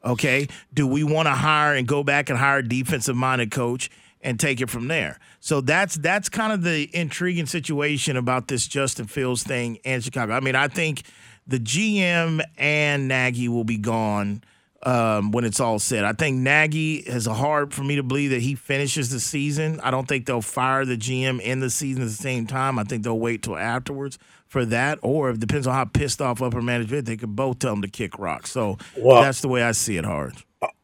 Okay. 0.04 0.48
Do 0.74 0.88
we 0.88 1.04
want 1.04 1.28
to 1.28 1.34
hire 1.34 1.76
and 1.76 1.88
go 1.88 2.04
back 2.04 2.30
and 2.30 2.40
hire 2.40 2.60
a 2.60 2.68
defensive 2.68 3.16
minded 3.16 3.52
coach 3.52 3.90
and 4.22 4.40
take 4.40 4.62
it 4.62 4.70
from 4.70 4.88
there? 4.88 5.20
So 5.40 5.62
that's 5.62 5.96
that's 5.96 6.30
kind 6.30 6.54
of 6.54 6.64
the 6.64 6.90
intriguing 6.94 7.46
situation 7.46 8.18
about 8.18 8.48
this 8.48 8.68
Justin 8.68 9.08
Fields 9.08 9.44
thing 9.44 9.76
in 9.84 10.02
Chicago. 10.02 10.34
I 10.34 10.40
mean, 10.40 10.56
I 10.56 10.68
think 10.68 11.04
the 11.48 11.60
GM 11.60 12.42
and 12.58 13.08
Nagy 13.08 13.48
will 13.48 13.64
be 13.64 13.78
gone 13.78 14.44
um, 14.84 15.32
when 15.32 15.44
it's 15.44 15.60
all 15.60 15.80
said. 15.80 16.04
I 16.04 16.14
think 16.14 16.38
Nagy 16.38 17.04
has 17.10 17.28
a 17.28 17.34
hard 17.34 17.74
for 17.74 17.84
me 17.84 17.96
to 17.96 18.04
believe 18.04 18.32
that 18.32 18.42
he 18.42 18.56
finishes 18.56 19.10
the 19.10 19.20
season. 19.20 19.80
I 19.82 19.92
don't 19.92 20.08
think 20.08 20.26
they'll 20.26 20.42
fire 20.42 20.86
the 20.86 20.98
GM 20.98 21.42
in 21.42 21.60
the 21.60 21.70
season 21.70 22.04
at 22.04 22.10
the 22.10 22.16
same 22.16 22.48
time. 22.48 22.78
I 22.78 22.84
think 22.84 23.04
they'll 23.04 23.20
wait 23.20 23.44
till 23.44 23.58
afterwards 23.58 24.20
for 24.48 24.66
that, 24.66 25.00
or 25.02 25.32
it 25.32 25.40
depends 25.40 25.68
on 25.68 25.74
how 25.74 25.86
pissed 25.86 26.22
off 26.22 26.42
upper 26.42 26.62
management, 26.62 27.06
they 27.06 27.18
could 27.18 27.36
both 27.36 27.60
tell 27.60 27.74
him 27.74 27.82
to 27.82 27.90
kick 27.90 28.18
rocks. 28.18 28.52
So 28.52 28.78
well, 28.98 29.22
that's 29.22 29.42
the 29.42 29.50
way 29.50 29.62
I 29.62 29.74
see 29.74 29.98
it, 29.98 30.06
hard. 30.06 30.36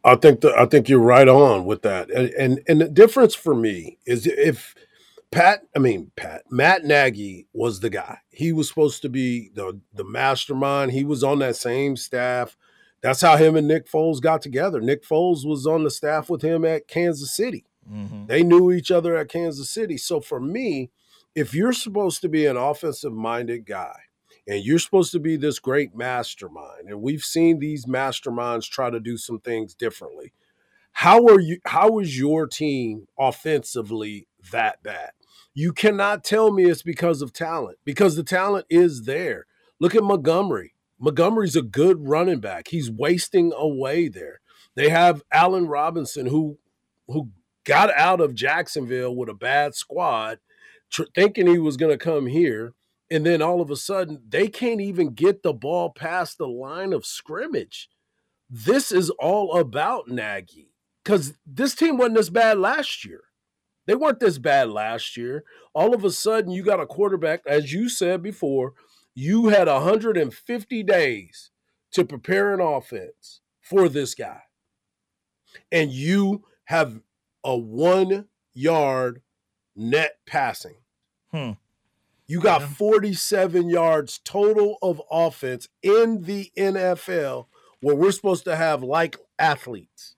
I 0.04 0.16
think 0.16 0.42
the, 0.42 0.54
I 0.58 0.66
think 0.66 0.88
you're 0.88 1.00
right 1.00 1.28
on 1.28 1.66
with 1.66 1.82
that, 1.82 2.12
and, 2.12 2.30
and 2.30 2.60
and 2.68 2.82
the 2.82 2.90
difference 2.90 3.34
for 3.34 3.56
me 3.56 3.98
is 4.06 4.28
if 4.28 4.76
Pat, 5.32 5.62
I 5.76 5.80
mean 5.80 6.12
Pat, 6.16 6.44
Matt 6.52 6.84
Nagy 6.84 7.48
was 7.54 7.80
the 7.80 7.90
guy. 7.90 8.20
He 8.30 8.52
was 8.52 8.68
supposed 8.68 9.02
to 9.02 9.10
be 9.10 9.50
the 9.56 9.80
the 9.94 10.04
mastermind. 10.04 10.92
He 10.92 11.04
was 11.04 11.24
on 11.24 11.40
that 11.40 11.56
same 11.56 11.96
staff. 11.96 12.56
That's 13.02 13.22
how 13.22 13.36
him 13.36 13.56
and 13.56 13.68
Nick 13.68 13.90
Foles 13.90 14.22
got 14.22 14.42
together. 14.42 14.80
Nick 14.80 15.04
Foles 15.04 15.46
was 15.46 15.66
on 15.66 15.84
the 15.84 15.92
staff 15.92 16.30
with 16.30 16.42
him 16.42 16.64
at 16.64 16.88
Kansas 16.88 17.36
City. 17.36 17.66
Mm-hmm. 17.92 18.28
They 18.28 18.44
knew 18.44 18.72
each 18.72 18.92
other 18.92 19.18
at 19.18 19.30
Kansas 19.30 19.70
City. 19.70 19.98
So 19.98 20.22
for 20.22 20.40
me, 20.40 20.92
if 21.36 21.54
you're 21.54 21.74
supposed 21.74 22.22
to 22.22 22.30
be 22.30 22.46
an 22.46 22.56
offensive 22.56 23.12
minded 23.12 23.66
guy 23.66 23.96
and 24.48 24.64
you're 24.64 24.80
supposed 24.80 25.12
to 25.14 25.20
be 25.20 25.38
this 25.38 25.60
great 25.60 25.96
mastermind 25.96 26.88
and 26.90 27.02
we've 27.02 27.24
seen 27.24 27.60
these 27.60 27.86
masterminds 27.86 28.70
try 28.70 28.90
to 28.90 29.00
do 29.00 29.18
some 29.18 29.40
things 29.40 29.74
differently. 29.76 30.34
How 30.94 31.26
are 31.28 31.40
you 31.40 31.60
how 31.66 32.00
is 32.00 32.18
your 32.18 32.48
team 32.48 33.08
offensively 33.20 34.28
that 34.52 34.84
bad? 34.84 35.12
You 35.54 35.74
cannot 35.74 36.24
tell 36.24 36.52
me 36.52 36.66
it's 36.66 36.84
because 36.84 37.22
of 37.22 37.34
talent 37.34 37.78
because 37.86 38.16
the 38.16 38.24
talent 38.24 38.66
is 38.70 39.04
there. 39.06 39.46
Look 39.80 39.96
at 39.96 40.04
montgomery. 40.04 40.76
Montgomery's 41.00 41.56
a 41.56 41.62
good 41.62 42.08
running 42.08 42.40
back. 42.40 42.70
He's 42.70 42.92
wasting 42.92 43.54
away 43.56 44.08
there. 44.08 44.42
They 44.76 44.90
have 44.90 45.24
allen 45.32 45.68
robinson 45.68 46.28
who 46.28 46.58
who 47.08 47.30
got 47.66 47.92
out 47.94 48.22
of 48.22 48.36
jacksonville 48.36 49.16
with 49.16 49.30
a 49.30 49.34
bad 49.34 49.76
squad 49.76 50.40
tr- 50.92 51.04
thinking 51.16 51.48
he 51.48 51.58
was 51.60 51.78
going 51.78 51.92
to 51.98 52.04
come 52.04 52.28
here. 52.28 52.74
And 53.12 53.26
then 53.26 53.42
all 53.42 53.62
of 53.62 53.70
a 53.70 53.76
sudden, 53.76 54.22
they 54.28 54.48
can't 54.48 54.82
even 54.82 55.14
get 55.14 55.44
the 55.44 55.54
ball 55.54 55.92
past 55.92 56.38
the 56.38 56.48
line 56.48 56.94
of 56.94 57.06
scrimmage. 57.06 57.90
This 58.50 58.92
is 58.92 59.10
all 59.12 59.58
about 59.58 60.08
Nagy 60.08 60.74
because 61.04 61.34
this 61.46 61.76
team 61.76 61.98
wasn't 61.98 62.16
this 62.16 62.30
bad 62.30 62.58
last 62.60 63.06
year. 63.06 63.22
They 63.86 63.96
weren't 63.96 64.20
this 64.20 64.38
bad 64.38 64.70
last 64.70 65.18
year. 65.18 65.44
All 65.74 65.94
of 65.94 66.06
a 66.06 66.12
sudden, 66.12 66.52
you 66.52 66.64
got 66.64 66.80
a 66.80 66.86
quarterback, 66.86 67.42
as 67.46 67.74
you 67.74 67.90
said 67.90 68.24
before, 68.24 68.74
you 69.14 69.50
had 69.50 69.68
150 69.68 70.84
days 70.84 71.52
to 71.92 72.06
prepare 72.06 72.54
an 72.54 72.62
offense 72.62 73.42
for 73.62 73.90
this 73.90 74.16
guy. 74.16 74.42
And 75.72 75.92
you 75.92 76.46
have 76.66 77.00
a 77.44 77.56
one 77.58 78.28
yard 78.54 79.22
net 79.76 80.18
passing. 80.26 80.78
Hmm. 81.32 81.52
You 82.28 82.40
got 82.40 82.64
47 82.64 83.70
yards 83.70 84.20
total 84.24 84.78
of 84.82 85.02
offense 85.12 85.68
in 85.82 86.24
the 86.24 86.52
NFL 86.58 87.48
where 87.82 87.96
we're 87.96 88.12
supposed 88.12 88.46
to 88.46 88.56
have 88.56 88.82
like 88.82 89.18
athletes. 89.38 90.16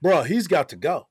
Bro, 0.00 0.22
he's 0.22 0.46
got 0.46 0.70
to 0.70 0.76
go. 0.76 1.08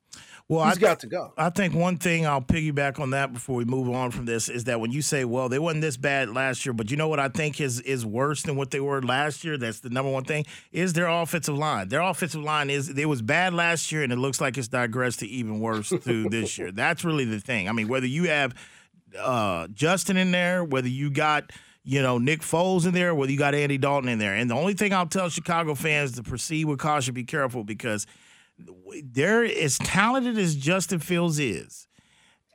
Well, 0.48 0.64
he's 0.66 0.78
I, 0.78 0.80
got 0.80 1.00
to 1.00 1.08
go. 1.08 1.34
I 1.38 1.50
think 1.50 1.74
one 1.74 1.98
thing 1.98 2.28
I'll 2.28 2.42
piggyback 2.42 3.00
on 3.00 3.10
that 3.12 3.34
before 3.34 3.56
we 3.56 3.66
move 3.66 3.90
on 3.90 4.12
from 4.12 4.26
this 4.26 4.48
is 4.48 4.66
that 4.66 4.80
when 4.80 4.92
you 4.92 5.02
say, 5.02 5.26
"Well, 5.26 5.50
they 5.50 5.58
wasn't 5.58 5.82
this 5.82 5.98
bad 5.98 6.30
last 6.30 6.66
year," 6.66 6.74
but 6.74 6.92
you 6.92 6.98
know 6.98 7.08
what 7.08 7.20
I 7.20 7.30
think 7.30 7.60
is 7.60 7.80
is 7.82 8.06
worse 8.06 8.44
than 8.44 8.56
what 8.56 8.70
they 8.70 8.80
were 8.80 9.02
last 9.02 9.44
year. 9.44 9.58
That's 9.58 9.80
the 9.80 9.90
number 9.90 10.12
one 10.12 10.24
thing 10.24 10.46
is 10.72 10.94
their 10.94 11.08
offensive 11.08 11.58
line. 11.58 11.90
Their 11.90 12.02
offensive 12.02 12.44
line 12.44 12.70
is 12.70 12.90
it 12.90 13.10
was 13.10 13.24
bad 13.24 13.56
last 13.56 13.92
year, 13.92 14.04
and 14.04 14.14
it 14.14 14.18
looks 14.18 14.40
like 14.40 14.56
it's 14.56 14.68
digressed 14.68 15.20
to 15.22 15.28
even 15.28 15.62
worse 15.62 15.90
through 15.90 16.30
this 16.30 16.60
year. 16.60 16.72
That's 16.72 17.04
really 17.04 17.26
the 17.26 17.40
thing. 17.40 17.68
I 17.68 17.72
mean, 17.72 17.88
whether 17.88 18.08
you 18.08 18.26
have 18.30 18.54
uh, 19.20 19.68
Justin 19.70 20.18
in 20.18 20.32
there, 20.32 20.64
whether 20.64 20.88
you 20.88 21.10
got 21.10 21.52
you 21.84 22.02
know 22.02 22.18
Nick 22.18 22.42
Foles 22.42 22.86
in 22.86 22.94
there, 22.94 23.14
whether 23.14 23.32
you 23.32 23.38
got 23.38 23.56
Andy 23.56 23.78
Dalton 23.78 24.10
in 24.10 24.20
there. 24.20 24.34
And 24.34 24.50
the 24.50 24.56
only 24.56 24.74
thing 24.74 24.94
I'll 24.94 25.06
tell 25.06 25.30
Chicago 25.30 25.76
fans 25.76 26.14
to 26.14 26.24
proceed 26.24 26.66
with 26.66 26.80
caution, 26.80 27.14
be 27.14 27.24
careful 27.24 27.64
because 27.64 28.08
they're 29.04 29.44
as 29.44 29.78
talented 29.78 30.38
as 30.38 30.56
Justin 30.56 31.00
Fields 31.00 31.40
is, 31.40 31.88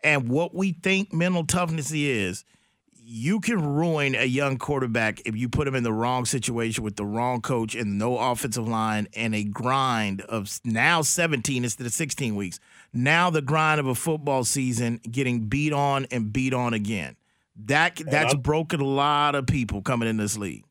and 0.02 0.28
what 0.28 0.54
we 0.54 0.72
think 0.72 1.12
mental 1.12 1.44
toughness 1.44 1.92
is. 1.92 2.44
You 3.12 3.40
can 3.40 3.60
ruin 3.74 4.14
a 4.14 4.24
young 4.24 4.56
quarterback 4.56 5.20
if 5.24 5.34
you 5.34 5.48
put 5.48 5.66
him 5.66 5.74
in 5.74 5.82
the 5.82 5.92
wrong 5.92 6.24
situation 6.24 6.84
with 6.84 6.94
the 6.94 7.04
wrong 7.04 7.40
coach 7.40 7.74
and 7.74 7.98
no 7.98 8.16
offensive 8.16 8.68
line 8.68 9.08
and 9.16 9.34
a 9.34 9.42
grind 9.42 10.20
of 10.20 10.60
now 10.64 11.02
17 11.02 11.64
instead 11.64 11.84
of 11.88 11.92
16 11.92 12.36
weeks 12.36 12.60
now 12.92 13.30
the 13.30 13.42
grind 13.42 13.80
of 13.80 13.86
a 13.86 13.94
football 13.94 14.44
season 14.44 15.00
getting 15.10 15.46
beat 15.46 15.72
on 15.72 16.06
and 16.10 16.32
beat 16.32 16.54
on 16.54 16.74
again. 16.74 17.16
That 17.66 17.96
that's 17.96 18.34
broken 18.34 18.80
a 18.80 18.84
lot 18.84 19.34
of 19.34 19.46
people 19.46 19.82
coming 19.82 20.08
in 20.08 20.16
this 20.16 20.36
league. 20.36 20.64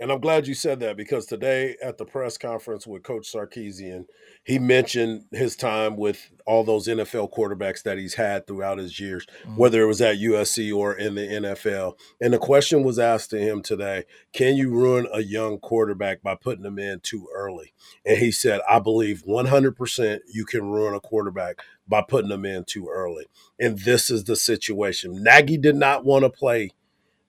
And 0.00 0.10
I'm 0.10 0.20
glad 0.20 0.48
you 0.48 0.54
said 0.54 0.80
that 0.80 0.96
because 0.96 1.24
today 1.24 1.76
at 1.80 1.98
the 1.98 2.04
press 2.04 2.36
conference 2.36 2.84
with 2.84 3.04
Coach 3.04 3.32
Sarkisian, 3.32 4.06
he 4.42 4.58
mentioned 4.58 5.26
his 5.30 5.54
time 5.54 5.96
with 5.96 6.30
all 6.46 6.64
those 6.64 6.88
NFL 6.88 7.32
quarterbacks 7.32 7.84
that 7.84 7.96
he's 7.96 8.14
had 8.14 8.46
throughout 8.46 8.78
his 8.78 8.98
years, 8.98 9.24
mm-hmm. 9.44 9.56
whether 9.56 9.80
it 9.80 9.86
was 9.86 10.00
at 10.00 10.16
USC 10.16 10.76
or 10.76 10.94
in 10.94 11.14
the 11.14 11.22
NFL. 11.22 11.96
And 12.20 12.34
the 12.34 12.38
question 12.38 12.82
was 12.82 12.98
asked 12.98 13.30
to 13.30 13.38
him 13.38 13.62
today 13.62 14.04
Can 14.32 14.56
you 14.56 14.70
ruin 14.70 15.06
a 15.12 15.22
young 15.22 15.58
quarterback 15.58 16.22
by 16.22 16.34
putting 16.34 16.64
them 16.64 16.80
in 16.80 16.98
too 17.00 17.28
early? 17.32 17.72
And 18.04 18.18
he 18.18 18.32
said, 18.32 18.62
I 18.68 18.80
believe 18.80 19.22
100% 19.28 20.18
you 20.32 20.44
can 20.44 20.64
ruin 20.64 20.94
a 20.94 21.00
quarterback 21.00 21.60
by 21.86 22.02
putting 22.02 22.30
them 22.30 22.44
in 22.44 22.64
too 22.64 22.88
early. 22.92 23.26
And 23.60 23.78
this 23.78 24.10
is 24.10 24.24
the 24.24 24.34
situation. 24.34 25.22
Nagy 25.22 25.56
did 25.56 25.76
not 25.76 26.04
want 26.04 26.24
to 26.24 26.30
play 26.30 26.70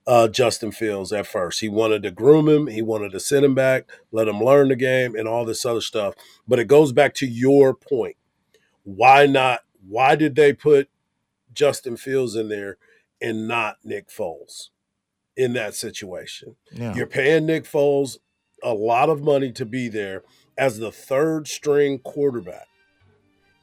uh, 0.08 0.28
Justin 0.28 0.72
Fields 0.72 1.12
at 1.12 1.28
first. 1.28 1.62
He 1.62 1.70
wanted 1.70 2.04
to 2.04 2.12
groom 2.12 2.48
him, 2.48 2.68
he 2.68 2.82
wanted 2.82 3.12
to 3.12 3.20
send 3.20 3.46
him 3.46 3.56
back, 3.56 3.90
let 4.12 4.28
him 4.28 4.44
learn 4.44 4.70
the 4.70 4.76
game, 4.76 5.16
and 5.16 5.28
all 5.28 5.46
this 5.46 5.66
other 5.66 5.82
stuff. 5.82 6.16
But 6.48 6.60
it 6.60 6.68
goes 6.68 6.92
back 6.92 7.14
to 7.16 7.28
your 7.28 7.74
point. 7.74 8.18
Why 8.84 9.26
not? 9.26 9.62
Why 9.88 10.16
did 10.16 10.36
they 10.36 10.54
put 10.54 10.90
Justin 11.54 11.98
Fields 11.98 12.36
in 12.36 12.50
there 12.50 12.78
and 13.22 13.48
not 13.48 13.78
Nick 13.84 14.10
Foles 14.10 14.70
in 15.36 15.54
that 15.54 15.76
situation? 15.76 16.56
Yeah. 16.72 16.96
You're 16.96 17.08
paying 17.08 17.46
Nick 17.46 17.64
Foles 17.66 18.18
a 18.64 18.74
lot 18.74 19.10
of 19.10 19.22
money 19.22 19.52
to 19.54 19.66
be 19.66 19.88
there 19.88 20.24
as 20.58 20.80
the 20.80 20.92
third 20.92 21.48
string 21.48 22.00
quarterback. 22.00 22.68